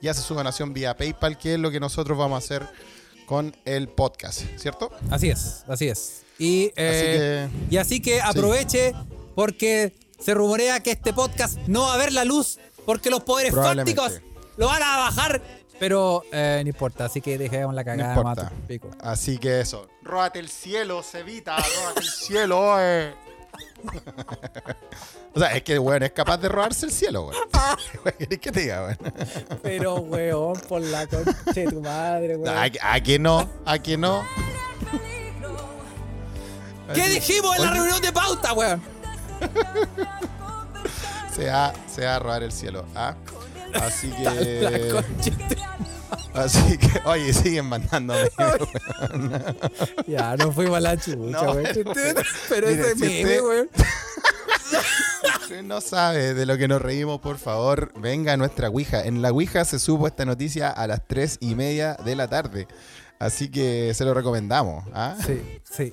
y 0.00 0.08
hace 0.08 0.22
su 0.22 0.34
donación 0.34 0.72
vía 0.72 0.96
PayPal, 0.96 1.38
que 1.38 1.54
es 1.54 1.60
lo 1.60 1.70
que 1.70 1.80
nosotros 1.80 2.18
vamos 2.18 2.36
a 2.36 2.44
hacer 2.44 2.66
con 3.26 3.54
el 3.64 3.88
podcast, 3.88 4.42
¿cierto? 4.56 4.90
Así 5.10 5.30
es, 5.30 5.64
así 5.68 5.88
es. 5.88 6.22
Y, 6.38 6.72
eh, 6.76 7.48
Así 7.48 7.66
y 7.70 7.76
así 7.76 8.00
que 8.00 8.20
aproveche 8.20 8.94
porque 9.34 9.92
se 10.18 10.34
rumorea 10.34 10.80
que 10.80 10.92
este 10.92 11.12
podcast 11.12 11.58
no 11.66 11.82
va 11.82 11.94
a 11.94 11.96
ver 11.96 12.12
la 12.12 12.24
luz 12.24 12.58
porque 12.86 13.10
los 13.10 13.22
poderes 13.22 13.54
fácticos 13.54 14.20
lo 14.56 14.66
van 14.66 14.82
a 14.82 14.96
bajar. 14.96 15.42
Pero 15.78 16.24
eh, 16.32 16.60
no 16.64 16.68
importa, 16.70 17.04
así 17.04 17.20
que 17.20 17.38
dejemos 17.38 17.74
la 17.74 17.84
cagada. 17.84 18.14
no 18.14 18.20
importa. 18.20 18.42
mato, 18.44 18.54
pico. 18.66 18.90
Así 19.00 19.38
que 19.38 19.60
eso. 19.60 19.88
Róbate 20.02 20.38
el 20.40 20.48
cielo, 20.48 21.02
Cevita, 21.02 21.56
róbate 21.56 22.00
el 22.00 22.08
cielo, 22.08 22.76
eh. 22.80 23.14
O 25.34 25.40
sea, 25.40 25.54
es 25.54 25.62
que, 25.62 25.78
weón, 25.78 26.02
es 26.02 26.10
capaz 26.12 26.38
de 26.38 26.48
robarse 26.48 26.86
el 26.86 26.90
cielo, 26.92 27.26
weón. 27.28 27.42
¿Qué 28.18 28.50
te 28.50 28.60
diga, 28.60 28.82
weón? 28.86 28.98
Pero, 29.62 29.96
weón, 29.96 30.54
por 30.68 30.80
la 30.80 31.06
concha 31.06 31.32
de 31.54 31.66
tu 31.66 31.80
madre, 31.80 32.36
weón. 32.36 32.56
¿A, 32.56 32.68
a 32.94 33.00
que 33.00 33.18
no? 33.20 33.48
¿A 33.64 33.78
que 33.78 33.96
no? 33.96 34.24
¿Qué 36.94 37.06
dijimos 37.08 37.54
en 37.56 37.62
la 37.64 37.70
Oye, 37.70 37.80
reunión 37.80 38.00
de 38.02 38.12
pauta, 38.12 38.52
weón? 38.54 38.82
Se 41.32 41.46
va, 41.46 41.72
se 41.86 42.04
va 42.04 42.16
a 42.16 42.18
robar 42.18 42.42
el 42.42 42.50
cielo. 42.50 42.84
¿ah? 42.96 43.14
Así 43.74 44.08
La 44.22 44.32
que. 44.32 44.88
concha 44.92 45.30
de 45.30 45.54
tu- 45.54 45.62
Así 46.44 46.78
que, 46.78 47.00
oye, 47.04 47.32
siguen 47.32 47.66
mandándome. 47.66 48.30
Ya, 50.06 50.36
no 50.36 50.52
fuimos 50.52 50.76
a 50.76 50.80
la 50.80 50.96
chucha, 51.00 51.16
No, 51.16 51.52
weón. 51.52 51.66
pero- 52.48 52.68
ese 52.68 52.94
si 52.94 53.00
meme, 53.00 53.40
usted-. 53.40 53.68
Si 54.68 55.26
usted 55.42 55.62
no 55.62 55.80
sabe 55.80 56.34
de 56.34 56.46
lo 56.46 56.56
que 56.58 56.68
nos 56.68 56.80
reímos, 56.80 57.20
por 57.20 57.38
favor, 57.38 57.92
venga 58.00 58.32
a 58.32 58.36
nuestra 58.36 58.68
Ouija. 58.68 59.02
En 59.04 59.22
la 59.22 59.30
Ouija 59.30 59.64
se 59.64 59.78
supo 59.78 60.06
esta 60.06 60.24
noticia 60.24 60.70
a 60.70 60.86
las 60.86 61.06
3 61.06 61.38
y 61.40 61.54
media 61.54 61.94
de 62.04 62.14
la 62.16 62.28
tarde. 62.28 62.68
Así 63.18 63.48
que 63.50 63.92
se 63.94 64.04
lo 64.04 64.14
recomendamos. 64.14 64.84
¿ah? 64.94 65.16
Sí, 65.26 65.40
sí. 65.70 65.92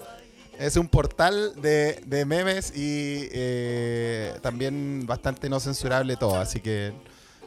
Es 0.60 0.78
un 0.78 0.88
portal 0.88 1.54
de, 1.62 2.02
de 2.06 2.24
memes 2.26 2.72
y 2.76 3.28
eh, 3.34 4.34
también 4.41 5.04
bastante 5.06 5.50
no 5.50 5.60
censurable 5.60 6.16
todo. 6.16 6.36
Así 6.39 6.62
que 6.62 6.93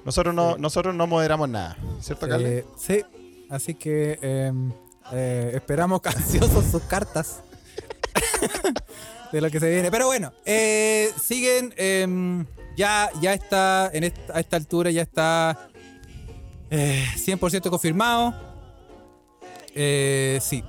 Nosotros 0.09 0.35
no, 0.35 0.57
nosotros 0.57 0.95
no 0.95 1.07
moderamos 1.07 1.51
nada, 1.51 1.77
¿cierto, 2.01 2.27
Carlos? 2.27 2.49
Eh, 2.49 2.65
sí, 2.79 3.05
así 3.51 3.75
que 3.75 4.19
em, 4.23 4.73
eh, 5.13 5.51
esperamos 5.53 6.01
ansiosos 6.07 6.65
sus 6.65 6.83
cartas 6.85 7.41
de 9.33 9.41
lo 9.43 9.51
que 9.51 9.61
se 9.61 9.69
viene. 9.69 9.91
Pero 9.91 10.07
bueno, 10.07 10.33
eh, 10.47 11.13
siguen. 11.23 11.75
em, 11.77 12.47
ya, 12.75 13.11
ya 13.21 13.35
está, 13.35 13.91
en 13.93 14.05
esta, 14.05 14.35
a 14.35 14.41
esta 14.41 14.57
altura 14.57 14.91
ya 14.91 15.03
está 15.03 15.69
eh, 16.71 17.05
100% 17.15 17.69
confirmado. 17.69 18.33
Eh, 19.75 20.39
sí, 20.41 20.65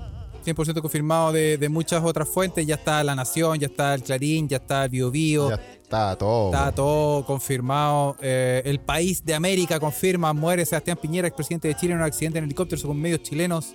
100% 0.55 0.81
confirmado 0.81 1.31
de, 1.31 1.57
de 1.57 1.69
muchas 1.69 2.03
otras 2.03 2.27
fuentes. 2.29 2.65
Ya 2.65 2.75
está 2.75 3.03
La 3.03 3.15
Nación, 3.15 3.59
ya 3.59 3.67
está 3.67 3.93
el 3.95 4.03
Clarín, 4.03 4.47
ya 4.47 4.57
está 4.57 4.83
el 4.85 4.89
Bio 4.89 5.11
Bio. 5.11 5.49
Ya 5.49 5.55
está 5.55 6.15
todo. 6.17 6.47
Está 6.53 6.71
todo 6.71 7.25
confirmado. 7.25 8.15
Eh, 8.21 8.61
el 8.65 8.79
país 8.79 9.23
de 9.25 9.33
América 9.35 9.79
confirma, 9.79 10.33
muere 10.33 10.65
Sebastián 10.65 10.97
Piñera, 11.01 11.27
expresidente 11.27 11.67
de 11.67 11.75
Chile, 11.75 11.93
en 11.93 11.99
un 11.99 12.03
accidente 12.05 12.37
en 12.39 12.45
helicóptero 12.45 12.81
con 12.83 12.99
medios 12.99 13.23
chilenos. 13.23 13.73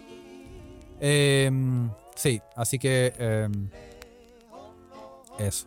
Eh, 1.00 1.50
sí, 2.14 2.40
así 2.56 2.78
que 2.78 3.12
eh, 3.18 3.48
eso. 5.38 5.66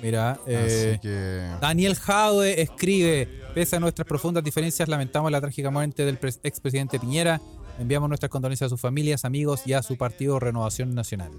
Mira, 0.00 0.38
eh, 0.46 0.96
que. 1.02 1.48
Daniel 1.60 1.96
Jadwe 1.96 2.62
escribe, 2.62 3.28
pese 3.52 3.74
a 3.76 3.80
nuestras 3.80 4.06
profundas 4.06 4.44
diferencias, 4.44 4.88
lamentamos 4.88 5.30
la 5.32 5.40
trágica 5.40 5.70
muerte 5.72 6.04
del 6.04 6.20
pres- 6.20 6.38
expresidente 6.44 7.00
Piñera. 7.00 7.40
Enviamos 7.78 8.08
nuestras 8.08 8.30
condolencias 8.30 8.66
a 8.66 8.70
sus 8.70 8.80
familias, 8.80 9.24
amigos 9.24 9.62
y 9.64 9.72
a 9.72 9.82
su 9.82 9.96
partido 9.96 10.38
Renovación 10.40 10.94
Nacional. 10.94 11.30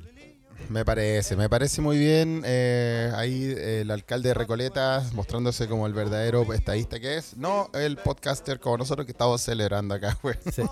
Me 0.69 0.85
parece, 0.85 1.35
me 1.35 1.49
parece 1.49 1.81
muy 1.81 1.97
bien. 1.97 2.43
eh, 2.45 3.11
ahí 3.15 3.45
eh, 3.57 3.81
el 3.81 3.91
alcalde 3.91 4.29
de 4.29 4.33
Recoleta 4.35 5.03
mostrándose 5.13 5.67
como 5.67 5.87
el 5.87 5.93
verdadero 5.93 6.51
estadista 6.53 6.99
que 6.99 7.17
es. 7.17 7.35
No 7.37 7.69
el 7.73 7.97
podcaster 7.97 8.59
como 8.59 8.77
nosotros 8.77 9.05
que 9.05 9.11
estamos 9.13 9.41
celebrando 9.41 9.95
acá, 9.95 10.17
güey. 10.23 10.35
Sí. 10.53 10.63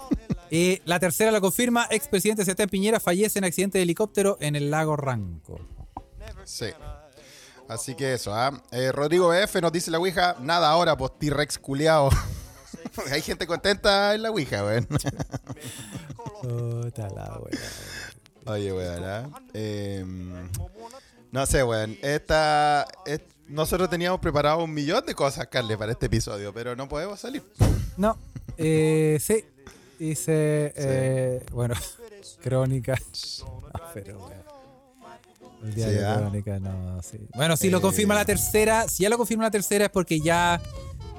Y 0.51 0.81
la 0.85 0.99
tercera 0.99 1.31
la 1.31 1.41
confirma, 1.41 1.87
expresidente 1.89 2.45
Sebastián 2.45 2.69
Piñera 2.69 2.99
fallece 2.99 3.39
en 3.39 3.45
accidente 3.45 3.77
de 3.79 3.83
helicóptero 3.83 4.37
en 4.39 4.55
el 4.55 4.69
lago 4.69 4.95
Ranco. 4.95 5.59
Sí. 6.43 6.67
Así 7.67 7.95
que 7.95 8.13
eso, 8.13 8.33
¿ah? 8.33 8.61
Eh, 8.71 8.91
Rodrigo 8.93 9.33
F 9.33 9.59
nos 9.61 9.71
dice 9.71 9.91
la 9.91 9.97
Ouija, 9.99 10.37
nada 10.41 10.69
ahora, 10.69 10.95
pues 10.95 11.11
T-Rex 11.19 11.57
culiao. 11.59 12.09
Hay 13.11 13.21
gente 13.21 13.45
contenta 13.47 14.13
en 14.15 14.21
la 14.23 14.31
Ouija, 14.31 14.61
güey. 14.61 14.81
Puta 16.41 17.09
la 17.09 17.39
wea. 17.39 17.59
Oye, 18.45 18.71
weón, 18.71 19.03
¿ah? 19.03 19.29
Em, 19.53 20.49
no 21.31 21.45
sé, 21.45 21.63
weón. 21.63 21.97
Esta, 22.01 22.85
es- 23.05 23.21
nosotros 23.47 23.89
teníamos 23.89 24.19
preparado 24.19 24.63
un 24.63 24.73
millón 24.73 25.05
de 25.05 25.13
cosas, 25.15 25.47
Carle, 25.47 25.77
para 25.77 25.91
este 25.93 26.05
episodio, 26.07 26.53
pero 26.53 26.75
no 26.75 26.87
podemos 26.87 27.19
salir. 27.19 27.43
No, 27.97 28.17
eh, 28.57 29.17
sí. 29.21 29.43
Dice, 29.99 30.73
eh, 30.75 31.45
bueno, 31.51 31.73
crónica. 32.43 32.95
Ah, 33.73 33.91
pero. 33.93 34.29
El 35.63 35.73
diario 35.73 35.99
Sí, 35.99 36.05
¿ah? 36.05 36.17
crónica, 36.19 36.59
no, 36.59 37.01
sí. 37.01 37.17
Bueno, 37.35 37.57
si 37.57 37.69
lo 37.71 37.79
Eh. 37.79 37.81
confirma 37.81 38.13
la 38.13 38.25
tercera, 38.25 38.87
si 38.87 39.03
ya 39.03 39.09
lo 39.09 39.17
confirma 39.17 39.45
la 39.45 39.51
tercera 39.51 39.85
es 39.85 39.91
porque 39.91 40.19
ya 40.19 40.61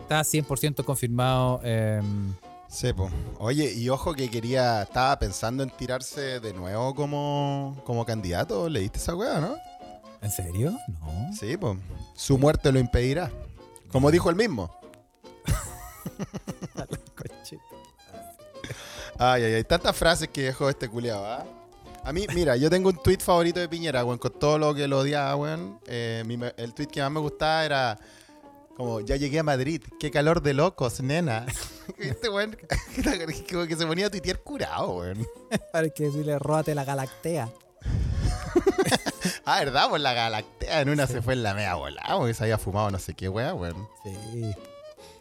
está 0.08 0.24
100% 0.24 0.84
confirmado. 0.84 1.60
em, 1.62 2.32
Sí, 2.70 2.92
po. 2.92 3.10
Oye, 3.38 3.72
y 3.72 3.88
ojo 3.88 4.12
que 4.12 4.28
quería, 4.30 4.82
estaba 4.82 5.18
pensando 5.18 5.62
en 5.62 5.70
tirarse 5.70 6.38
de 6.40 6.52
nuevo 6.52 6.94
como, 6.94 7.80
como 7.84 8.04
candidato. 8.04 8.68
¿Leíste 8.68 8.98
esa 8.98 9.14
weá, 9.14 9.40
no? 9.40 9.56
¿En 10.20 10.30
serio? 10.30 10.72
No. 10.88 11.32
Sí, 11.32 11.56
pues. 11.56 11.78
Su 12.14 12.36
muerte 12.36 12.70
lo 12.72 12.78
impedirá. 12.78 13.30
Como 13.90 14.10
dijo 14.10 14.28
él 14.28 14.36
mismo. 14.36 14.70
Ay, 19.20 19.42
ay, 19.42 19.54
ay. 19.54 19.64
Tantas 19.64 19.96
frases 19.96 20.28
que 20.28 20.42
dejó 20.42 20.68
este 20.70 20.88
culiado, 20.88 21.26
¿ah? 21.26 21.44
A 22.04 22.12
mí, 22.12 22.24
mira, 22.34 22.56
yo 22.56 22.70
tengo 22.70 22.90
un 22.90 23.02
tweet 23.02 23.18
favorito 23.18 23.58
de 23.58 23.68
Piñera, 23.68 24.04
weón, 24.04 24.18
con 24.18 24.32
todo 24.38 24.58
lo 24.58 24.72
que 24.74 24.86
lo 24.86 25.00
odiaba, 25.00 25.34
weón. 25.34 25.80
Eh, 25.86 26.22
mi 26.24 26.38
el 26.56 26.72
tweet 26.72 26.86
que 26.86 27.00
más 27.00 27.10
me 27.10 27.18
gustaba 27.20 27.64
era 27.64 27.98
como, 28.78 29.00
ya 29.00 29.16
llegué 29.16 29.40
a 29.40 29.42
Madrid, 29.42 29.82
qué 30.00 30.10
calor 30.10 30.40
de 30.40 30.54
locos, 30.54 31.02
nena. 31.02 31.44
este 31.98 32.30
weón, 32.30 32.56
como 33.50 33.66
que 33.66 33.76
se 33.76 33.86
ponía 33.86 34.06
a 34.06 34.10
tuitear 34.10 34.38
curado, 34.38 34.92
weón. 34.98 35.26
Para 35.72 35.90
que 35.90 36.04
decirle, 36.04 36.38
róbate 36.38 36.74
la 36.74 36.84
galactea. 36.84 37.50
Ah, 39.44 39.58
¿verdad? 39.60 39.88
Pues 39.90 40.02
la 40.02 40.12
galactea 40.12 40.80
en 40.82 40.88
una 40.90 41.06
se 41.06 41.22
fue 41.22 41.34
en 41.34 41.42
la 41.42 41.54
media 41.54 41.74
volada, 41.74 42.16
porque 42.16 42.34
se 42.34 42.44
había 42.44 42.58
fumado 42.58 42.90
no 42.90 42.98
sé 42.98 43.14
qué, 43.14 43.28
weón, 43.28 43.60
weón. 43.60 43.88
Sí. 44.04 44.54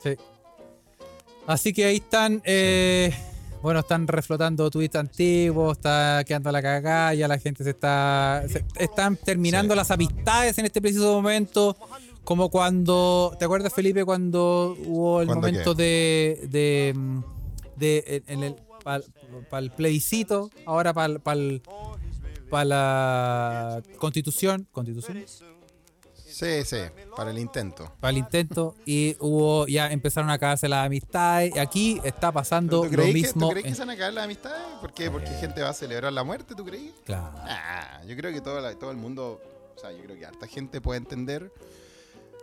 Sí. 0.03 0.15
Así 1.45 1.73
que 1.73 1.85
ahí 1.85 1.97
están. 1.97 2.41
eh, 2.45 3.13
bueno, 3.61 3.79
están 3.79 4.07
reflotando 4.07 4.69
tweets 4.69 4.95
antiguos, 4.97 5.77
está 5.77 6.23
quedando 6.25 6.51
la 6.51 6.61
cagada, 6.61 7.13
ya 7.13 7.27
la 7.27 7.39
gente 7.39 7.63
se 7.63 7.71
está. 7.71 8.43
se- 8.49 8.63
están 8.77 9.15
terminando 9.17 9.73
Sí. 9.73 9.77
las 9.77 9.91
amistades 9.91 10.57
en 10.57 10.65
este 10.65 10.81
preciso 10.81 11.13
momento. 11.13 11.75
Como 12.27 12.49
cuando. 12.49 13.33
¿Te 13.39 13.45
acuerdas, 13.45 13.71
Felipe, 13.73 14.03
cuando 14.03 14.75
hubo 14.85 15.21
el 15.21 15.27
¿Cuándo 15.27 15.47
momento 15.47 15.73
de. 15.73 16.45
de. 16.51 16.93
mm, 16.93 17.19
de- 17.77 18.21
en 18.27 18.43
el. 18.43 18.55
para 18.83 19.01
el 19.63 19.71
plebiscito, 19.71 20.49
ahora 20.65 20.93
para 20.93 21.19
para 22.49 22.65
la 22.65 23.81
constitución. 23.97 24.67
¿Constitución? 24.73 25.23
Sí, 26.25 26.63
sí, 26.65 26.77
para 27.15 27.31
el 27.31 27.39
intento. 27.39 27.91
para 28.01 28.11
el 28.11 28.17
intento 28.17 28.75
y 28.85 29.15
hubo 29.21 29.65
ya 29.67 29.89
empezaron 29.91 30.29
a 30.29 30.33
acabarse 30.33 30.67
las 30.67 30.85
amistades. 30.85 31.55
Y 31.55 31.59
aquí 31.59 32.01
está 32.03 32.33
pasando 32.33 32.79
¿Tú 32.81 32.83
lo 32.85 32.91
crees, 32.91 33.07
que, 33.07 33.13
mismo. 33.13 33.47
¿tú 33.47 33.51
crees 33.51 33.63
que 33.63 33.69
en- 33.69 33.75
se 33.75 33.81
van 33.83 33.89
a 33.91 33.93
acabar 33.93 34.13
las 34.13 34.23
amistades? 34.25 34.61
¿Por 34.81 34.93
qué? 34.93 35.09
¿Porque 35.09 35.27
gente 35.39 35.61
va 35.61 35.69
a 35.69 35.73
celebrar 35.73 36.11
la 36.11 36.25
muerte, 36.25 36.55
tú 36.55 36.65
crees? 36.65 36.91
Claro. 37.05 37.31
Ah, 37.37 38.01
yo 38.05 38.15
creo 38.17 38.33
que 38.33 38.41
todo, 38.41 38.59
la- 38.59 38.75
todo 38.75 38.91
el 38.91 38.97
mundo, 38.97 39.41
o 39.75 39.79
sea, 39.79 39.91
yo 39.93 40.03
creo 40.03 40.17
que 40.19 40.25
harta 40.25 40.45
gente 40.45 40.81
puede 40.81 40.97
entender 40.99 41.51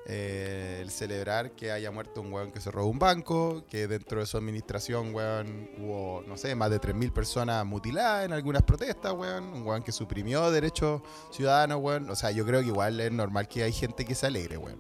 eh, 0.07 0.81
el 0.83 0.91
celebrar 0.91 1.53
que 1.53 1.73
haya 1.73 1.91
muerto 1.91 2.21
un 2.21 2.33
weón 2.33 2.53
que 2.53 2.61
se 2.61 2.71
robó 2.71 2.89
un 2.89 2.99
banco, 2.99 3.65
que 3.69 3.87
dentro 3.87 4.21
de 4.21 4.27
su 4.27 4.37
administración, 4.37 5.15
weón, 5.15 5.71
hubo, 5.79 6.23
no 6.27 6.37
sé, 6.37 6.55
más 6.55 6.71
de 6.71 6.81
3.000 6.81 7.13
personas 7.13 7.65
mutiladas 7.65 8.25
en 8.27 8.33
algunas 8.33 8.63
protestas, 8.63 9.13
weón, 9.13 9.45
un 9.45 9.63
weón 9.67 9.83
que 9.83 9.93
suprimió 9.93 10.51
derechos 10.51 11.03
ciudadanos, 11.31 11.79
weón. 11.81 12.11
O 12.11 12.17
sea, 12.17 12.31
yo 12.31 12.45
creo 12.45 12.61
que 12.61 12.67
igual 12.69 13.01
es 13.01 13.13
normal 13.13 13.49
que 13.49 13.63
hay 13.63 13.73
gente 13.73 14.05
que 14.05 14.15
se 14.15 14.27
alegre, 14.27 14.57
weón. 14.59 14.79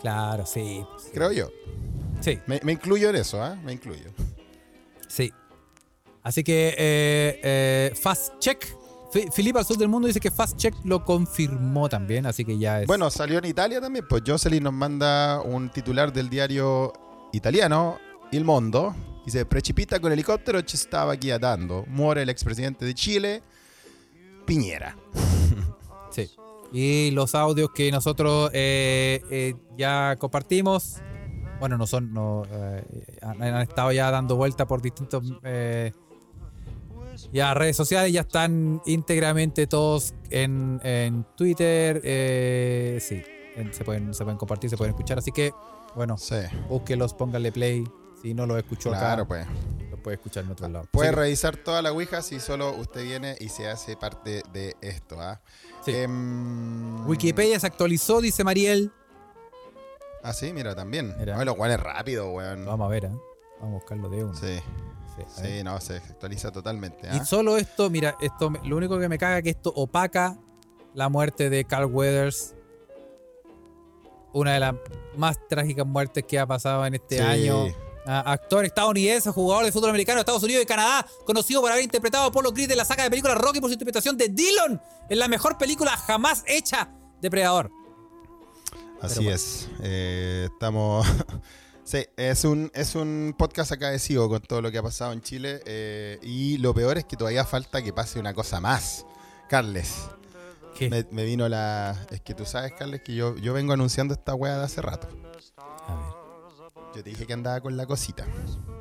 Claro, 0.00 0.44
sí. 0.44 0.84
sí. 0.98 1.10
Creo 1.12 1.32
yo. 1.32 1.50
Sí, 2.20 2.38
Me, 2.46 2.60
me 2.62 2.72
incluyo 2.72 3.10
en 3.10 3.16
eso, 3.16 3.42
¿ah? 3.42 3.56
Me 3.62 3.72
incluyo. 3.72 4.10
sí. 5.08 5.32
Así 6.22 6.42
que 6.42 6.74
eh, 6.76 7.40
eh, 7.44 7.92
Fast 7.94 8.38
Check. 8.40 8.66
Fi- 9.10 9.28
Filipe 9.32 9.58
al 9.58 9.64
sur 9.64 9.76
del 9.76 9.88
mundo 9.88 10.08
dice 10.08 10.20
que 10.20 10.30
Fast 10.30 10.56
Check 10.56 10.74
lo 10.84 11.04
confirmó 11.04 11.88
también, 11.88 12.26
así 12.26 12.44
que 12.44 12.58
ya 12.58 12.80
es. 12.82 12.86
Bueno, 12.86 13.10
salió 13.10 13.38
en 13.38 13.44
Italia 13.46 13.80
también, 13.80 14.04
pues 14.08 14.22
Jocelyn 14.26 14.62
nos 14.62 14.72
manda 14.72 15.40
un 15.42 15.68
titular 15.70 16.12
del 16.12 16.28
diario 16.28 16.92
italiano, 17.32 17.98
Il 18.32 18.44
Mondo. 18.44 18.94
Dice, 19.24 19.44
precipita 19.44 19.98
con 19.98 20.12
helicóptero, 20.12 20.60
ci 20.62 20.76
stava 20.76 21.14
guiando. 21.16 21.84
Muere 21.88 22.22
el 22.22 22.28
expresidente 22.28 22.84
de 22.84 22.94
Chile, 22.94 23.42
Piñera. 24.44 24.96
Sí. 26.10 26.30
Y 26.72 27.10
los 27.10 27.34
audios 27.34 27.70
que 27.74 27.90
nosotros 27.92 28.50
eh, 28.54 29.20
eh, 29.30 29.54
ya 29.76 30.16
compartimos, 30.18 30.96
bueno, 31.60 31.76
no 31.76 31.86
son, 31.86 32.12
no, 32.14 32.44
eh, 32.50 32.82
han, 33.22 33.42
han 33.42 33.60
estado 33.62 33.92
ya 33.92 34.10
dando 34.10 34.36
vuelta 34.36 34.66
por 34.66 34.80
distintos 34.80 35.22
ya 37.32 37.54
redes 37.54 37.76
sociales, 37.76 38.12
ya 38.12 38.22
están 38.22 38.80
íntegramente 38.86 39.66
todos 39.66 40.14
en, 40.30 40.80
en 40.84 41.24
Twitter, 41.36 42.00
eh, 42.04 42.98
sí, 43.00 43.22
en- 43.56 43.72
se, 43.74 43.84
pueden, 43.84 44.14
se 44.14 44.24
pueden 44.24 44.38
compartir, 44.38 44.70
se 44.70 44.76
pueden 44.76 44.94
escuchar, 44.94 45.18
así 45.18 45.32
que, 45.32 45.52
bueno, 45.94 46.16
Sí, 46.18 46.36
búsquelos, 46.68 47.14
pónganle 47.14 47.52
play, 47.52 47.84
si 48.22 48.34
no 48.34 48.46
lo 48.46 48.56
escuchó 48.58 48.90
claro, 48.90 49.22
acá, 49.24 49.28
pues. 49.28 49.46
lo 49.90 49.96
puede 50.02 50.16
escuchar 50.16 50.44
en 50.44 50.50
otro 50.50 50.68
lado. 50.68 50.86
Puede 50.90 51.10
Sí, 51.10 51.14
revisar 51.14 51.56
toda 51.56 51.82
la 51.82 51.92
Ouija 51.92 52.22
si 52.22 52.40
solo 52.40 52.74
usted 52.76 53.02
viene 53.04 53.36
y 53.40 53.48
se 53.48 53.68
hace 53.68 53.96
parte 53.96 54.42
de 54.52 54.74
esto, 54.80 55.20
¿ah? 55.20 55.40
Sí. 55.84 55.92
Em, 55.94 57.06
Wikipedia 57.08 57.58
se 57.60 57.66
actualizó, 57.66 58.20
dice 58.20 58.42
Mariel. 58.44 58.90
Ah, 60.22 60.32
sí, 60.32 60.52
mira, 60.52 60.74
también. 60.74 61.14
Mira. 61.18 61.36
No, 61.36 61.44
lo 61.44 61.54
cual 61.54 61.70
es 61.70 61.78
rápido, 61.80 62.30
weón. 62.32 62.64
Vamos 62.66 62.86
a 62.86 62.88
ver, 62.90 63.04
¿eh? 63.04 63.10
vamos 63.60 63.70
a 63.76 63.78
buscarlo 63.78 64.08
de 64.08 64.24
uno. 64.24 64.34
Sí, 64.34 64.58
Sí, 65.28 65.62
no, 65.64 65.80
se 65.80 65.96
actualiza 65.96 66.50
totalmente, 66.52 67.06
Y 67.12 67.16
¿ah? 67.18 67.24
solo 67.24 67.56
esto, 67.56 67.88
mira, 67.90 68.16
esto 68.20 68.50
lo 68.64 68.76
único 68.76 68.98
que 68.98 69.08
me 69.08 69.18
caga 69.18 69.38
es 69.38 69.44
que 69.44 69.50
esto 69.50 69.72
opaca 69.74 70.38
la 70.94 71.08
muerte 71.08 71.50
de 71.50 71.64
Carl 71.64 71.86
Weathers. 71.86 72.54
Una 74.32 74.54
de 74.54 74.60
las 74.60 74.74
más 75.16 75.38
trágicas 75.48 75.86
muertes 75.86 76.24
que 76.28 76.38
ha 76.38 76.46
pasado 76.46 76.84
en 76.86 76.94
este 76.94 77.16
Sí. 77.18 77.22
año. 77.22 77.66
Ah, 78.08 78.20
actor 78.32 78.64
estadounidense, 78.64 79.30
jugador 79.30 79.64
de 79.64 79.72
fútbol 79.72 79.90
americano 79.90 80.16
de 80.18 80.20
Estados 80.20 80.42
Unidos 80.44 80.62
y 80.62 80.66
Canadá, 80.66 81.04
conocido 81.24 81.60
por 81.60 81.72
haber 81.72 81.82
interpretado 81.82 82.24
a 82.24 82.26
Apollo 82.28 82.52
Creed 82.52 82.70
en 82.70 82.76
la 82.76 82.84
saga 82.84 83.02
de 83.02 83.10
películas 83.10 83.36
Rocky 83.36 83.60
por 83.60 83.68
su 83.68 83.72
interpretación 83.74 84.16
de 84.16 84.28
Dillon 84.28 84.80
en 85.08 85.18
la 85.18 85.26
mejor 85.26 85.58
película 85.58 85.96
jamás 85.96 86.44
hecha 86.46 86.88
de 87.20 87.30
Predador. 87.30 87.70
Así 89.02 89.16
bueno. 89.24 89.30
es. 89.34 89.68
Eh, 89.82 90.48
estamos, 90.52 91.04
Sí, 91.86 92.04
es 92.16 92.44
un, 92.44 92.70
es 92.74 92.96
un 92.96 93.32
podcast 93.38 93.70
agradecido 93.70 94.28
con 94.28 94.40
todo 94.40 94.60
lo 94.60 94.72
que 94.72 94.78
ha 94.78 94.82
pasado 94.82 95.12
en 95.12 95.20
Chile. 95.22 95.60
eh, 95.66 96.18
y 96.20 96.58
lo 96.58 96.74
peor 96.74 96.98
es 96.98 97.04
que 97.04 97.16
todavía 97.16 97.44
falta 97.44 97.80
que 97.80 97.92
pase 97.92 98.18
una 98.18 98.34
cosa 98.34 98.60
más. 98.60 99.06
Carles, 99.48 99.94
¿Qué? 100.76 100.90
me, 100.90 101.06
me 101.12 101.24
vino 101.24 101.48
la. 101.48 101.96
Es 102.10 102.20
que 102.22 102.34
tú 102.34 102.44
sabes, 102.44 102.72
Carles, 102.72 103.02
que 103.02 103.14
yo, 103.14 103.36
yo 103.36 103.52
vengo 103.54 103.72
anunciando 103.72 104.14
esta 104.14 104.34
weá 104.34 104.58
de 104.58 104.64
hace 104.64 104.82
rato. 104.82 105.06
A 105.86 105.94
ver. 105.94 106.26
Yo 106.96 107.02
te 107.04 107.10
dije 107.10 107.24
que 107.26 107.32
andaba 107.34 107.60
con 107.60 107.76
la 107.76 107.86
cosita. 107.86 108.26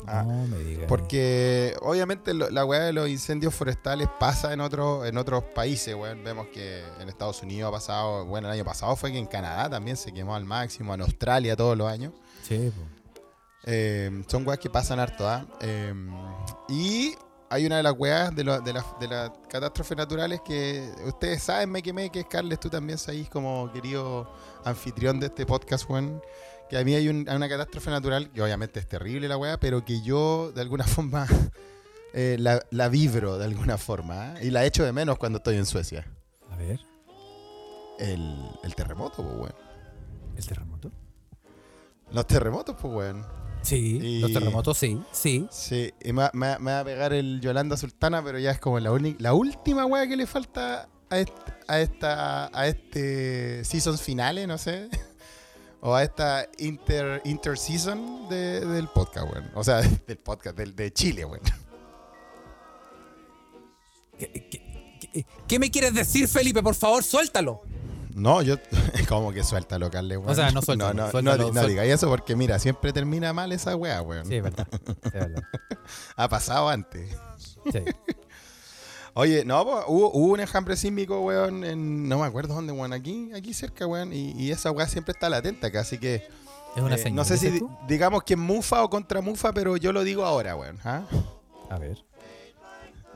Ah, 0.08 0.24
no 0.26 0.48
me 0.48 0.58
digas. 0.64 0.86
Porque 0.88 1.76
obviamente 1.82 2.34
lo- 2.34 2.50
la 2.50 2.66
weá 2.66 2.80
de 2.86 2.94
los 2.94 3.08
incendios 3.10 3.54
forestales 3.54 4.08
pasa 4.20 4.52
en, 4.54 4.62
otros 4.62 5.06
en 5.06 5.18
otros 5.20 5.44
países, 5.54 5.94
weón. 5.94 6.24
Vemos 6.24 6.48
que 6.48 6.84
en 7.00 7.08
Estados 7.10 7.44
Unidos 7.44 7.70
ha 7.70 7.72
pasado, 7.72 8.26
bueno, 8.26 8.48
el 8.48 8.54
año 8.54 8.66
pasado 8.66 8.96
fue 8.96 9.12
que 9.12 9.20
en 9.20 9.28
Canadá 9.28 9.70
también 9.70 9.96
se 9.98 10.12
quemó 10.12 10.34
al 10.36 10.46
máximo, 10.46 10.94
en 10.96 11.02
Australia 11.02 11.56
todos 11.56 11.78
los 11.78 11.88
años. 11.92 12.12
Sí, 12.42 12.72
po. 12.76 12.82
Eh, 13.66 14.24
son 14.28 14.46
weas 14.48 14.60
que 14.60 14.70
pasan 14.70 15.00
harto, 15.00 15.28
¿ah? 15.28 15.46
Eh, 15.62 15.94
y 16.70 17.16
hay 17.50 17.66
una 17.66 17.78
de 17.78 17.84
las 17.84 17.94
weas 17.98 18.36
de, 18.36 18.44
lo- 18.44 18.62
de, 18.62 18.74
las- 18.74 19.00
de 19.00 19.08
las 19.08 19.32
catástrofes 19.50 19.98
naturales 19.98 20.42
que 20.46 20.88
ustedes 21.06 21.42
saben, 21.44 21.72
me 21.72 21.82
quemé, 21.82 22.12
que 22.12 22.20
es 22.22 22.26
Carles, 22.28 22.60
tú 22.60 22.70
también 22.70 22.98
sabéis 23.00 23.30
como 23.30 23.72
querido 23.72 24.32
anfitrión 24.64 25.20
de 25.20 25.28
este 25.28 25.46
podcast, 25.46 25.90
weón. 25.90 26.22
Que 26.70 26.78
a 26.78 26.84
mí 26.84 26.94
hay, 26.96 27.08
un- 27.10 27.28
hay 27.30 27.36
una 27.36 27.50
catástrofe 27.50 27.90
natural, 27.92 28.32
que 28.32 28.42
obviamente 28.42 28.80
es 28.80 28.88
terrible 28.88 29.28
la 29.28 29.38
wea, 29.38 29.60
pero 29.60 29.84
que 29.86 30.02
yo 30.02 30.52
de 30.52 30.62
alguna 30.62 30.84
forma 30.88 31.28
eh, 32.14 32.38
la, 32.40 32.62
la 32.72 32.88
vibro 32.90 33.38
de 33.38 33.46
alguna 33.46 33.78
forma, 33.78 34.32
¿ah? 34.34 34.44
Y 34.44 34.50
la 34.52 34.64
echo 34.66 34.84
de 34.84 34.92
menos 34.94 35.18
cuando 35.18 35.38
estoy 35.38 35.58
en 35.58 35.66
Suecia. 35.66 36.06
A 36.52 36.56
ver. 36.56 36.80
El, 38.00 38.36
el 38.64 38.76
terremoto, 38.76 39.24
pues, 39.24 39.36
weón. 39.36 39.56
¿El 40.36 40.46
terremoto? 40.46 40.92
Los 42.12 42.28
terremotos, 42.28 42.76
pues, 42.80 42.94
weón. 42.94 43.26
Sí, 43.66 44.00
Y- 44.02 44.20
los 44.22 44.32
terremotos 44.32 44.78
sí, 44.78 45.02
sí. 45.12 45.48
Sí, 45.52 45.92
y 46.04 46.14
me, 46.14 46.22
va- 46.24 46.32
me 46.34 46.48
va- 46.50 46.60
me 46.60 46.72
va 46.72 46.80
a 46.82 46.86
pegar 46.86 47.14
el 47.14 47.42
Yolanda 47.42 47.76
Sultana, 47.78 48.24
pero 48.24 48.38
ya 48.40 48.52
es 48.52 48.60
como 48.60 48.80
la, 48.80 48.92
la 49.20 49.34
última 49.34 49.86
weá 49.86 50.08
que 50.08 50.16
le 50.16 50.28
falta 50.28 50.88
a, 51.10 51.20
est- 51.20 51.34
a 51.68 51.80
esta 51.80 52.50
a 52.58 52.68
este 52.68 53.64
seasons 53.66 54.02
finale, 54.02 54.48
no 54.48 54.58
sé. 54.58 54.90
O 55.88 55.94
a 55.94 56.02
esta 56.02 56.48
inter, 56.58 57.22
interseason 57.26 58.28
de, 58.28 58.62
del 58.66 58.88
podcast, 58.88 59.32
weón. 59.32 59.52
O 59.54 59.64
sea, 59.64 59.82
del 60.08 60.18
podcast, 60.18 60.58
del, 60.58 60.76
de 60.76 60.92
Chile, 60.92 61.26
weón. 61.26 61.44
¿Qué, 64.18 64.32
qué- 64.50 65.00
qué- 65.12 65.26
qué 65.48 65.60
me 65.60 65.70
quieres 65.70 65.94
decir, 65.94 66.28
Felipe? 66.28 66.64
Por 66.64 66.74
favor, 66.76 67.04
suéltalo. 67.04 67.62
No, 68.16 68.42
yo. 68.42 68.56
como 69.10 69.34
que 69.34 69.44
suelta 69.44 69.78
locales, 69.78 70.18
weón. 70.18 70.30
O 70.32 70.36
sea, 70.36 70.50
no 70.52 70.62
suéltalo, 70.62 70.94
No, 70.94 71.06
no, 71.06 71.12
suéltalo, 71.12 71.52
no, 71.52 71.62
no 71.62 71.68
digáis 71.68 71.94
eso 71.94 72.08
porque, 72.08 72.36
mira, 72.36 72.58
siempre 72.60 72.94
termina 72.94 73.34
mal 73.34 73.52
esa 73.52 73.76
weá, 73.76 74.02
weón. 74.02 74.26
Sí, 74.26 74.36
es 74.36 74.44
verdad. 74.44 74.68
Es 75.04 75.14
verdad. 75.14 75.44
Ha 76.16 76.30
pasado 76.30 76.70
antes. 76.70 77.16
Sí. 77.72 77.80
Oye, 79.14 79.46
no, 79.46 79.62
hubo, 79.62 80.12
hubo 80.12 80.34
un 80.34 80.40
enjambre 80.40 80.76
sísmico, 80.76 81.22
weón, 81.22 81.64
en, 81.64 82.10
no 82.10 82.20
me 82.20 82.26
acuerdo 82.26 82.56
dónde, 82.56 82.74
weón, 82.74 82.92
aquí, 82.94 83.32
aquí 83.36 83.54
cerca, 83.54 83.86
weón, 83.86 84.12
y, 84.12 84.32
y 84.32 84.52
esa 84.52 84.72
weá 84.72 84.88
siempre 84.88 85.12
está 85.12 85.30
latente 85.30 85.68
acá, 85.68 85.82
así 85.82 85.98
que 85.98 86.28
Es 86.76 86.82
una 86.84 86.96
eh, 86.96 86.98
señal. 86.98 87.16
no 87.16 87.24
sé 87.26 87.38
si 87.38 87.62
digamos 87.88 88.24
que 88.24 88.34
es 88.34 88.40
mufa 88.40 88.84
o 88.84 88.90
contra 88.90 89.22
mufa, 89.22 89.54
pero 89.54 89.78
yo 89.78 89.94
lo 89.94 90.04
digo 90.04 90.26
ahora, 90.26 90.56
weón. 90.56 90.80
¿ah? 90.84 91.04
A 91.70 91.78
ver. 91.78 92.04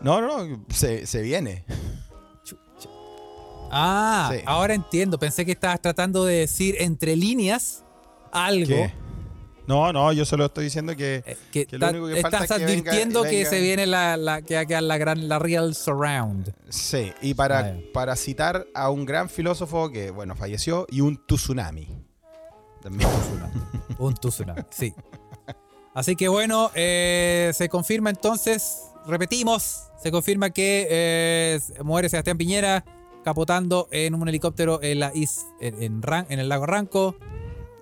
No, 0.02 0.22
no, 0.22 0.46
no, 0.46 0.66
se, 0.70 1.06
se 1.06 1.22
viene. 1.22 1.66
Ah, 3.72 4.32
Sí. 4.34 4.42
ahora 4.46 4.74
entiendo. 4.74 5.18
Pensé 5.20 5.46
que 5.46 5.52
estabas 5.54 5.82
tratando 5.82 6.26
de 6.26 6.36
decir 6.40 6.76
entre 6.80 7.16
líneas 7.16 7.84
algo. 8.32 8.68
¿Qué? 8.68 8.94
No, 9.68 9.94
no, 9.94 10.12
yo 10.12 10.26
solo 10.26 10.46
estoy 10.46 10.64
diciendo 10.64 10.96
que 10.96 11.22
eh, 11.26 11.38
Que, 11.52 11.68
Que 11.68 11.78
lo 11.78 11.86
ta- 11.86 11.92
único 11.92 12.08
que 12.08 12.22
falta 12.22 12.40
estás 12.44 12.52
es 12.52 12.58
que 12.58 12.66
venga- 12.66 12.90
advirtiendo 12.92 13.22
que 13.24 13.30
venga- 13.30 13.50
se 13.52 13.62
viene 13.62 13.86
la, 13.86 14.18
la, 14.18 14.42
que 14.42 14.58
haga 14.58 14.82
la 14.82 14.98
gran 14.98 15.28
la 15.30 15.38
real 15.38 15.76
surround. 15.76 16.52
sí, 16.70 17.12
y 17.22 17.36
para, 17.36 17.60
Ah, 17.60 17.74
para 17.94 18.16
citar 18.16 18.66
a 18.74 18.90
un 18.90 19.06
gran 19.06 19.30
filósofo 19.30 19.92
que, 19.92 20.10
bueno, 20.10 20.36
falleció, 20.36 20.88
y 20.90 21.02
un 21.02 21.24
tsunami. 21.28 21.88
También. 22.82 23.08
Un 24.00 24.14
tsunami, 24.16 24.62
sí. 24.72 24.92
Así 25.94 26.16
que 26.16 26.30
bueno, 26.30 26.72
eh, 26.74 27.52
se 27.54 27.68
confirma 27.70 28.10
entonces, 28.10 28.76
repetimos, 29.06 29.84
se 30.02 30.10
confirma 30.12 30.50
que 30.50 30.88
eh, 30.90 31.60
muere 31.84 32.10
Sebastián 32.10 32.38
Piñera 32.38 32.84
capotando 33.30 33.88
en 33.92 34.16
un 34.16 34.28
helicóptero 34.28 34.82
en 34.82 35.00
la 35.00 35.12
is, 35.14 35.46
en, 35.62 35.82
en 35.84 36.02
Ran- 36.02 36.26
en 36.30 36.40
el 36.40 36.50
lago 36.50 36.66
Ranco, 36.66 37.16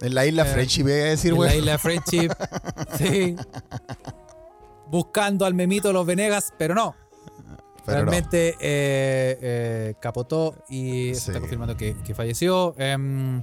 En 0.01 0.13
la 0.13 0.25
isla 0.25 0.43
Eh, 0.43 0.53
Friendship, 0.53 0.83
voy 0.83 0.91
a 0.91 0.95
decir, 1.05 1.33
en 1.33 1.39
la 1.41 1.55
isla 1.55 1.77
Friendship. 1.77 2.29
sí. 2.97 3.35
Buscando 4.89 5.45
al 5.45 5.53
memito 5.53 5.89
de 5.89 5.93
los 5.93 6.05
Venegas, 6.05 6.53
pero 6.57 6.73
no. 6.75 6.95
Pero 7.85 7.99
no. 7.99 8.11
Realmente 8.11 8.49
eh, 8.59 9.37
eh, 9.41 9.93
capotó 10.01 10.55
y 10.69 11.13
se 11.15 11.19
Sí. 11.21 11.27
está 11.31 11.39
confirmando 11.39 11.75
que, 11.75 11.95
que 12.05 12.13
falleció. 12.13 12.73
Em, 12.77 13.41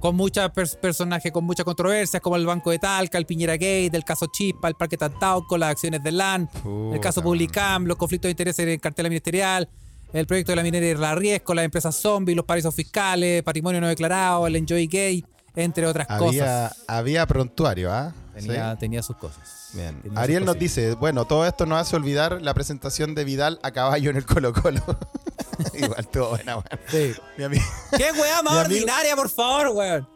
con 0.00 0.14
muchos 0.14 0.50
personajes, 0.80 1.32
con 1.32 1.44
muchas 1.44 1.64
controversias, 1.64 2.20
como 2.22 2.36
el 2.36 2.44
Banco 2.46 2.70
de 2.70 2.78
Talca, 2.78 3.16
el 3.18 3.24
Piñera 3.26 3.54
Gate, 3.54 3.90
el 3.94 4.04
caso 4.04 4.26
Chispa, 4.26 4.68
el 4.68 4.74
Parque 4.74 4.96
Tantauco, 4.98 5.56
las 5.58 5.70
acciones 5.70 6.02
del 6.02 6.18
LAN, 6.18 6.48
el 6.92 7.00
caso. 7.00 7.22
Publicam, 7.22 7.84
los 7.86 7.96
conflictos 7.96 8.28
de 8.28 8.32
intereses 8.32 8.60
en 8.64 8.68
el 8.72 8.80
cartel 8.80 9.08
ministerial, 9.08 9.68
el 10.12 10.26
proyecto 10.26 10.52
de 10.52 10.56
la 10.56 10.62
minería 10.62 10.88
de 10.90 10.94
la 10.96 11.14
Riesco, 11.14 11.54
las 11.54 11.64
empresas 11.64 11.94
zombies, 11.96 12.36
los 12.36 12.44
paraísos 12.46 12.74
fiscales, 12.74 13.42
patrimonio 13.42 13.80
no 13.80 13.88
declarado, 13.88 14.46
el 14.46 14.56
Enjoy 14.56 14.86
Gate, 14.86 15.24
entre 15.56 15.86
otras 15.86 16.06
Había, 16.08 16.26
cosas. 16.70 16.84
había 16.86 17.26
prontuario, 17.26 17.92
¿ah? 17.92 18.12
Tenía, 18.34 18.72
Sí. 18.72 18.78
tenía 18.80 19.02
sus 19.02 19.16
cosas. 19.16 19.70
Bien. 19.72 20.00
Tenía 20.02 20.20
Ariel 20.20 20.40
sus 20.42 20.46
nos 20.46 20.58
dice, 20.58 20.94
bueno, 20.94 21.24
todo 21.26 21.46
esto 21.46 21.64
nos 21.66 21.80
hace 21.80 21.96
olvidar 21.96 22.40
la 22.42 22.52
presentación 22.54 23.14
de 23.14 23.24
Vidal 23.24 23.58
a 23.62 23.70
caballo 23.70 24.10
en 24.10 24.16
el 24.16 24.26
Colo 24.26 24.52
Colo. 24.52 24.82
Igual 25.74 26.00
estuvo 26.00 26.28
buena, 26.30 26.56
weón. 26.56 26.66
Sí. 26.88 27.14
¿Qué 27.96 28.12
weá 28.12 28.42
más 28.42 28.52
amigo- 28.58 28.60
ordinaria, 28.60 29.16
por 29.16 29.28
favor, 29.30 29.68
weón? 29.74 30.08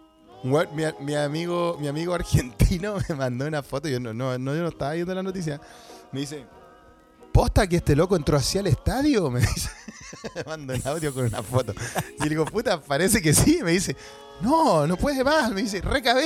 weón, 0.44 0.68
mi, 0.74 0.82
mi 1.00 1.14
amigo, 1.14 1.76
mi 1.80 1.88
amigo 1.88 2.14
argentino 2.14 2.96
me 3.08 3.14
mandó 3.14 3.46
una 3.46 3.62
foto, 3.62 3.88
yo 3.88 3.98
no, 4.00 4.12
no, 4.12 4.36
no, 4.38 4.54
yo 4.54 4.62
no 4.62 4.68
estaba 4.68 4.92
viendo 4.92 5.14
la 5.14 5.22
noticia. 5.22 5.58
Me 6.12 6.20
dice, 6.20 6.44
¿posta 7.32 7.66
que 7.66 7.76
este 7.76 7.96
loco 7.96 8.16
entró 8.16 8.36
hacia 8.36 8.60
el 8.60 8.66
estadio? 8.66 9.30
Me 9.30 9.40
dice, 9.40 9.70
me 10.34 10.44
mandó 10.44 10.74
un 10.74 10.82
audio 10.86 11.14
con 11.14 11.24
una 11.26 11.42
foto. 11.42 11.74
Y 12.18 12.22
le 12.24 12.28
digo, 12.30 12.44
puta, 12.44 12.80
parece 12.80 13.20
que 13.22 13.32
sí. 13.34 13.60
Me 13.62 13.72
dice, 13.72 13.96
no, 14.40 14.86
no 14.86 14.96
puede 14.96 15.22
más. 15.24 15.50
Me 15.52 15.62
dice, 15.62 15.82
Ay, 15.84 16.02
bo, 16.02 16.20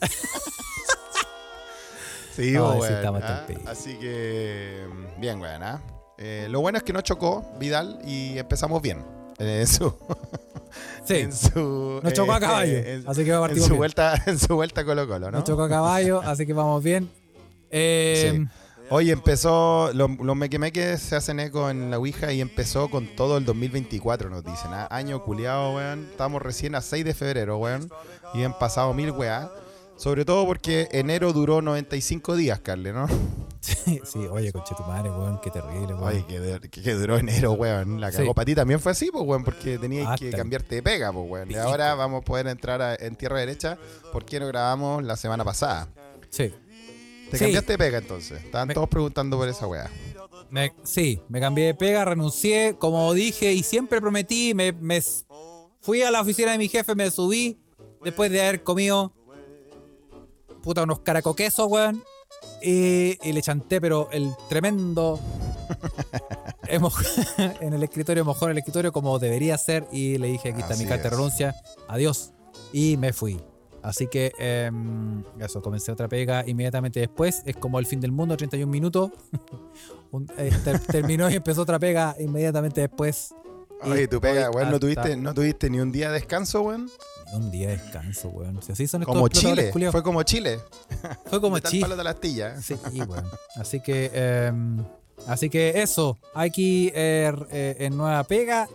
sí, 2.36 2.56
weón, 2.56 2.92
estamos 2.94 3.22
ah. 3.24 3.46
Así 3.66 3.96
que, 3.98 4.86
bien, 5.18 5.40
weón. 5.40 5.62
ah. 5.62 5.80
Eh, 6.18 6.46
lo 6.50 6.60
bueno 6.60 6.78
es 6.78 6.84
que 6.84 6.92
no 6.92 7.00
chocó 7.00 7.44
Vidal 7.58 7.98
y 8.04 8.38
empezamos 8.38 8.82
bien. 8.82 9.04
En 9.38 9.66
su, 9.66 9.92
Sí. 11.04 11.16
en 11.16 11.32
su, 11.34 12.00
No 12.02 12.10
chocó 12.10 12.32
a 12.32 12.36
eh, 12.36 12.40
caballo, 12.40 12.76
en- 12.76 13.04
así 13.08 13.24
que 13.24 13.32
en 13.32 13.40
partimos 13.40 13.64
su 13.64 13.70
bien. 13.70 13.78
vuelta, 13.78 14.22
en 14.26 14.38
su 14.38 14.54
vuelta 14.54 14.82
a 14.82 14.84
Colo 14.84 15.08
Colo, 15.08 15.30
¿no? 15.30 15.38
No 15.38 15.44
chocó 15.44 15.62
a 15.64 15.68
caballo, 15.68 16.20
así 16.20 16.46
que 16.46 16.52
vamos 16.52 16.82
bien. 16.84 17.10
Eh, 17.70 18.32
Sí. 18.36 18.44
Oye, 18.92 19.12
empezó, 19.12 19.92
los, 19.94 20.10
los 20.18 20.36
mequemeques 20.36 21.00
se 21.00 21.14
hacen 21.14 21.38
eco 21.38 21.70
en 21.70 21.90
la 21.90 21.98
Ouija 21.98 22.32
y 22.32 22.40
empezó 22.40 22.90
con 22.90 23.06
todo 23.14 23.36
el 23.38 23.44
2024, 23.44 24.28
nos 24.30 24.44
dicen. 24.44 24.72
ah, 24.72 24.88
Año 24.90 25.22
culiado, 25.22 25.74
weón. 25.76 26.08
Estamos 26.10 26.42
recién 26.42 26.74
a 26.74 26.80
6 26.80 27.04
de 27.04 27.14
febrero, 27.14 27.58
weón. 27.58 27.88
Y 28.34 28.42
han 28.42 28.58
pasado 28.58 28.92
mil 28.92 29.12
weá. 29.12 29.48
Sobre 29.96 30.24
todo 30.24 30.46
porque 30.46 30.88
enero 30.92 31.32
duró 31.32 31.60
95 31.62 32.34
días, 32.34 32.60
Carle, 32.60 32.92
¿no? 32.92 33.06
Sí, 33.60 34.00
sí, 34.04 34.18
oye, 34.30 34.50
conche 34.52 34.74
tu 34.74 34.82
madre, 34.84 35.10
weón, 35.10 35.38
qué 35.42 35.50
terrible, 35.50 35.92
weón. 35.92 36.02
Oye, 36.02 36.24
que, 36.26 36.40
de- 36.40 36.60
que- 36.60 36.82
que 36.82 36.94
duró 36.94 37.18
enero, 37.18 37.52
weón. 37.52 38.00
La 38.00 38.10
Sí. 38.10 38.16
cagó 38.16 38.34
para 38.34 38.46
ti 38.46 38.54
también 38.54 38.80
fue 38.80 38.90
así, 38.92 39.10
pues, 39.12 39.22
weón, 39.24 39.44
porque 39.44 39.76
tenías 39.78 40.06
Hasta 40.08 40.24
que 40.24 40.30
cambiarte 40.32 40.76
de 40.76 40.82
pega, 40.82 41.12
pues, 41.12 41.26
weón. 41.30 41.50
Y 41.50 41.56
ahora 41.56 41.94
vamos 41.94 42.22
a 42.22 42.24
poder 42.24 42.46
entrar 42.46 42.80
a- 42.80 42.94
en 42.94 43.14
tierra 43.16 43.38
derecha 43.38 43.76
porque 44.12 44.40
no 44.40 44.46
grabamos 44.46 45.04
la 45.04 45.14
semana 45.16 45.44
pasada. 45.44 45.88
Sí. 46.30 46.54
¿Te 47.30 47.38
Sí. 47.38 47.44
cambiaste 47.44 47.72
de 47.72 47.78
pega 47.78 47.98
entonces? 47.98 48.42
Estaban 48.44 48.68
Me- 48.68 48.74
todos 48.74 48.88
preguntando 48.88 49.36
por 49.36 49.48
esa 49.48 49.66
weá. 49.66 49.90
Me- 50.50 50.72
sí, 50.82 51.20
me 51.28 51.40
cambié 51.40 51.66
de 51.66 51.74
pega, 51.74 52.04
renuncié, 52.04 52.74
como 52.78 53.14
dije, 53.14 53.52
y 53.52 53.62
siempre 53.62 54.00
prometí, 54.00 54.52
me, 54.54 54.72
me 54.72 55.00
fui 55.80 56.02
a 56.02 56.10
la 56.10 56.20
oficina 56.20 56.52
de 56.52 56.58
mi 56.58 56.68
jefe, 56.68 56.94
me 56.94 57.10
subí, 57.10 57.58
después 58.02 58.30
de 58.32 58.42
haber 58.42 58.62
comido 58.64 59.12
puta 60.62 60.82
unos 60.82 61.00
caracoquesos, 61.00 61.66
weón, 61.70 62.02
y, 62.62 63.16
y 63.26 63.32
le 63.32 63.40
chanté, 63.42 63.80
pero 63.80 64.08
el 64.12 64.32
tremendo 64.48 65.18
en 67.60 67.72
el 67.72 67.82
escritorio, 67.82 68.24
mojó 68.24 68.46
en 68.46 68.52
el 68.52 68.58
escritorio 68.58 68.92
como 68.92 69.18
debería 69.18 69.56
ser, 69.56 69.86
y 69.92 70.18
le 70.18 70.28
dije, 70.28 70.50
aquí 70.50 70.60
está 70.62 70.76
mi 70.76 70.84
carta 70.84 71.04
de 71.04 71.10
renuncia, 71.10 71.54
adiós, 71.88 72.32
y 72.72 72.96
me 72.96 73.12
fui. 73.12 73.40
Así 73.82 74.06
que 74.08 74.32
em, 74.38 75.22
eso, 75.38 75.62
comencé 75.62 75.90
otra 75.92 76.08
pega 76.08 76.44
inmediatamente 76.46 77.00
después. 77.00 77.42
Es 77.46 77.56
como 77.56 77.78
el 77.78 77.86
fin 77.86 78.00
del 78.00 78.12
mundo, 78.12 78.36
31 78.36 78.70
minutos. 78.70 79.10
Un- 80.12 80.26
eh, 80.38 80.50
ter- 80.64 80.80
terminó 80.80 81.30
y 81.30 81.34
empezó 81.34 81.62
otra 81.62 81.78
pega 81.78 82.14
inmediatamente 82.18 82.80
después. 82.82 83.34
Oye, 83.82 84.06
tú 84.08 84.20
pega, 84.20 84.50
weón, 84.50 84.70
no 84.70 84.78
tuviste, 84.78 85.16
no 85.16 85.32
tuviste 85.32 85.70
ni 85.70 85.80
un 85.80 85.90
día 85.90 86.08
de 86.08 86.14
descanso, 86.14 86.60
weón. 86.62 86.90
Ni 87.32 87.36
un 87.36 87.50
día 87.50 87.68
de 87.68 87.76
descanso, 87.78 88.28
weón. 88.28 88.60
Si 88.62 88.72
así 88.72 88.86
son 88.86 89.00
estos 89.02 89.14
Como 89.14 89.28
Chile, 89.28 89.70
fue 89.90 90.02
como 90.02 90.22
Chile. 90.22 90.58
Fue 91.26 91.40
como 91.40 91.58
Chile. 91.60 91.80
palo 91.82 91.96
de 91.96 92.04
la 92.04 92.10
astilla. 92.10 92.60
Sí, 92.60 92.74
weón. 93.08 93.24
Así 93.56 93.80
que, 93.80 94.10
eh, 94.12 94.52
así 95.26 95.48
que 95.48 95.80
eso. 95.80 96.18
Aquí 96.34 96.92
eh, 96.94 97.32
eh, 97.50 97.76
en 97.78 97.96
Nueva 97.96 98.22
Pega. 98.24 98.68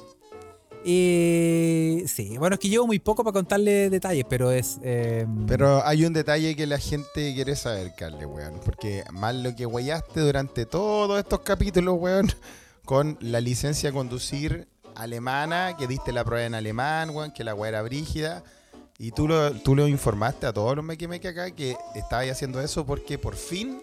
Y 0.87 2.03
sí, 2.07 2.37
bueno, 2.37 2.53
es 2.53 2.59
que 2.59 2.69
llevo 2.69 2.85
muy 2.85 2.99
poco 2.99 3.23
para 3.23 3.33
contarle 3.33 3.89
detalles, 3.89 4.23
pero 4.29 4.51
es. 4.51 4.77
eh, 4.83 5.25
Pero 5.47 5.83
hay 5.83 6.05
un 6.05 6.13
detalle 6.13 6.55
que 6.55 6.67
la 6.67 6.77
gente 6.77 7.33
quiere 7.33 7.55
saber, 7.55 7.93
Carle, 7.97 8.27
weón. 8.27 8.59
Porque 8.63 9.03
más 9.11 9.33
lo 9.33 9.55
que 9.55 9.65
guayaste 9.65 10.19
durante 10.19 10.67
todos 10.67 11.17
estos 11.17 11.39
capítulos, 11.39 11.95
weón, 11.97 12.27
con 12.85 13.17
la 13.19 13.41
licencia 13.41 13.89
a 13.89 13.93
conducir 13.93 14.67
alemana, 14.95 15.75
que 15.75 15.87
diste 15.87 16.11
la 16.13 16.23
prueba 16.23 16.45
en 16.45 16.53
alemán, 16.53 17.09
weón, 17.09 17.31
que 17.31 17.43
la 17.43 17.55
weá 17.55 17.69
era 17.69 17.81
brígida. 17.81 18.43
Y 18.99 19.11
tú 19.11 19.27
lo, 19.27 19.51
tú 19.53 19.75
lo 19.75 19.87
informaste 19.87 20.45
a 20.45 20.53
todos 20.53 20.75
los 20.75 20.85
mequimeque 20.85 21.29
acá 21.29 21.49
que 21.51 21.75
estabas 21.95 22.29
haciendo 22.29 22.61
eso 22.61 22.85
porque 22.85 23.17
por 23.17 23.35
fin 23.35 23.81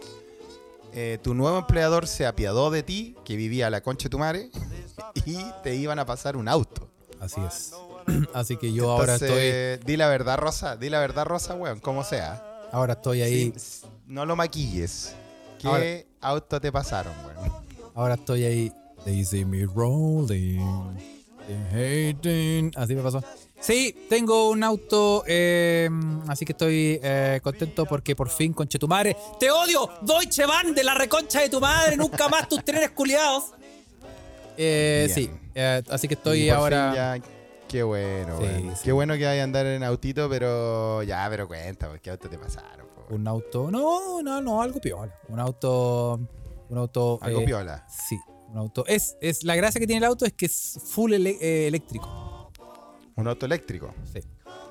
eh, 0.95 1.19
tu 1.23 1.35
nuevo 1.35 1.59
empleador 1.59 2.07
se 2.07 2.27
apiadó 2.27 2.71
de 2.71 2.83
ti, 2.83 3.17
que 3.25 3.37
vivía 3.37 3.67
a 3.67 3.71
la 3.71 3.83
concha 3.83 4.05
de 4.05 4.11
tu 4.11 4.19
madre, 4.19 4.51
y 5.25 5.39
te 5.63 5.75
iban 5.75 5.99
a 5.99 6.07
pasar 6.07 6.37
un 6.37 6.49
auto. 6.49 6.89
Así 7.21 7.41
es. 7.47 7.73
Así 8.35 8.57
que 8.57 8.73
yo 8.73 8.91
ahora 8.91 9.15
estoy. 9.15 9.79
Di 9.87 9.97
la 9.97 10.09
verdad, 10.09 10.39
Rosa, 10.39 10.77
di 10.77 10.91
la 10.91 11.01
verdad, 11.01 11.25
Rosa, 11.25 11.55
weón, 11.55 11.81
como 11.81 12.05
sea. 12.05 12.43
Ahora 12.73 12.95
estoy 12.95 13.23
ahí. 13.23 13.53
Sí, 13.57 13.87
no 14.07 14.25
lo 14.25 14.35
maquilles. 14.35 15.15
¿Qué 15.59 15.69
Ahora- 15.69 16.05
auto 16.21 16.61
te 16.61 16.73
pasaron, 16.73 17.13
weón? 17.25 17.53
Ahora 17.95 18.15
estoy 18.15 18.45
ahí. 18.45 18.73
They 19.05 19.25
see 19.25 19.45
me 19.45 19.67
rolling. 19.67 20.97
they 21.47 22.13
hating. 22.15 22.73
Así 22.77 22.95
me 22.95 23.03
pasó. 23.03 23.23
Sí, 23.61 24.07
tengo 24.09 24.51
un 24.51 24.65
auto, 24.65 25.23
eh, 25.25 25.89
así 26.27 26.45
que 26.45 26.51
estoy 26.51 26.99
eh, 27.01 27.39
contento 27.45 27.87
porque 27.87 28.17
por 28.17 28.29
fin, 28.29 28.53
conche 28.53 28.77
tu 28.77 28.89
madre. 28.89 29.17
¡Te 29.39 29.53
odio! 29.53 29.89
¡Deutsche 30.03 30.47
Bahn 30.47 30.75
de 30.75 30.83
la 30.83 30.95
reconcha 30.95 31.41
de 31.43 31.49
tu 31.49 31.61
madre! 31.61 31.97
¡Nunca 31.97 32.29
más 32.29 32.49
tus 32.49 32.65
trenes 32.65 32.91
culiados! 32.91 33.53
Eh, 34.57 35.09
sí, 35.13 35.31
eh, 35.55 35.83
así 35.91 36.09
que 36.09 36.15
Y 36.15 36.17
estoy 36.17 36.49
por 36.49 36.57
ahora. 36.59 36.93
fin 36.93 36.97
ya- 37.23 37.29
Qué 37.69 37.83
bueno, 37.83 38.39
Sí. 38.39 38.71
Qué 38.85 38.93
bueno 38.93 39.15
que 39.15 39.25
vaya 39.25 39.41
a 39.41 39.45
andar 39.45 39.65
en 39.65 39.83
autito, 39.83 40.29
pero 40.29 41.03
ya, 41.05 41.27
pero 41.31 41.49
cuenta, 41.49 41.91
¿qué 42.03 42.11
auto 42.11 42.29
te 42.29 42.37
pasaron? 42.39 42.87
po? 42.95 43.15
Un 43.15 43.27
auto. 43.27 43.71
No, 43.71 44.23
no, 44.23 44.43
no, 44.43 44.61
algo 44.61 44.79
piola. 44.79 45.11
Un 45.29 45.41
auto. 45.41 46.21
Un 46.69 46.77
auto. 46.79 47.19
Algo 47.23 47.41
eh, 47.41 47.45
piola. 47.47 47.87
Sí, 47.89 48.19
un 48.51 48.59
auto. 48.59 48.85
Es, 48.87 49.17
es, 49.23 49.43
la 49.45 49.57
gracia 49.57 49.81
que 49.81 49.87
tiene 49.87 49.99
el 49.99 50.05
auto 50.05 50.27
es 50.27 50.35
que 50.35 50.45
es 50.47 50.79
full 50.85 51.15
ele- 51.15 51.39
eh, 51.41 51.67
eléctrico. 51.67 52.51
Un 53.17 53.27
auto 53.29 53.47
eléctrico. 53.47 53.95
Sí. 54.13 54.21
Ah, 54.45 54.69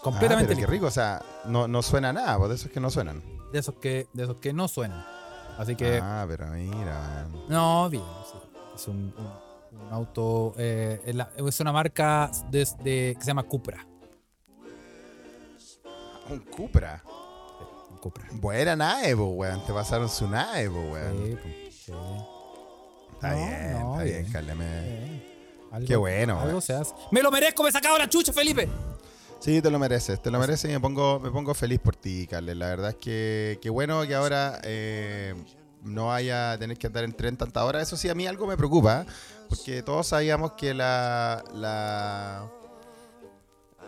Completamente 0.00 0.54
pero 0.54 0.66
qué 0.66 0.72
rico, 0.72 0.86
o 0.86 0.90
sea, 0.90 1.22
no, 1.44 1.68
no 1.68 1.82
suena 1.82 2.10
nada, 2.12 2.38
pues 2.38 2.48
de 2.50 2.54
esos 2.54 2.70
que 2.70 2.80
no 2.80 2.88
suenan. 2.88 3.22
de 3.52 3.58
esos 3.58 3.74
que 3.76 4.06
de 4.14 4.22
esos 4.24 4.36
que 4.36 4.52
no 4.54 4.66
suenan. 4.68 5.04
Así 5.58 5.74
que 5.76 5.98
Ah, 6.02 6.24
pero 6.28 6.46
mira, 6.48 7.26
no, 7.48 7.90
bien, 7.90 8.04
sí. 8.30 8.37
Es 8.78 8.86
un, 8.86 9.12
un- 9.18 9.80
un 9.80 9.92
auto 9.92 10.54
eh, 10.56 11.00
es, 11.04 11.14
la- 11.14 11.30
es 11.36 11.60
una 11.60 11.72
marca 11.72 12.30
de, 12.50 12.66
de- 12.84 13.14
que 13.16 13.20
se 13.20 13.26
llama 13.26 13.42
Cupra. 13.42 13.84
Un 16.30 16.38
Cupra. 16.40 17.02
Un 17.90 17.98
Cupra. 17.98 18.24
Buena 18.32 18.76
nave, 18.76 19.14
weón. 19.14 19.64
Te 19.66 19.72
pasaron 19.72 20.08
su 20.08 20.28
nave, 20.28 20.68
weón. 20.68 21.38
Sí, 21.42 21.70
sí. 21.70 21.92
Está 23.14 23.30
No, 23.30 23.36
bien, 23.36 23.72
no, 23.72 24.00
está 24.00 24.04
bien, 24.40 24.58
bien. 24.58 25.22
Sí. 25.80 25.84
Qué 25.86 25.96
bueno, 25.96 26.34
Algo 26.38 26.48
weón. 26.50 26.62
se 26.62 26.72
hace. 26.74 26.94
Me 27.10 27.22
lo 27.22 27.30
merezco, 27.30 27.62
me 27.62 27.70
he 27.70 27.72
sacado 27.72 27.98
la 27.98 28.08
chucha, 28.08 28.32
Felipe. 28.32 28.68
Sí, 29.40 29.60
te 29.62 29.70
lo 29.70 29.78
mereces, 29.78 30.20
te 30.20 30.30
lo 30.30 30.38
mereces 30.38 30.68
y 30.70 30.72
me 30.74 30.80
pongo, 30.80 31.20
me 31.20 31.30
pongo 31.30 31.54
feliz 31.54 31.78
por 31.78 31.94
ti, 31.96 32.26
Carles. 32.26 32.56
La 32.56 32.66
verdad 32.68 32.90
es 32.90 32.96
que 32.96 33.58
qué 33.62 33.70
bueno 33.70 34.02
que 34.06 34.14
ahora 34.14 34.60
eh, 34.64 35.34
no 35.82 36.06
vaya 36.08 36.52
a 36.52 36.58
tener 36.58 36.76
que 36.76 36.86
andar 36.86 37.04
en 37.04 37.12
tren 37.12 37.36
tanta 37.36 37.64
hora. 37.64 37.80
Eso 37.80 37.96
sí, 37.96 38.08
a 38.08 38.14
mí 38.14 38.26
algo 38.26 38.46
me 38.46 38.56
preocupa, 38.56 39.06
porque 39.48 39.82
todos 39.82 40.08
sabíamos 40.08 40.52
que 40.52 40.74
la, 40.74 41.42
la, 41.54 42.50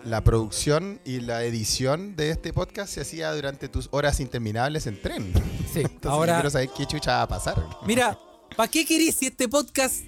la 0.04 0.24
producción 0.24 1.00
y 1.04 1.20
la 1.20 1.44
edición 1.44 2.16
de 2.16 2.30
este 2.30 2.52
podcast 2.52 2.92
se 2.92 3.00
hacía 3.00 3.32
durante 3.32 3.68
tus 3.68 3.88
horas 3.92 4.20
interminables 4.20 4.86
en 4.86 5.00
tren. 5.00 5.32
Sí, 5.72 5.80
Entonces 5.84 6.00
yo 6.02 6.10
ahora 6.10 6.34
quiero 6.34 6.50
saber 6.50 6.70
qué 6.76 6.86
chucha 6.86 7.12
va 7.16 7.22
a 7.22 7.28
pasar. 7.28 7.64
mira, 7.86 8.18
¿para 8.56 8.70
qué 8.70 8.84
querís 8.84 9.16
si 9.16 9.26
este 9.26 9.48
podcast 9.48 10.04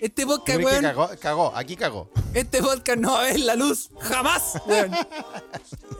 este 0.00 0.22
¿Tú 0.22 0.28
podcast, 0.28 0.60
weón, 0.62 0.82
cagó, 0.82 1.10
cagó, 1.20 1.52
aquí 1.56 1.76
cagó. 1.76 2.08
Este 2.34 2.62
podcast 2.62 2.98
no 2.98 3.12
va 3.12 3.20
a 3.20 3.24
ver 3.24 3.40
la 3.40 3.54
luz 3.54 3.90
jamás, 4.00 4.54
weón. 4.66 4.90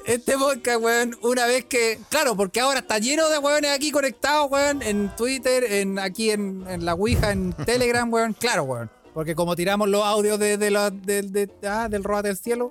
Este 0.06 0.38
podcast, 0.38 0.80
weón, 0.80 1.16
una 1.22 1.46
vez 1.46 1.64
que. 1.64 1.98
Claro, 2.10 2.36
porque 2.36 2.60
ahora 2.60 2.78
está 2.80 2.98
lleno 2.98 3.28
de 3.28 3.38
weones 3.38 3.72
aquí 3.72 3.90
conectados, 3.90 4.48
weón, 4.50 4.80
en 4.82 5.14
Twitter, 5.16 5.64
en 5.64 5.98
aquí 5.98 6.30
en, 6.30 6.64
en 6.68 6.84
la 6.84 6.94
Ouija, 6.94 7.32
en 7.32 7.52
Telegram, 7.52 8.10
weón. 8.12 8.32
Claro, 8.34 8.62
weón. 8.64 8.90
Porque 9.14 9.34
como 9.34 9.56
tiramos 9.56 9.88
los 9.88 10.04
audios 10.04 10.38
de, 10.38 10.58
de 10.58 10.70
la- 10.70 10.90
de- 10.90 11.22
de- 11.22 11.50
ah, 11.68 11.88
del 11.88 12.04
Roa 12.04 12.22
del 12.22 12.36
Cielo. 12.36 12.70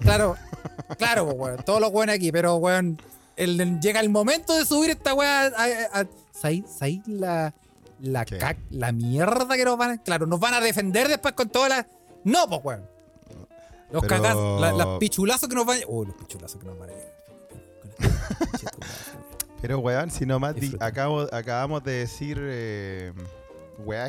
Claro, 0.00 0.36
claro, 0.98 1.24
weón. 1.24 1.62
Todos 1.64 1.80
los 1.80 1.90
weones 1.90 2.16
aquí, 2.16 2.30
pero, 2.32 2.56
weón. 2.56 3.00
el- 3.36 3.80
llega 3.80 4.00
el 4.00 4.10
momento 4.10 4.54
de 4.54 4.66
subir 4.66 4.90
esta 4.90 5.14
weá. 5.14 5.46
a- 5.46 6.00
a- 6.00 6.06
¿Sabéis 6.32 6.64
sabéis 6.78 7.00
la, 7.06 7.54
la, 8.00 8.24
la 8.70 8.92
mierda 8.92 9.56
que 9.56 9.64
nos 9.64 9.76
van 9.78 9.90
a. 9.92 10.02
Claro, 10.02 10.26
nos 10.26 10.40
van 10.40 10.54
a 10.54 10.60
defender 10.60 11.08
después 11.08 11.34
con 11.34 11.48
todas 11.48 11.68
las. 11.70 11.86
No, 12.24 12.48
pues, 12.48 12.60
weón. 12.64 12.86
Los 13.90 14.02
Pero- 14.02 14.14
la- 14.60 14.72
las 14.72 14.86
pichulazos 14.98 15.48
que 15.48 15.54
nos 15.54 15.64
van 15.66 15.78
a. 15.82 15.86
Uy, 15.88 16.06
los 16.06 16.14
pichulazos 16.16 16.60
que 16.60 16.66
nos 16.66 16.78
van 16.78 16.90
a. 16.90 16.92
Pero, 19.60 19.78
weón, 19.80 20.10
si 20.10 20.24
nomás 20.24 20.54
di- 20.54 20.76
acabo, 20.78 21.26
acabamos 21.32 21.82
de 21.82 21.92
decir, 21.92 22.38
eh, 22.40 23.12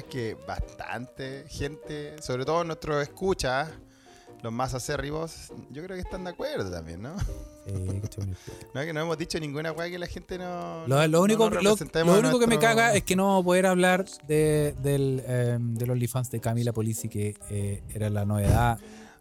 que 0.04 0.36
bastante 0.48 1.46
gente, 1.50 2.22
sobre 2.22 2.46
todo 2.46 2.64
nuestros 2.64 3.02
escuchas, 3.02 3.70
los 4.44 4.54
más 4.54 4.74
acérrimos, 4.76 5.52
yo 5.72 5.84
creo 5.84 5.96
que 5.96 6.02
están 6.02 6.24
de 6.24 6.30
acuerdo 6.32 6.70
también, 6.72 7.02
¿no? 7.02 7.14
Bonito. 7.72 8.22
No 8.74 8.80
es 8.82 8.86
que 8.88 8.94
no 8.94 9.02
hemos 9.02 9.18
dicho 9.18 9.40
ninguna 9.40 9.72
wea 9.72 9.90
que 9.90 10.00
la 10.00 10.08
gente 10.08 10.38
no. 10.38 10.86
Lo, 10.88 11.22
único, 11.22 11.50
no 11.50 11.62
lo, 11.62 11.76
único 12.20 12.40
que 12.40 12.48
me 12.48 12.60
caga 12.60 12.94
es 12.96 13.04
que 13.04 13.16
no 13.16 13.26
vamos 13.28 13.42
a 13.42 13.46
poder 13.46 13.66
hablar 13.66 14.06
de, 14.28 14.76
del, 14.82 15.24
eh, 15.26 15.58
del 15.60 15.92
OnlyFans 15.92 16.32
de 16.32 16.40
Camila 16.40 16.74
Polisi, 16.74 17.10
que 17.10 17.36
eh, 17.50 17.84
era 17.94 18.10
la 18.10 18.26
novedad. 18.26 18.80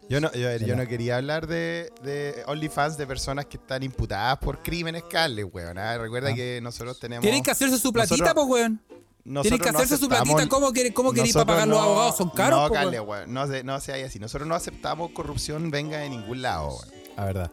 Yo 0.09 0.19
no, 0.19 0.31
yo, 0.33 0.75
no 0.75 0.87
quería 0.87 1.17
hablar 1.17 1.45
de, 1.45 1.91
de 2.03 2.43
OnlyFans 2.47 2.97
de 2.97 3.05
personas 3.05 3.45
que 3.45 3.57
están 3.57 3.83
imputadas 3.83 4.39
por 4.39 4.63
crímenes, 4.63 5.03
Carles, 5.03 5.45
weón. 5.53 5.77
¿ah? 5.77 5.97
Recuerda 5.99 6.29
Ah. 6.31 6.33
que 6.33 6.59
nosotros 6.63 6.99
tenemos. 6.99 7.21
Tienen 7.21 7.43
que 7.43 7.51
hacerse 7.51 7.77
su 7.77 7.93
platita, 7.93 8.15
Nosotros- 8.17 8.45
pues, 8.47 8.61
weón. 8.61 8.81
nosotros 9.23 9.43
Tienen 9.43 9.59
que 9.59 9.71
no 9.71 9.77
hacerse 9.77 9.97
su 9.97 10.09
platita. 10.09 10.49
¿Cómo, 10.49 10.71
quiere- 10.73 10.91
cómo 10.95 11.11
queréis 11.13 11.33
para 11.35 11.45
pagar 11.45 11.67
los 11.67 11.79
abogados? 11.79 12.17
Son 12.17 12.29
caros, 12.31 12.59
No, 12.59 12.67
pues, 12.69 12.79
Carle, 12.79 12.99
weón. 13.01 13.09
weón. 13.19 13.33
No, 13.35 13.45
se- 13.47 13.63
no 13.63 13.79
sea 13.79 14.03
así. 14.03 14.17
Nosotros 14.17 14.47
no 14.47 14.55
aceptamos 14.55 15.11
corrupción 15.11 15.69
venga 15.69 15.99
de 15.99 16.09
ningún 16.09 16.41
lado, 16.41 16.69
weón. 16.69 16.89
La 17.15 17.25
verdad. 17.25 17.51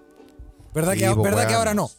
¿Verdad, 0.74 0.92
Sí, 0.94 0.98
que, 1.00 1.14
¿verdad 1.22 1.48
que 1.48 1.54
ahora 1.54 1.74
no? 1.74 1.90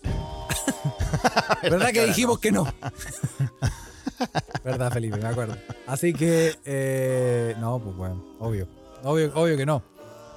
¿Verdad 1.63 1.91
que 1.91 2.05
dijimos 2.05 2.39
que 2.39 2.51
no? 2.51 2.65
¿Verdad, 4.63 4.91
Felipe? 4.91 5.18
Me 5.18 5.28
acuerdo. 5.28 5.55
Así 5.86 6.13
que, 6.13 6.55
eh, 6.65 7.55
no, 7.59 7.80
pues 7.80 7.95
bueno, 7.95 8.24
obvio. 8.39 8.68
Obvio, 9.03 9.32
obvio 9.36 9.57
que 9.57 9.65
no. 9.65 9.84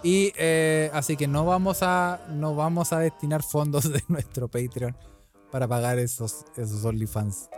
Y 0.03 0.33
eh, 0.37 0.91
así 0.95 1.17
que 1.17 1.27
no 1.27 1.45
vamos 1.45 1.79
a 1.83 2.21
no 2.31 2.55
vamos 2.55 2.93
a 2.93 3.01
destinar 3.01 3.43
fondos 3.43 3.91
de 3.93 4.03
nuestro 4.09 4.49
Patreon 4.49 4.97
para 5.51 5.67
pagar 5.69 5.99
esos, 5.99 6.45
esos 6.57 6.85
OnlyFans. 6.85 7.49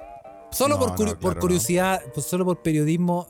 Solo 0.50 0.74
No, 0.74 0.80
por, 0.80 0.88
no, 0.90 0.94
curi- 0.96 1.04
claro, 1.06 1.20
por 1.20 1.34
no. 1.36 1.40
curiosidad, 1.40 2.02
pues 2.12 2.26
solo 2.26 2.44
por 2.44 2.60
periodismo, 2.62 3.28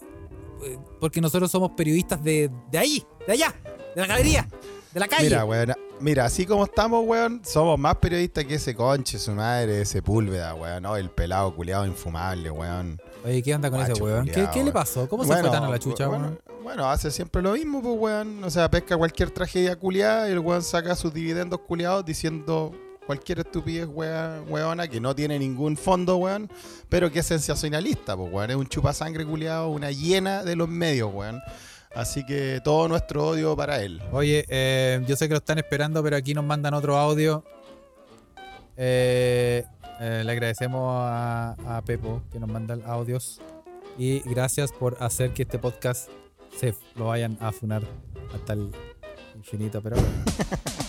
eh, 0.64 0.78
porque 1.00 1.20
nosotros 1.20 1.50
somos 1.50 1.72
periodistas 1.72 2.22
de, 2.22 2.50
de 2.70 2.78
ahí, 2.78 3.04
de 3.26 3.32
allá, 3.32 3.54
de 3.94 4.00
la 4.00 4.06
galería, 4.06 4.48
de 4.92 5.00
la 5.00 5.08
calle. 5.08 5.24
Mira, 5.24 5.44
weón. 5.44 5.74
Mira, 6.02 6.24
así 6.24 6.46
como 6.46 6.64
estamos, 6.64 7.04
weón, 7.06 7.40
somos 7.44 7.78
más 7.78 7.94
periodistas 7.94 8.44
que 8.44 8.56
ese 8.56 8.74
conche, 8.74 9.20
su 9.20 9.30
madre, 9.32 9.82
ese 9.82 10.02
púlveda, 10.02 10.52
weón. 10.52 10.82
No, 10.82 10.96
el 10.96 11.10
pelado 11.10 11.54
culiado 11.54 11.86
infumable, 11.86 12.50
weón. 12.50 13.00
Oye, 13.24 13.40
¿qué 13.40 13.54
onda 13.54 13.70
con 13.70 13.80
ese 13.80 13.92
weón? 14.02 14.26
¿Qué, 14.26 14.64
le 14.64 14.72
pasó? 14.72 15.08
¿Cómo 15.08 15.24
se 15.24 15.32
fue 15.32 15.48
tan 15.48 15.62
a 15.62 15.70
la 15.70 15.78
chucha, 15.78 16.08
bueno, 16.08 16.24
weón? 16.24 16.40
Bueno, 16.64 16.90
hace 16.90 17.12
siempre 17.12 17.40
lo 17.40 17.52
mismo, 17.52 17.80
pues, 17.80 17.94
weón. 17.96 18.42
O 18.42 18.50
sea, 18.50 18.68
pesca 18.68 18.96
cualquier 18.96 19.30
tragedia 19.30 19.76
culiada 19.76 20.28
y 20.28 20.32
el 20.32 20.40
weón 20.40 20.62
saca 20.62 20.96
sus 20.96 21.14
dividendos 21.14 21.60
culiados 21.60 22.04
diciendo 22.04 22.72
cualquier 23.06 23.38
estupidez, 23.38 23.86
weón, 23.86 24.44
weona, 24.48 24.88
que 24.88 25.00
no 25.00 25.14
tiene 25.14 25.38
ningún 25.38 25.76
fondo, 25.76 26.16
weón, 26.16 26.50
pero 26.88 27.12
que 27.12 27.20
es 27.20 27.26
sensacionalista, 27.26 28.16
pues, 28.16 28.32
weón. 28.32 28.50
Es 28.50 28.56
un 28.56 28.66
chupasangre 28.66 29.24
culiado, 29.24 29.68
una 29.68 29.92
hiena 29.92 30.42
de 30.42 30.56
los 30.56 30.68
medios, 30.68 31.14
weón. 31.14 31.40
Así 31.94 32.24
que 32.24 32.60
todo 32.64 32.88
nuestro 32.88 33.28
odio 33.28 33.54
para 33.54 33.82
él. 33.82 34.00
Oye, 34.12 34.44
eh, 34.48 35.02
yo 35.06 35.16
sé 35.16 35.28
que 35.28 35.34
lo 35.34 35.38
están 35.38 35.58
esperando, 35.58 36.02
pero 36.02 36.16
aquí 36.16 36.32
nos 36.34 36.44
mandan 36.44 36.74
otro 36.74 36.96
audio. 36.96 37.44
Eh, 38.76 39.64
eh, 40.00 40.22
le 40.24 40.32
agradecemos 40.32 40.90
a, 40.90 41.56
a 41.66 41.82
Pepo 41.82 42.22
que 42.32 42.40
nos 42.40 42.48
manda 42.48 42.78
audios. 42.86 43.40
Y 43.98 44.20
gracias 44.20 44.72
por 44.72 44.96
hacer 45.00 45.32
que 45.32 45.42
este 45.42 45.58
podcast 45.58 46.08
se 46.58 46.74
lo 46.96 47.06
vayan 47.06 47.36
a 47.40 47.52
funar 47.52 47.82
hasta 48.34 48.54
el 48.54 48.70
infinito, 49.36 49.82
pero 49.82 49.96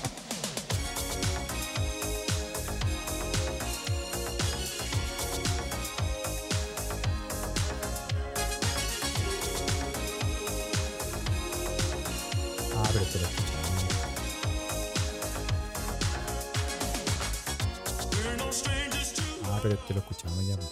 pero 19.64 19.78
te 19.78 19.94
lo 19.96 20.00
escuchamos 20.02 20.46
ya. 20.46 20.56
pues. 20.58 20.70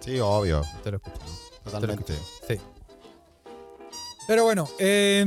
Sí, 0.00 0.20
obvio. 0.20 0.62
Te 0.84 0.90
lo 0.92 0.96
escuchamos. 0.98 1.32
Totalmente. 1.64 2.14
Sí. 2.46 2.56
Pero 4.26 4.44
bueno, 4.44 4.68
eh, 4.78 5.26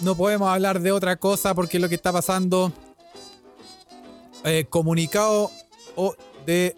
no 0.00 0.14
podemos 0.16 0.48
hablar 0.48 0.80
de 0.80 0.92
otra 0.92 1.16
cosa 1.16 1.54
porque 1.54 1.78
lo 1.78 1.88
que 1.88 1.94
está 1.94 2.12
pasando. 2.12 2.72
eh, 4.46 4.66
comunicado 4.68 5.50
o- 5.96 6.14
de, 6.44 6.76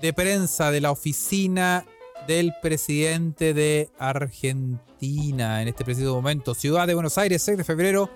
de 0.00 0.12
prensa 0.12 0.70
de 0.70 0.80
la 0.80 0.92
oficina 0.92 1.84
del 2.28 2.52
presidente 2.62 3.52
de 3.52 3.90
Argentina 3.98 5.60
en 5.60 5.66
este 5.68 5.84
preciso 5.84 6.14
momento. 6.14 6.54
Ciudad 6.54 6.86
de 6.86 6.94
Buenos 6.94 7.18
Aires, 7.18 7.42
6 7.42 7.58
de 7.58 7.64
febrero 7.64 8.08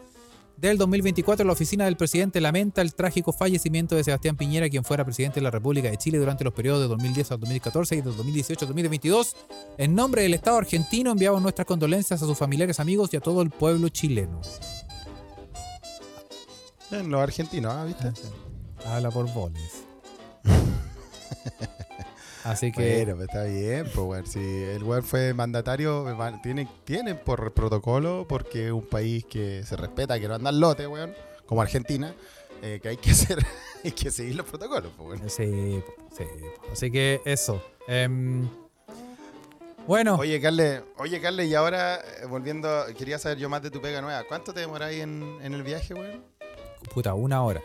del 0.57 0.79
2024. 0.79 1.45
La 1.45 1.53
oficina 1.53 1.85
del 1.85 1.97
presidente 1.97 2.41
lamenta 2.41 2.83
el 2.83 2.95
trágico 2.95 3.33
fallecimiento 3.33 3.97
de 3.97 4.05
Sebastián 4.05 4.37
Piñera, 4.37 4.69
quien 4.69 4.85
fuera 4.85 5.05
presidente 5.05 5.41
de 5.41 5.45
la 5.45 5.51
República 5.51 5.91
de 5.91 5.97
Chile 5.97 6.19
durante 6.19 6.45
los 6.45 6.53
periodos 6.53 6.83
de 6.83 6.89
2010 6.89 7.33
al 7.33 7.41
2014 7.41 7.95
y 7.97 7.99
de 7.99 8.05
2018 8.05 8.65
al 8.65 8.69
2022. 8.69 9.37
En 9.79 9.95
nombre 9.95 10.23
del 10.23 10.35
Estado 10.35 10.59
argentino 10.59 11.11
enviamos 11.11 11.43
nuestras 11.43 11.67
condolencias 11.67 12.23
a 12.23 12.27
sus 12.27 12.39
familiares, 12.39 12.81
amigos 12.81 13.13
y 13.13 13.17
a 13.17 13.21
todo 13.21 13.43
el 13.43 13.51
pueblo 13.51 13.89
chileno. 13.89 14.41
En 16.91 17.11
los 17.11 17.21
argentinos, 17.21 17.73
¿ah? 17.73 17.85
¿viste? 17.85 18.13
Habla 18.87 19.11
por 19.11 19.33
boles. 19.33 19.85
Así 22.45 22.71
que 22.73 23.05
Bueno, 23.05 23.17
pues 23.17 23.29
está 23.29 23.45
bien, 23.45 23.85
pues 23.85 23.97
weón. 24.07 24.27
Si 24.27 24.39
el 24.41 24.83
weón 24.85 25.03
fue 25.03 25.33
mandatario, 25.35 26.05
van- 26.17 26.41
tienen, 26.43 26.69
tienen 26.85 27.19
por 27.19 27.53
protocolo, 27.55 28.27
porque 28.29 28.67
es 28.67 28.73
un 28.73 28.87
país 28.87 29.25
que 29.25 29.63
se 29.65 29.77
respeta, 29.77 30.21
que 30.21 30.29
no 30.29 30.35
andan 30.35 30.61
lote, 30.61 30.87
weón, 30.87 31.15
como 31.47 31.63
Argentina, 31.63 32.15
eh, 32.63 32.81
que 32.83 32.89
hay 32.91 32.97
que 32.99 33.11
hacer, 33.13 33.39
hay 33.83 33.93
que 33.93 34.11
seguir 34.11 34.37
los 34.37 34.47
protocolos, 34.47 34.93
pues 34.97 35.21
sí, 35.33 35.83
sí. 36.17 36.25
Así 36.71 36.91
que 36.91 37.21
eso. 37.25 37.63
Em, 37.89 38.49
bueno, 39.87 40.17
Oye, 40.17 40.41
Carle, 40.41 40.83
oye, 40.97 41.21
Carle, 41.21 41.45
y 41.47 41.55
ahora, 41.55 41.97
eh, 41.97 42.27
volviendo, 42.27 42.85
quería 42.97 43.19
saber 43.19 43.37
yo 43.39 43.49
más 43.51 43.63
de 43.63 43.71
tu 43.71 43.81
pega 43.83 44.01
nueva. 44.01 44.23
¿Cuánto 44.27 44.55
te 44.55 44.61
demoráis 44.61 45.03
en, 45.03 45.39
en 45.43 45.53
el 45.55 45.63
viaje, 45.63 45.93
weón? 45.95 46.23
puta, 46.95 47.15
una 47.15 47.43
hora. 47.43 47.63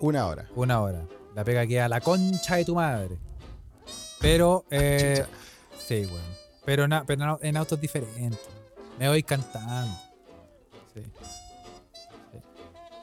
Una 0.00 0.26
hora. 0.26 0.48
Una 0.54 0.80
hora. 0.80 1.04
La 1.38 1.44
pega 1.44 1.64
queda 1.68 1.84
a 1.84 1.88
la 1.88 2.00
concha 2.00 2.56
de 2.56 2.64
tu 2.64 2.74
madre. 2.74 3.16
Pero, 4.18 4.64
eh, 4.72 5.24
sí, 5.86 6.04
bueno. 6.06 6.24
Pero, 6.64 6.88
na- 6.88 7.04
pero 7.06 7.24
no- 7.24 7.38
en 7.40 7.56
autos 7.56 7.80
diferentes. 7.80 8.40
Me 8.98 9.08
voy 9.08 9.22
cantando. 9.22 9.96
Sí. 10.92 11.00
Sí. 12.32 12.38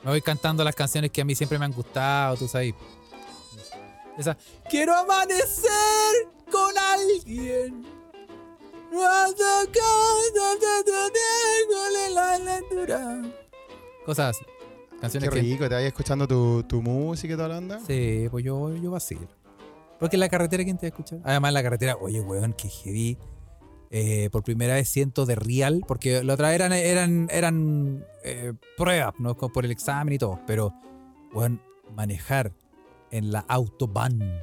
Me 0.03 0.09
voy 0.11 0.21
cantando 0.21 0.65
las 0.65 0.75
canciones 0.75 1.11
que 1.11 1.21
a 1.21 1.23
mí 1.23 1.33
siempre 1.33 1.57
me 1.57 1.63
han 1.63 1.71
gustado, 1.71 2.35
tú 2.35 2.45
sabes. 2.49 2.73
Esa. 4.17 4.35
Quiero 4.69 4.93
amanecer 4.97 5.71
con 6.51 6.77
alguien. 6.77 7.85
Cosas 14.05 14.35
así. 14.37 14.45
Canciones 15.01 15.29
Qué 15.29 15.35
que 15.35 15.41
rico, 15.41 15.67
te 15.67 15.75
vayas 15.75 15.87
escuchando 15.87 16.27
tu, 16.27 16.63
tu 16.63 16.81
música 16.81 17.33
y 17.33 17.37
toda 17.37 17.49
la 17.49 17.57
onda. 17.57 17.79
Sí, 17.85 18.27
pues 18.31 18.43
yo, 18.43 18.75
yo 18.75 18.91
vacilo. 18.91 19.27
Porque 19.99 20.15
en 20.15 20.21
la 20.21 20.29
carretera, 20.29 20.63
¿quién 20.63 20.77
te 20.77 20.85
va 20.85 20.87
a 20.87 20.89
escuchar? 20.89 21.19
Además, 21.23 21.49
en 21.49 21.53
la 21.53 21.63
carretera, 21.63 21.97
oye, 21.99 22.21
weón, 22.21 22.53
que 22.53 22.69
heavy. 22.69 23.17
Eh, 23.91 24.29
por 24.31 24.43
primera 24.43 24.73
vez 24.73 24.89
siento 24.89 25.25
de 25.25 25.35
real, 25.35 25.83
porque 25.87 26.23
la 26.23 26.33
otra 26.33 26.53
eran, 26.53 26.73
eran, 26.73 27.27
eran 27.31 28.05
eh, 28.23 28.53
pruebas, 28.75 29.13
¿no? 29.19 29.35
Por 29.35 29.63
el 29.63 29.71
examen 29.71 30.13
y 30.13 30.17
todo. 30.17 30.39
Pero, 30.47 30.73
weón, 31.33 31.61
manejar 31.95 32.51
en 33.11 33.31
la 33.31 33.39
autobahn. 33.47 34.41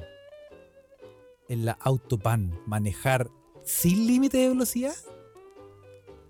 En 1.49 1.65
la 1.65 1.73
autobahn, 1.73 2.59
manejar 2.65 3.29
sin 3.63 4.07
límite 4.07 4.37
de 4.37 4.49
velocidad. 4.49 4.95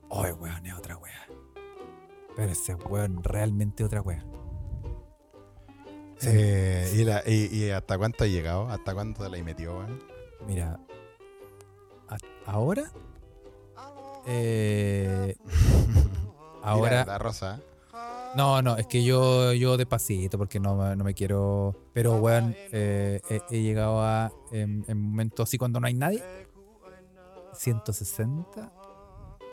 Oye, 0.09 0.33
weón, 0.33 0.65
es 0.65 0.73
otra 0.73 0.97
wea. 0.97 1.22
Pero 2.35 2.51
ese 2.51 2.75
weón, 2.75 3.23
realmente 3.23 3.83
otra. 3.83 4.03
Sí. 6.17 6.29
Eh, 6.31 6.91
y, 6.95 7.03
la- 7.03 7.23
y- 7.25 7.49
y 7.51 7.69
hasta 7.71 7.97
cuánto 7.97 8.23
ha 8.23 8.27
llegado? 8.27 8.67
¿Hasta 8.69 8.93
cuánto 8.93 9.27
la 9.27 9.41
metió, 9.43 9.77
weón? 9.77 9.99
Mira, 10.47 10.79
ahora. 12.45 12.91
Eh, 14.25 15.35
ahora. 16.63 16.89
Mira, 17.01 17.05
la 17.05 17.17
rosa. 17.17 17.61
No, 18.35 18.63
no, 18.63 18.77
es 18.77 18.87
que 18.87 19.03
yo, 19.03 19.53
yo 19.53 19.77
despacito 19.77 20.39
porque 20.39 20.59
no, 20.59 20.75
me- 20.75 20.95
no 20.95 21.03
me 21.03 21.13
quiero. 21.13 21.75
Pero, 21.93 22.15
weón, 22.15 22.55
eh, 22.71 23.21
he, 23.29 23.41
he 23.51 23.61
llegado 23.61 24.01
a. 24.01 24.31
En, 24.51 24.83
en 24.87 24.97
momentos 24.99 25.47
así 25.49 25.57
cuando 25.57 25.79
no 25.79 25.85
hay 25.87 25.93
nadie. 25.93 26.23
160. 27.53 28.71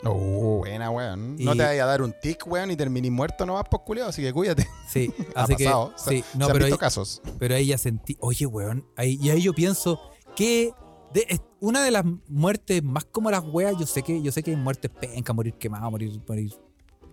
Oh, 0.03 0.57
buena, 0.59 0.89
weón. 0.89 1.35
No 1.37 1.51
te 1.55 1.63
vayas 1.63 1.83
a 1.83 1.87
dar 1.87 2.01
un 2.01 2.13
tic, 2.21 2.45
weón, 2.47 2.71
y 2.71 2.75
terminé 2.75 3.11
muerto 3.11 3.45
nomás 3.45 3.65
por 3.69 3.83
culiado, 3.83 4.09
así 4.09 4.21
que 4.21 4.33
cuídate. 4.33 4.67
Sí, 4.87 5.13
Ha 5.35 5.43
así 5.43 5.55
que. 5.55 5.65
pasado. 5.65 5.93
Sí, 5.95 6.23
Se 6.31 6.37
no, 6.37 6.45
han 6.47 6.53
pero 6.53 6.65
visto 6.65 6.75
ahí, 6.75 6.79
casos. 6.79 7.21
pero 7.37 7.55
ahí 7.55 7.67
ya 7.67 7.77
sentí. 7.77 8.17
Oye, 8.19 8.45
weón. 8.45 8.85
Ahí, 8.95 9.19
y 9.21 9.29
ahí 9.29 9.41
yo 9.41 9.53
pienso 9.53 9.99
que. 10.35 10.73
de- 11.13 11.25
es 11.29 11.41
una 11.59 11.83
de 11.83 11.91
las 11.91 12.03
muertes 12.27 12.83
más 12.83 13.05
como 13.05 13.29
las 13.29 13.43
weas, 13.45 13.77
yo 13.77 13.85
sé 13.85 14.01
que, 14.01 14.21
yo 14.21 14.31
sé 14.31 14.41
que 14.41 14.49
hay 14.51 14.57
muertes 14.57 14.89
penca, 14.89 15.33
morir 15.33 15.53
quemado, 15.53 15.91
morir, 15.91 16.19
morir 16.27 16.51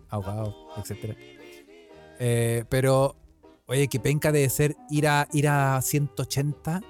ahogado, 0.09 0.55
etcétera. 0.79 1.15
Eh, 2.19 2.65
pero, 2.71 3.15
oye, 3.67 3.89
que 3.89 4.01
penca 4.01 4.33
debe 4.33 4.49
ser 4.49 4.75
ir 4.89 5.07
a, 5.07 5.29
ir 5.33 5.47
a 5.49 5.81
180 5.83 6.81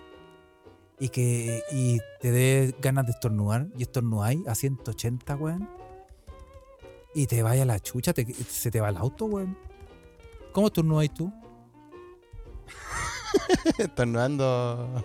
y 1.01 1.09
que 1.09 1.63
y 1.73 1.99
te 2.21 2.31
dé 2.31 2.75
ganas 2.81 3.07
de 3.07 3.13
estornudar 3.13 3.67
y 3.77 3.83
estornudáis 3.83 4.47
a 4.47 4.55
180, 4.55 5.35
weón. 5.37 5.69
Y 7.15 7.27
te 7.27 7.43
vaya 7.43 7.65
la 7.65 7.81
chucha, 7.81 8.13
te- 8.13 8.33
se 8.33 8.71
te 8.71 8.81
va 8.81 8.89
el 8.91 8.97
auto, 8.97 9.25
weón. 9.27 9.57
¿Cómo 10.53 10.67
estornudáis 10.69 11.13
tú? 11.15 11.33
Estornudando. 13.79 15.05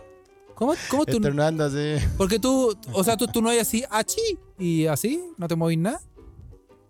¿Cómo, 0.55 0.73
cómo 0.89 1.05
tú? 1.05 1.13
Estornudando 1.17 1.65
así. 1.65 1.95
Porque 2.17 2.39
tú, 2.39 2.77
o 2.91 3.03
sea, 3.03 3.17
tú, 3.17 3.27
hay 3.49 3.59
así, 3.59 3.83
achi, 3.89 4.21
y 4.57 4.85
así, 4.85 5.23
no 5.37 5.47
te 5.47 5.55
movís 5.55 5.77
nada. 5.79 5.99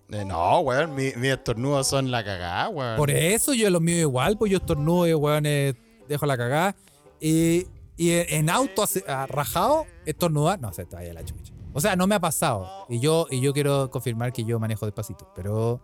Eh, 0.09 0.25
no, 0.25 0.59
weón, 0.59 0.93
mi- 0.95 1.13
mis 1.15 1.31
estornudos 1.31 1.87
son 1.87 2.11
la 2.11 2.23
cagada, 2.23 2.69
weón. 2.69 2.97
Por 2.97 3.09
eso 3.09 3.53
yo 3.53 3.69
los 3.69 3.81
míos 3.81 3.99
igual, 4.01 4.37
pues 4.37 4.51
yo 4.51 4.57
estornudo 4.57 5.07
y 5.07 5.13
weón, 5.13 5.45
eh, 5.45 5.73
dejo 6.07 6.25
la 6.25 6.37
cagada. 6.37 6.75
Y, 7.19 7.67
y 7.95 8.11
en 8.11 8.49
auto 8.49 8.83
así, 8.83 9.01
ah, 9.07 9.25
rajado, 9.27 9.85
estornudar, 10.05 10.59
no 10.59 10.73
se 10.73 10.85
te 10.85 10.95
vaya 10.95 11.13
la 11.13 11.23
chucha. 11.23 11.52
O 11.73 11.81
sea, 11.81 11.95
no 11.95 12.05
me 12.07 12.15
ha 12.15 12.19
pasado. 12.19 12.85
Y 12.89 12.99
yo, 12.99 13.25
y 13.29 13.41
yo 13.41 13.51
quiero 13.53 13.89
confirmar 13.89 14.31
que 14.31 14.43
yo 14.43 14.59
manejo 14.59 14.85
despacito. 14.85 15.31
Pero, 15.35 15.81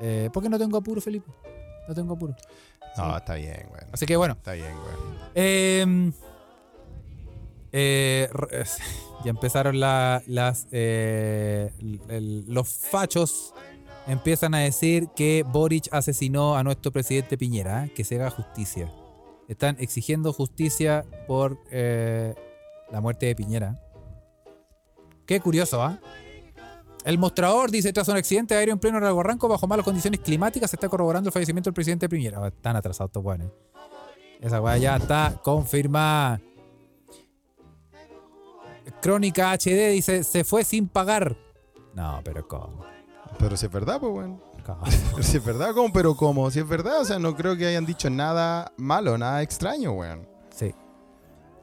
eh, 0.00 0.28
porque 0.32 0.48
no 0.48 0.58
tengo 0.58 0.76
apuro, 0.76 1.00
Felipe. 1.00 1.30
No 1.88 1.94
tengo 1.94 2.14
apuro. 2.14 2.34
No, 2.96 3.16
está 3.16 3.34
bien, 3.34 3.66
weón. 3.72 3.88
Así 3.92 4.06
que 4.06 4.16
bueno, 4.16 4.34
Está 4.34 4.52
bien, 4.52 4.72
weón. 4.72 5.24
Eh, 5.34 6.12
eh, 7.72 8.28
r- 8.32 8.64
ya 9.24 9.30
empezaron 9.30 9.80
la- 9.80 10.22
las 10.26 10.68
eh, 10.70 11.72
el- 11.80 12.00
el- 12.08 12.44
los 12.54 12.68
fachos 12.68 13.52
empiezan 14.06 14.54
a 14.54 14.60
decir 14.60 15.08
que 15.16 15.44
Boric 15.46 15.88
asesinó 15.92 16.56
a 16.56 16.62
nuestro 16.62 16.92
presidente 16.92 17.36
Piñera, 17.38 17.86
¿eh? 17.86 17.92
que 17.94 18.04
se 18.04 18.16
haga 18.16 18.30
justicia. 18.30 18.92
Están 19.48 19.76
exigiendo 19.80 20.32
justicia 20.32 21.04
por 21.26 21.58
eh, 21.70 22.34
la 22.92 23.00
muerte 23.00 23.26
de 23.26 23.34
Piñera. 23.34 23.80
Qué 25.26 25.40
curioso, 25.40 25.82
¿ah? 25.82 25.98
El 27.04 27.18
mostrador 27.18 27.70
dice, 27.70 27.92
tras 27.92 28.08
un 28.08 28.16
accidente 28.16 28.54
aéreo 28.54 28.72
en 28.72 28.78
pleno 28.78 28.98
Lago 28.98 29.22
Ranco, 29.22 29.46
bajo 29.46 29.66
malas 29.66 29.84
condiciones 29.84 30.20
climáticas, 30.20 30.70
se 30.70 30.76
está 30.76 30.88
corroborando 30.88 31.28
el 31.28 31.32
fallecimiento 31.32 31.68
del 31.68 31.74
presidente 31.74 32.08
Piñera. 32.08 32.40
Oh, 32.40 32.46
Están 32.46 32.76
atrasados 32.76 33.10
estos 33.10 33.22
weones. 33.22 33.48
Esa 34.40 34.60
weá 34.60 34.78
ya 34.78 34.96
está 34.96 35.38
confirmada. 35.42 36.40
Crónica 39.00 39.52
HD 39.52 39.90
dice, 39.90 40.24
se 40.24 40.44
fue 40.44 40.64
sin 40.64 40.88
pagar. 40.88 41.36
No, 41.94 42.20
pero 42.24 42.46
¿cómo? 42.48 42.84
Pero 43.38 43.56
si 43.56 43.66
es 43.66 43.72
verdad, 43.72 44.00
pues. 44.00 44.30
Pero 44.64 45.22
si 45.22 45.36
es 45.36 45.44
verdad, 45.44 45.74
¿cómo? 45.74 45.92
Pero 45.92 46.16
¿cómo? 46.16 46.50
Si 46.50 46.58
es 46.60 46.68
verdad, 46.68 47.00
o 47.00 47.04
sea, 47.04 47.18
no 47.18 47.34
creo 47.36 47.56
que 47.56 47.66
hayan 47.66 47.84
dicho 47.84 48.08
nada 48.08 48.72
malo, 48.78 49.18
nada 49.18 49.42
extraño, 49.42 49.92
weón. 49.92 50.26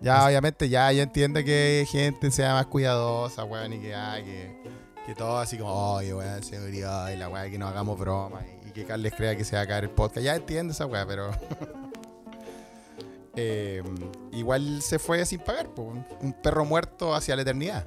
Ya, 0.02 0.26
obviamente, 0.26 0.68
ya, 0.68 0.92
ya 0.92 1.04
entiendo 1.04 1.44
que 1.44 1.86
gente 1.90 2.32
sea 2.32 2.54
más 2.56 2.66
cuidadosa, 2.66 3.44
weón, 3.44 3.74
y 3.74 3.80
que, 3.80 3.94
ah, 3.94 4.18
que, 4.24 4.64
que 5.06 5.14
todo 5.16 5.38
así 5.38 5.58
como, 5.58 5.72
oye, 5.94 6.14
weón, 6.14 6.44
seguridad, 6.44 7.10
y 7.12 7.18
la 7.18 7.30
weá, 7.30 7.50
que 7.50 7.60
no 7.60 7.68
hagamos 7.68 8.00
broma, 8.00 8.42
y, 8.66 8.70
y 8.70 8.72
que 8.72 8.86
Carles 8.86 9.14
crea 9.16 9.36
que 9.36 9.44
se 9.44 9.56
va 9.56 9.62
a 9.62 9.68
caer 9.68 9.84
el 9.86 9.90
podcast. 9.92 10.26
Ya 10.26 10.36
entiendo 10.36 10.74
esa 10.74 10.86
weá, 10.88 11.06
pero. 11.06 11.30
eh, 13.36 13.84
igual 14.32 14.82
se 14.82 14.98
fue 15.00 15.24
sin 15.26 15.40
pagar, 15.40 15.70
po, 15.70 15.84
un- 15.84 16.34
perro 16.42 16.66
muerto 16.66 17.14
hacia 17.14 17.36
la 17.36 17.44
eternidad. 17.44 17.86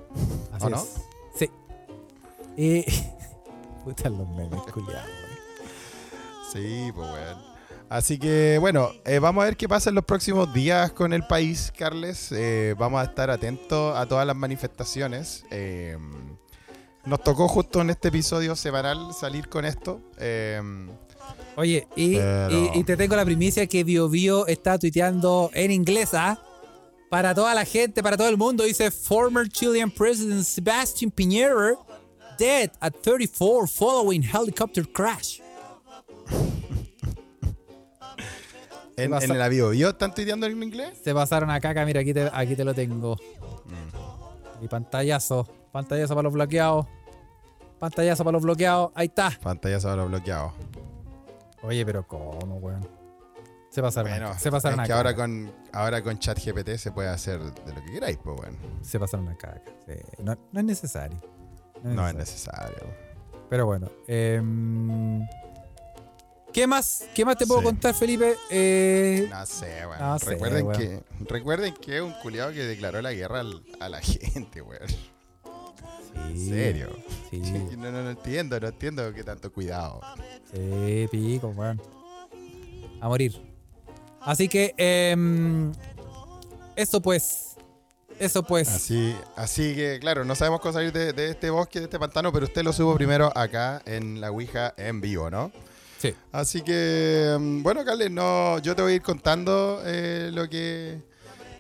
Así 0.53 0.67
¿O 0.67 0.71
no? 0.71 0.85
Sí. 1.35 1.51
Y. 2.57 2.85
Puta 3.85 4.09
los 4.09 4.29
memes, 4.29 4.63
culiados. 4.73 5.11
Sí, 6.53 6.93
pues 6.95 7.11
weón. 7.11 7.54
Así 7.89 8.19
que 8.19 8.57
bueno, 8.61 8.91
eh, 9.05 9.19
vamos 9.19 9.43
a 9.43 9.45
ver 9.47 9.57
qué 9.57 9.69
pasa 9.69 9.91
en 9.91 9.95
los 9.95 10.05
próximos 10.05 10.53
días 10.53 10.91
con 10.93 11.13
el 11.13 11.25
país, 11.27 11.73
Carles. 11.77 12.31
Eh, 12.33 12.75
vamos 12.79 13.01
a 13.01 13.05
estar 13.05 13.31
atentos 13.31 13.97
a 13.97 14.07
todas 14.07 14.27
las 14.27 14.35
manifestaciones. 14.35 15.45
Eh, 15.51 15.97
nos 17.05 17.23
tocó 17.23 17.47
justo 17.47 17.83
en 17.83 17.91
este 17.91 18.09
episodio 18.09 18.57
semanal 18.57 19.13
salir 19.15 19.49
con 19.49 19.65
esto. 19.65 20.01
Oye, 21.57 21.87
y, 21.95 22.17
Pero- 22.17 22.51
y- 22.75 22.81
y 22.81 22.85
te 22.85 22.97
tengo 22.97 23.15
la 23.15 23.25
primicia 23.25 23.67
que 23.67 23.85
Bio 23.85 24.09
Bio 24.09 24.47
está 24.47 24.79
tuiteando 24.79 25.51
en 25.55 25.71
inglés, 25.71 26.15
¿ah? 26.15 26.43
Para 27.11 27.33
toda 27.33 27.55
la 27.55 27.65
gente, 27.65 28.03
para 28.03 28.17
todo 28.17 28.29
el 28.29 28.37
mundo, 28.37 28.65
dice 28.65 28.91
Former 28.91 29.49
Chilean 29.49 29.91
President 29.91 30.43
Sebastian 30.43 31.13
Piñera 31.13 31.77
dead 32.39 32.73
at 32.81 32.93
34 33.03 33.69
following 33.69 34.23
helicopter 34.23 34.85
crash. 34.91 35.39
en, 38.97 39.15
en 39.15 39.31
el 39.31 39.43
avión. 39.43 39.75
¿Yo 39.75 39.91
están 39.91 40.15
tuiteando 40.15 40.47
en 40.47 40.63
inglés? 40.63 40.99
Se 41.03 41.13
pasaron 41.15 41.51
a 41.51 41.61
caca, 41.61 41.85
mira, 41.85 42.01
aquí 42.01 42.13
te, 42.15 42.31
aquí 42.33 42.55
te 42.57 42.65
lo 42.65 42.75
tengo. 42.75 43.17
Mm. 43.67 44.65
Y 44.65 44.69
pantallazo, 44.69 45.47
pantallazo 45.73 46.15
para 46.15 46.23
los 46.25 46.33
bloqueados. 46.33 46.87
Pantallazo 47.79 48.25
para 48.25 48.33
los 48.33 48.43
bloqueados, 48.43 48.93
ahí 48.95 49.07
está. 49.07 49.31
Pantalla 49.43 49.79
se 49.81 49.89
habrá 49.89 50.05
bloqueado. 50.05 50.53
Oye, 51.63 51.85
pero 51.85 52.07
¿cómo, 52.07 52.57
weón? 52.59 52.87
Se 53.71 53.83
pasaron, 53.83 54.13
a- 54.13 54.39
se 54.39 54.51
pasaron 54.51 54.79
es 54.79 54.81
a 54.81 54.83
que 54.85 54.89
caca. 54.91 54.97
ahora 54.99 55.15
con, 55.17 55.53
ahora 55.73 56.03
con 56.03 56.19
ChatGPT 56.19 56.77
se 56.77 56.93
puede 56.93 57.09
hacer 57.09 57.41
de 57.41 57.75
lo 57.75 57.85
que 57.85 57.93
queráis, 57.93 58.17
pues 58.23 58.37
bueno. 58.37 58.57
Se 58.83 59.01
pasaron 59.01 59.29
a 59.29 59.37
caca. 59.37 59.63
sí. 59.87 59.95
No, 60.23 60.37
no 60.53 60.61
es 60.61 60.65
necesario. 60.65 61.19
No 61.83 62.07
es 62.09 62.15
necesario. 62.15 62.71
necesario. 62.71 62.95
Pero 63.51 63.67
bueno. 63.67 63.91
em, 64.07 65.27
¿Qué 66.55 66.67
más? 66.69 67.05
¿Qué 67.15 67.25
más 67.25 67.37
te 67.37 67.47
puedo 67.47 67.61
Sí. 67.61 67.67
contar, 67.67 67.95
Felipe? 67.95 68.37
Eh, 68.49 69.27
No 69.29 69.45
sé, 69.45 69.85
weón. 69.87 69.99
No 69.99 70.19
sé, 70.21 70.27
recuerden, 70.31 70.67
weón. 70.67 70.79
que, 70.79 71.01
recuerden 71.29 71.75
que 71.75 71.97
es 71.97 72.03
un 72.03 72.13
culiado 72.23 72.53
que 72.53 72.63
declaró 72.65 73.03
la 73.03 73.13
guerra 73.13 73.41
al- 73.41 73.63
a 73.81 73.89
la 73.89 74.01
gente, 74.03 74.63
weón. 74.63 74.83
En 76.29 76.39
sí, 76.39 76.49
serio. 76.49 76.97
Sí, 77.31 77.41
No, 77.77 77.91
no, 77.91 78.03
no 78.05 78.11
entiendo, 78.11 78.59
no 78.61 78.69
entiendo 78.69 79.13
qué 79.13 79.25
tanto 79.25 79.53
cuidado. 79.53 80.01
sí, 80.53 81.09
pico, 81.11 81.49
weón. 81.49 81.83
A 83.01 83.09
morir. 83.09 83.35
Así 84.21 84.49
que, 84.49 84.75
em, 84.79 85.73
eso 86.77 87.03
pues. 87.03 87.57
Eso 88.21 88.45
pues. 88.45 88.69
Así, 88.69 89.13
así 89.35 89.75
que, 89.75 89.99
claro, 90.01 90.25
no 90.25 90.37
sabemos 90.37 90.61
cómo 90.61 90.73
salir 90.73 90.93
de, 90.93 91.13
de 91.13 91.31
este 91.31 91.51
bosque, 91.51 91.81
de 91.81 91.87
este 91.87 91.99
pantano, 91.99 92.33
pero 92.33 92.47
usted 92.47 92.63
lo 92.63 92.73
subo 92.73 92.95
primero 92.95 93.37
acá 93.37 93.83
en 93.87 94.21
la 94.21 94.31
Ouija 94.31 94.73
en 94.77 95.01
vivo, 95.01 95.31
¿no? 95.31 95.51
Sí. 96.05 96.15
Así 96.33 96.61
que, 96.61 97.35
mm, 97.41 97.63
bueno, 97.63 97.83
Carles, 97.83 98.11
no, 98.11 98.59
yo 98.59 98.77
te 98.77 98.83
voy 98.83 98.93
a 98.93 98.95
ir 98.97 99.01
contando 99.03 99.81
eh, 99.87 100.29
lo 100.35 100.47
que, 100.51 101.01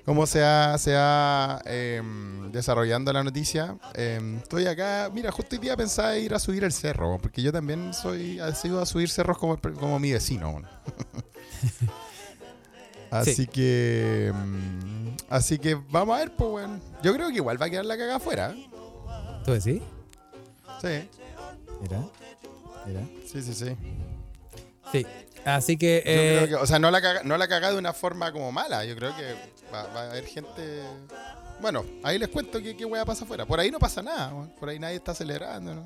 cómo 0.04 0.26
se 0.26 0.42
va 0.42 0.76
se 0.76 0.92
va, 0.92 1.62
em, 1.64 2.52
desarrollando 2.52 3.10
la 3.10 3.24
noticia. 3.24 3.78
Em, 3.94 4.36
estoy 4.36 4.66
acá, 4.66 5.08
mira, 5.14 5.32
justo 5.32 5.56
hoy 5.56 5.62
día 5.62 5.78
pensaba 5.78 6.18
ir 6.18 6.34
a 6.34 6.38
subir 6.38 6.62
el 6.62 6.72
cerro, 6.72 7.16
porque 7.22 7.40
yo 7.40 7.52
también 7.52 7.94
soy, 7.94 8.38
sido 8.54 8.82
a 8.82 8.86
subir 8.86 9.08
cerros 9.08 9.38
como, 9.38 9.56
como 9.58 9.98
mi 9.98 10.12
vecino. 10.12 10.60
Así 13.10 13.32
Sí. 13.34 13.46
que, 13.46 14.30
mm, 14.34 15.08
así 15.30 15.58
que 15.58 15.74
vamos 15.88 16.16
a 16.16 16.18
ver, 16.18 16.32
pues, 16.36 16.50
bueno. 16.50 16.80
Yo 17.02 17.14
creo 17.14 17.28
que 17.28 17.36
igual 17.36 17.62
va 17.62 17.66
a 17.66 17.70
quedar 17.70 17.86
la 17.86 17.96
caga 17.96 18.16
afuera. 18.16 18.50
¿eh? 18.50 18.68
¿Tú 19.44 19.52
decís? 19.52 19.80
Sí, 20.82 21.08
Mira. 21.80 22.00
Mira. 22.84 23.00
sí, 23.24 23.40
sí, 23.40 23.54
sí. 23.54 23.76
Sí. 24.92 25.06
Así 25.44 25.76
que. 25.76 26.02
Yo 26.04 26.10
eh, 26.12 26.36
creo 26.44 26.48
que, 26.48 26.54
o 26.62 26.66
sea, 26.66 26.78
no 26.78 26.90
la, 26.90 27.00
caga, 27.02 27.22
no 27.24 27.36
la 27.36 27.48
caga 27.48 27.70
de 27.72 27.78
una 27.78 27.92
forma 27.92 28.32
como 28.32 28.50
mala. 28.52 28.84
Yo 28.84 28.96
creo 28.96 29.14
que 29.16 29.34
va, 29.72 29.82
va 29.88 30.00
a 30.02 30.10
haber 30.10 30.24
gente. 30.26 30.82
Bueno, 31.60 31.84
ahí 32.02 32.18
les 32.18 32.28
cuento 32.28 32.60
qué, 32.62 32.76
qué 32.76 32.84
wea 32.84 33.04
pasa 33.04 33.24
afuera. 33.24 33.46
Por 33.46 33.60
ahí 33.60 33.70
no 33.70 33.78
pasa 33.78 34.02
nada. 34.02 34.32
Por 34.58 34.68
ahí 34.68 34.78
nadie 34.78 34.96
está 34.96 35.14
celebrando. 35.14 35.74
¿no? 35.74 35.84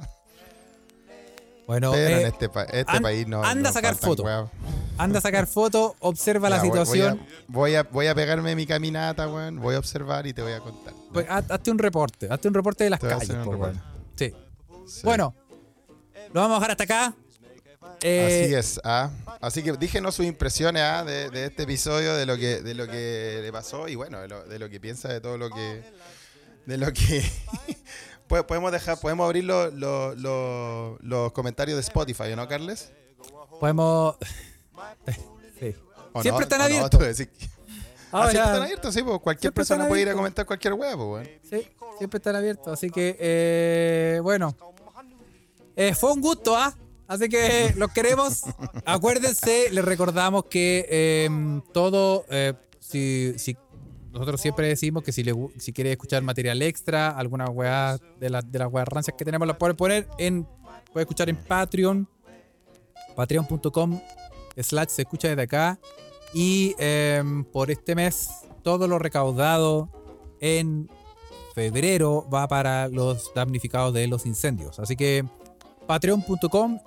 bueno, 1.66 1.94
eh, 1.94 2.22
en 2.22 2.26
este, 2.28 2.49
pa- 2.49 2.62
este 2.64 2.96
an- 2.96 3.03
país 3.03 3.26
no. 3.28 3.42
anda 3.44 3.62
no 3.64 3.68
a 3.68 3.72
sacar 3.72 3.92
faltan 3.94 4.09
foto. 4.11 4.22
weas. 4.22 4.49
anda 4.96 5.18
a 5.18 5.22
sacar 5.22 5.46
fotos, 5.46 5.92
observa 6.01 6.49
la 6.49 6.59
voy- 6.61 6.68
situación. 6.68 7.18
Voy 7.46 7.74
a, 7.74 7.82
voy, 7.82 7.88
a, 7.88 7.92
voy 7.92 8.07
a 8.07 8.14
pegarme 8.14 8.55
mi 8.57 8.66
caminata, 8.66 9.28
weón. 9.28 9.61
Voy 9.61 9.74
a 9.74 9.78
observar 9.78 10.26
y 10.26 10.32
te 10.32 10.40
voy 10.42 10.53
a 10.53 10.61
contar. 10.61 10.94
Pues, 11.12 11.26
haz- 11.28 11.51
hazte 11.51 11.70
un 11.70 11.78
reporte. 11.78 12.26
Hazte 12.30 12.49
un 12.49 12.55
reporte 12.55 12.84
de 12.84 12.90
las 12.90 13.01
calles, 13.01 13.22
hacer 13.24 13.36
un 13.38 13.44
po, 13.44 13.53
reporte. 13.53 13.76
weón. 13.78 14.14
Sí. 14.16 14.34
Sí. 14.86 15.01
Bueno, 15.05 15.34
lo 16.32 16.40
vamos 16.40 16.57
a 16.57 16.61
dejar 16.61 16.70
hasta 16.70 16.84
acá. 16.84 17.14
Eh, 18.02 18.44
Así 18.44 18.54
es, 18.54 18.80
ah. 18.84 19.10
Así 19.40 19.62
que 19.62 19.72
dígenos 19.72 20.14
sus 20.14 20.26
impresiones 20.26 20.82
ah, 20.82 21.04
de, 21.04 21.30
de 21.30 21.46
este 21.46 21.62
episodio, 21.64 22.14
de 22.14 22.26
lo 22.26 22.36
que, 22.36 22.60
de 22.62 22.74
lo 22.74 22.86
que 22.86 23.40
le 23.42 23.52
pasó 23.52 23.88
y 23.88 23.94
bueno, 23.94 24.20
de 24.20 24.28
lo, 24.28 24.44
de 24.44 24.58
lo 24.58 24.68
que 24.68 24.80
piensa 24.80 25.08
de 25.08 25.20
todo 25.20 25.38
lo 25.38 25.50
que. 25.50 25.82
De 26.66 26.76
lo 26.76 26.92
que. 26.92 27.24
Podemos 28.28 28.70
dejar, 28.72 29.00
podemos 29.00 29.24
abrir 29.24 29.44
los, 29.44 29.72
los, 29.72 30.14
los- 31.00 31.32
comentarios 31.32 31.76
de 31.76 31.80
Spotify, 31.80 32.36
¿no, 32.36 32.46
Carles? 32.46 32.92
Podemos. 33.58 34.16
sí. 35.58 35.74
¿O 36.12 36.20
Siempre 36.20 36.40
no? 36.40 36.42
están 36.42 36.60
¿O 36.60 36.64
no? 36.64 36.64
abiertos. 36.66 37.00
Que- 37.16 37.28
Ah, 38.10 38.30
siempre 38.30 38.40
están 38.52 38.62
abiertos, 38.62 38.94
sí, 38.94 39.02
pues 39.02 39.20
cualquier 39.20 39.52
persona 39.52 39.86
puede 39.86 40.00
ir 40.02 40.08
a 40.08 40.14
comentar 40.14 40.46
cualquier 40.46 40.72
huevo. 40.72 41.20
Sí, 41.42 41.68
siempre 41.98 42.16
están 42.16 42.36
abiertos. 42.36 42.72
Así 42.72 42.90
que, 42.90 43.16
eh, 43.20 44.20
bueno. 44.22 44.56
Eh, 45.76 45.94
fue 45.94 46.12
un 46.12 46.20
gusto, 46.22 46.56
¿ah? 46.56 46.74
Así 47.09 47.28
que 47.28 47.74
los 47.76 47.90
queremos. 47.92 48.42
Acuérdense, 48.84 49.70
les 49.72 49.84
recordamos 49.84 50.44
que 50.44 50.86
eh, 50.88 51.61
todo, 51.72 52.24
eh, 52.30 52.52
si, 52.78 53.32
si 53.38 53.56
nosotros 54.12 54.40
siempre 54.40 54.68
decimos 54.68 55.02
que 55.02 55.11
si, 55.12 55.24
le, 55.24 55.34
si 55.59 55.72
quiere 55.72 55.90
escuchar 55.92 56.22
material 56.22 56.61
extra, 56.62 57.09
alguna 57.11 57.46
weá 57.46 57.98
de, 58.20 58.30
la- 58.30 58.42
de 58.42 58.59
las 58.59 58.72
weas 58.72 58.86
rancias 58.86 59.16
que 59.18 59.24
tenemos, 59.24 59.48
la 59.48 59.56
puede 59.59 59.74
poner 59.74 60.06
en, 60.18 60.46
puede 60.92 61.02
escuchar 61.04 61.28
en 61.28 61.36
Patreon, 61.36 62.06
patreon.com 63.16 64.00
slash 64.56 64.88
se 64.88 65.02
escucha 65.02 65.28
desde 65.28 65.42
acá. 65.42 65.78
Y 66.34 66.74
eh, 66.78 67.22
por 67.52 67.70
este 67.70 67.94
mes, 67.94 68.28
todo 68.62 68.86
lo 68.86 68.98
recaudado 68.98 69.88
en 70.40 70.90
febrero 71.54 72.28
va 72.32 72.46
para 72.48 72.88
los 72.88 73.32
damnificados 73.34 73.94
de 73.94 74.06
los 74.09 74.26
incendios. 74.26 74.78
Así 74.78 74.94
que 74.94 75.24
patreon.com 75.89 76.78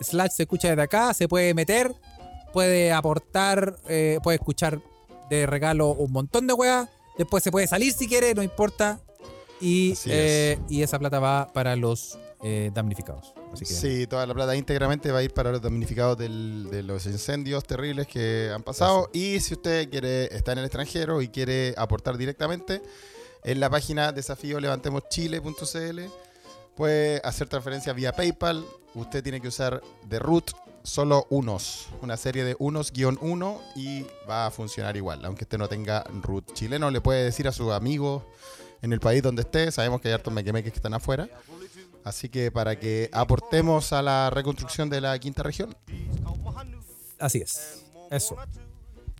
slash 0.00 0.32
se 0.32 0.42
escucha 0.42 0.68
desde 0.68 0.82
acá, 0.82 1.14
se 1.14 1.26
puede 1.28 1.54
meter, 1.54 1.94
puede 2.52 2.92
aportar, 2.92 3.76
eh, 3.88 4.18
puede 4.22 4.36
escuchar 4.36 4.80
de 5.30 5.46
regalo 5.46 5.92
un 5.92 6.12
montón 6.12 6.46
de 6.46 6.52
weas. 6.52 6.88
Después 7.16 7.42
se 7.44 7.50
puede 7.50 7.66
salir 7.66 7.92
si 7.92 8.06
quiere, 8.08 8.34
no 8.34 8.42
importa. 8.42 9.00
Y, 9.60 9.94
eh, 10.06 10.58
y 10.68 10.82
esa 10.82 10.98
plata 10.98 11.18
va 11.20 11.52
para 11.52 11.76
los 11.76 12.18
eh, 12.42 12.70
damnificados. 12.74 13.34
Así 13.52 13.66
que 13.66 13.72
Sí, 13.74 14.06
toda 14.06 14.26
la 14.26 14.32
plata 14.32 14.56
íntegramente 14.56 15.12
va 15.12 15.18
a 15.18 15.22
ir 15.22 15.34
para 15.34 15.52
los 15.52 15.60
damnificados 15.60 16.16
del- 16.16 16.68
de 16.70 16.82
los 16.82 17.04
incendios 17.06 17.62
terribles 17.64 18.06
que 18.06 18.50
han 18.54 18.62
pasado. 18.62 19.10
Y 19.12 19.38
si 19.40 19.52
usted 19.54 19.90
quiere 19.90 20.34
estar 20.34 20.52
en 20.54 20.60
el 20.60 20.64
extranjero 20.64 21.20
y 21.20 21.28
quiere 21.28 21.74
aportar 21.76 22.16
directamente, 22.16 22.80
en 23.44 23.60
la 23.60 23.68
página 23.70 24.12
desafíolevantemoschile.cl 24.12 26.00
puede 26.76 27.20
hacer 27.24 27.48
transferencia 27.48 27.92
vía 27.92 28.12
PayPal. 28.12 28.64
Usted 28.94 29.22
tiene 29.22 29.40
que 29.40 29.48
usar 29.48 29.82
de 30.08 30.18
root 30.18 30.50
solo 30.82 31.26
unos, 31.30 31.88
una 32.00 32.16
serie 32.16 32.44
de 32.44 32.56
unos 32.58 32.92
guion 32.92 33.18
uno 33.20 33.60
y 33.76 34.06
va 34.28 34.46
a 34.46 34.50
funcionar 34.50 34.96
igual. 34.96 35.24
Aunque 35.24 35.44
usted 35.44 35.58
no 35.58 35.68
tenga 35.68 36.04
root 36.22 36.52
chileno, 36.54 36.90
le 36.90 37.00
puede 37.00 37.24
decir 37.24 37.46
a 37.48 37.52
sus 37.52 37.72
amigos 37.72 38.22
en 38.82 38.92
el 38.92 39.00
país 39.00 39.22
donde 39.22 39.42
esté. 39.42 39.70
Sabemos 39.70 40.00
que 40.00 40.08
hay 40.08 40.14
hartos 40.14 40.32
mequemeques 40.32 40.72
que 40.72 40.78
están 40.78 40.94
afuera. 40.94 41.28
Así 42.02 42.28
que 42.28 42.50
para 42.50 42.78
que 42.78 43.10
aportemos 43.12 43.92
a 43.92 44.02
la 44.02 44.30
reconstrucción 44.30 44.88
de 44.88 45.00
la 45.00 45.18
quinta 45.18 45.42
región. 45.42 45.76
Así 47.18 47.38
es. 47.38 47.84
Eso. 48.10 48.36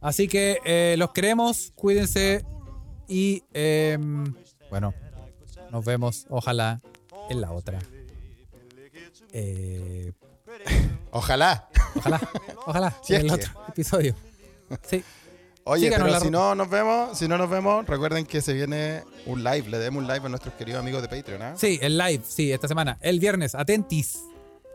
Así 0.00 0.28
que 0.28 0.58
eh, 0.64 0.94
los 0.96 1.12
queremos, 1.12 1.72
cuídense 1.74 2.44
y 3.06 3.44
eh, 3.52 3.98
bueno, 4.70 4.94
nos 5.70 5.84
vemos 5.84 6.26
ojalá 6.30 6.80
en 7.30 7.40
la 7.40 7.52
otra. 7.52 7.78
Eh, 9.32 10.12
Ojalá. 11.12 11.68
ojalá, 11.96 12.20
ojalá, 12.66 12.96
Si 13.02 13.14
en 13.14 13.22
el 13.22 13.26
que. 13.28 13.34
otro 13.34 13.64
episodio. 13.68 14.14
Sí, 14.86 15.02
Oye, 15.64 15.86
Síganos 15.86 16.08
pero 16.08 16.20
si 16.20 16.30
no 16.30 16.54
nos 16.54 16.68
vemos, 16.70 17.18
si 17.18 17.28
no 17.28 17.38
nos 17.38 17.48
vemos, 17.48 17.86
recuerden 17.86 18.24
que 18.26 18.40
se 18.40 18.52
viene 18.52 19.04
un 19.26 19.44
live, 19.44 19.68
le 19.68 19.78
demos 19.78 20.02
un 20.02 20.08
live 20.08 20.26
a 20.26 20.28
nuestros 20.28 20.54
queridos 20.54 20.80
amigos 20.80 21.02
de 21.02 21.08
Patreon, 21.08 21.42
¿ah? 21.42 21.54
Sí, 21.56 21.78
el 21.82 21.98
live, 21.98 22.22
sí, 22.26 22.50
esta 22.52 22.66
semana. 22.66 22.98
El 23.00 23.20
viernes, 23.20 23.54
atentis. 23.54 24.20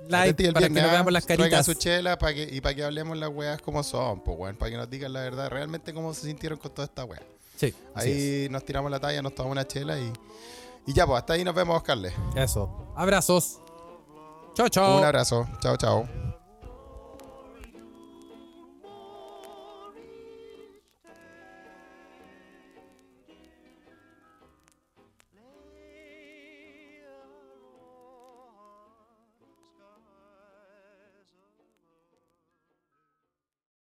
Live 0.08 0.18
Atenti 0.18 0.46
el 0.46 0.54
para 0.54 0.68
viernes, 0.68 0.78
que 0.78 0.82
nos 0.82 0.90
¿ah? 0.90 0.94
veamos 0.94 1.14
las 1.14 1.26
caritas. 1.26 1.66
su 1.66 1.74
chela 1.74 2.18
pa' 2.18 2.34
que, 2.34 2.48
y 2.52 2.62
para 2.62 2.76
que 2.76 2.84
hablemos 2.84 3.18
las 3.18 3.30
weas 3.30 3.62
como 3.62 3.84
son, 3.84 4.22
pues, 4.22 4.38
weón. 4.38 4.56
Para 4.56 4.72
que 4.72 4.78
nos 4.78 4.90
digan 4.90 5.12
la 5.12 5.22
verdad, 5.22 5.50
realmente 5.50 5.94
cómo 5.94 6.14
se 6.14 6.28
sintieron 6.28 6.60
con 6.60 6.72
toda 6.72 6.86
esta 6.86 7.04
wea. 7.04 7.22
Sí, 7.58 7.74
Ahí 7.96 8.48
nos 8.52 8.64
tiramos 8.64 8.92
la 8.92 9.00
talla, 9.00 9.22
nos 9.22 9.34
tomamos 9.34 9.54
una 9.54 9.66
chela 9.66 10.00
y, 10.00 10.14
y 10.86 10.94
ya, 10.94 11.06
pues, 11.06 11.20
hasta 11.20 11.34
ahí 11.34 11.44
nos 11.44 11.56
vemos, 11.56 11.82
Carles. 11.84 12.14
es. 12.36 12.52
Eso. 12.52 12.70
Abrazos. 12.96 13.60
Chao, 14.54 14.70
chao. 14.70 15.00
Un 15.00 15.04
abrazo. 15.04 15.48
Chao, 15.60 15.76
chao. 15.78 16.35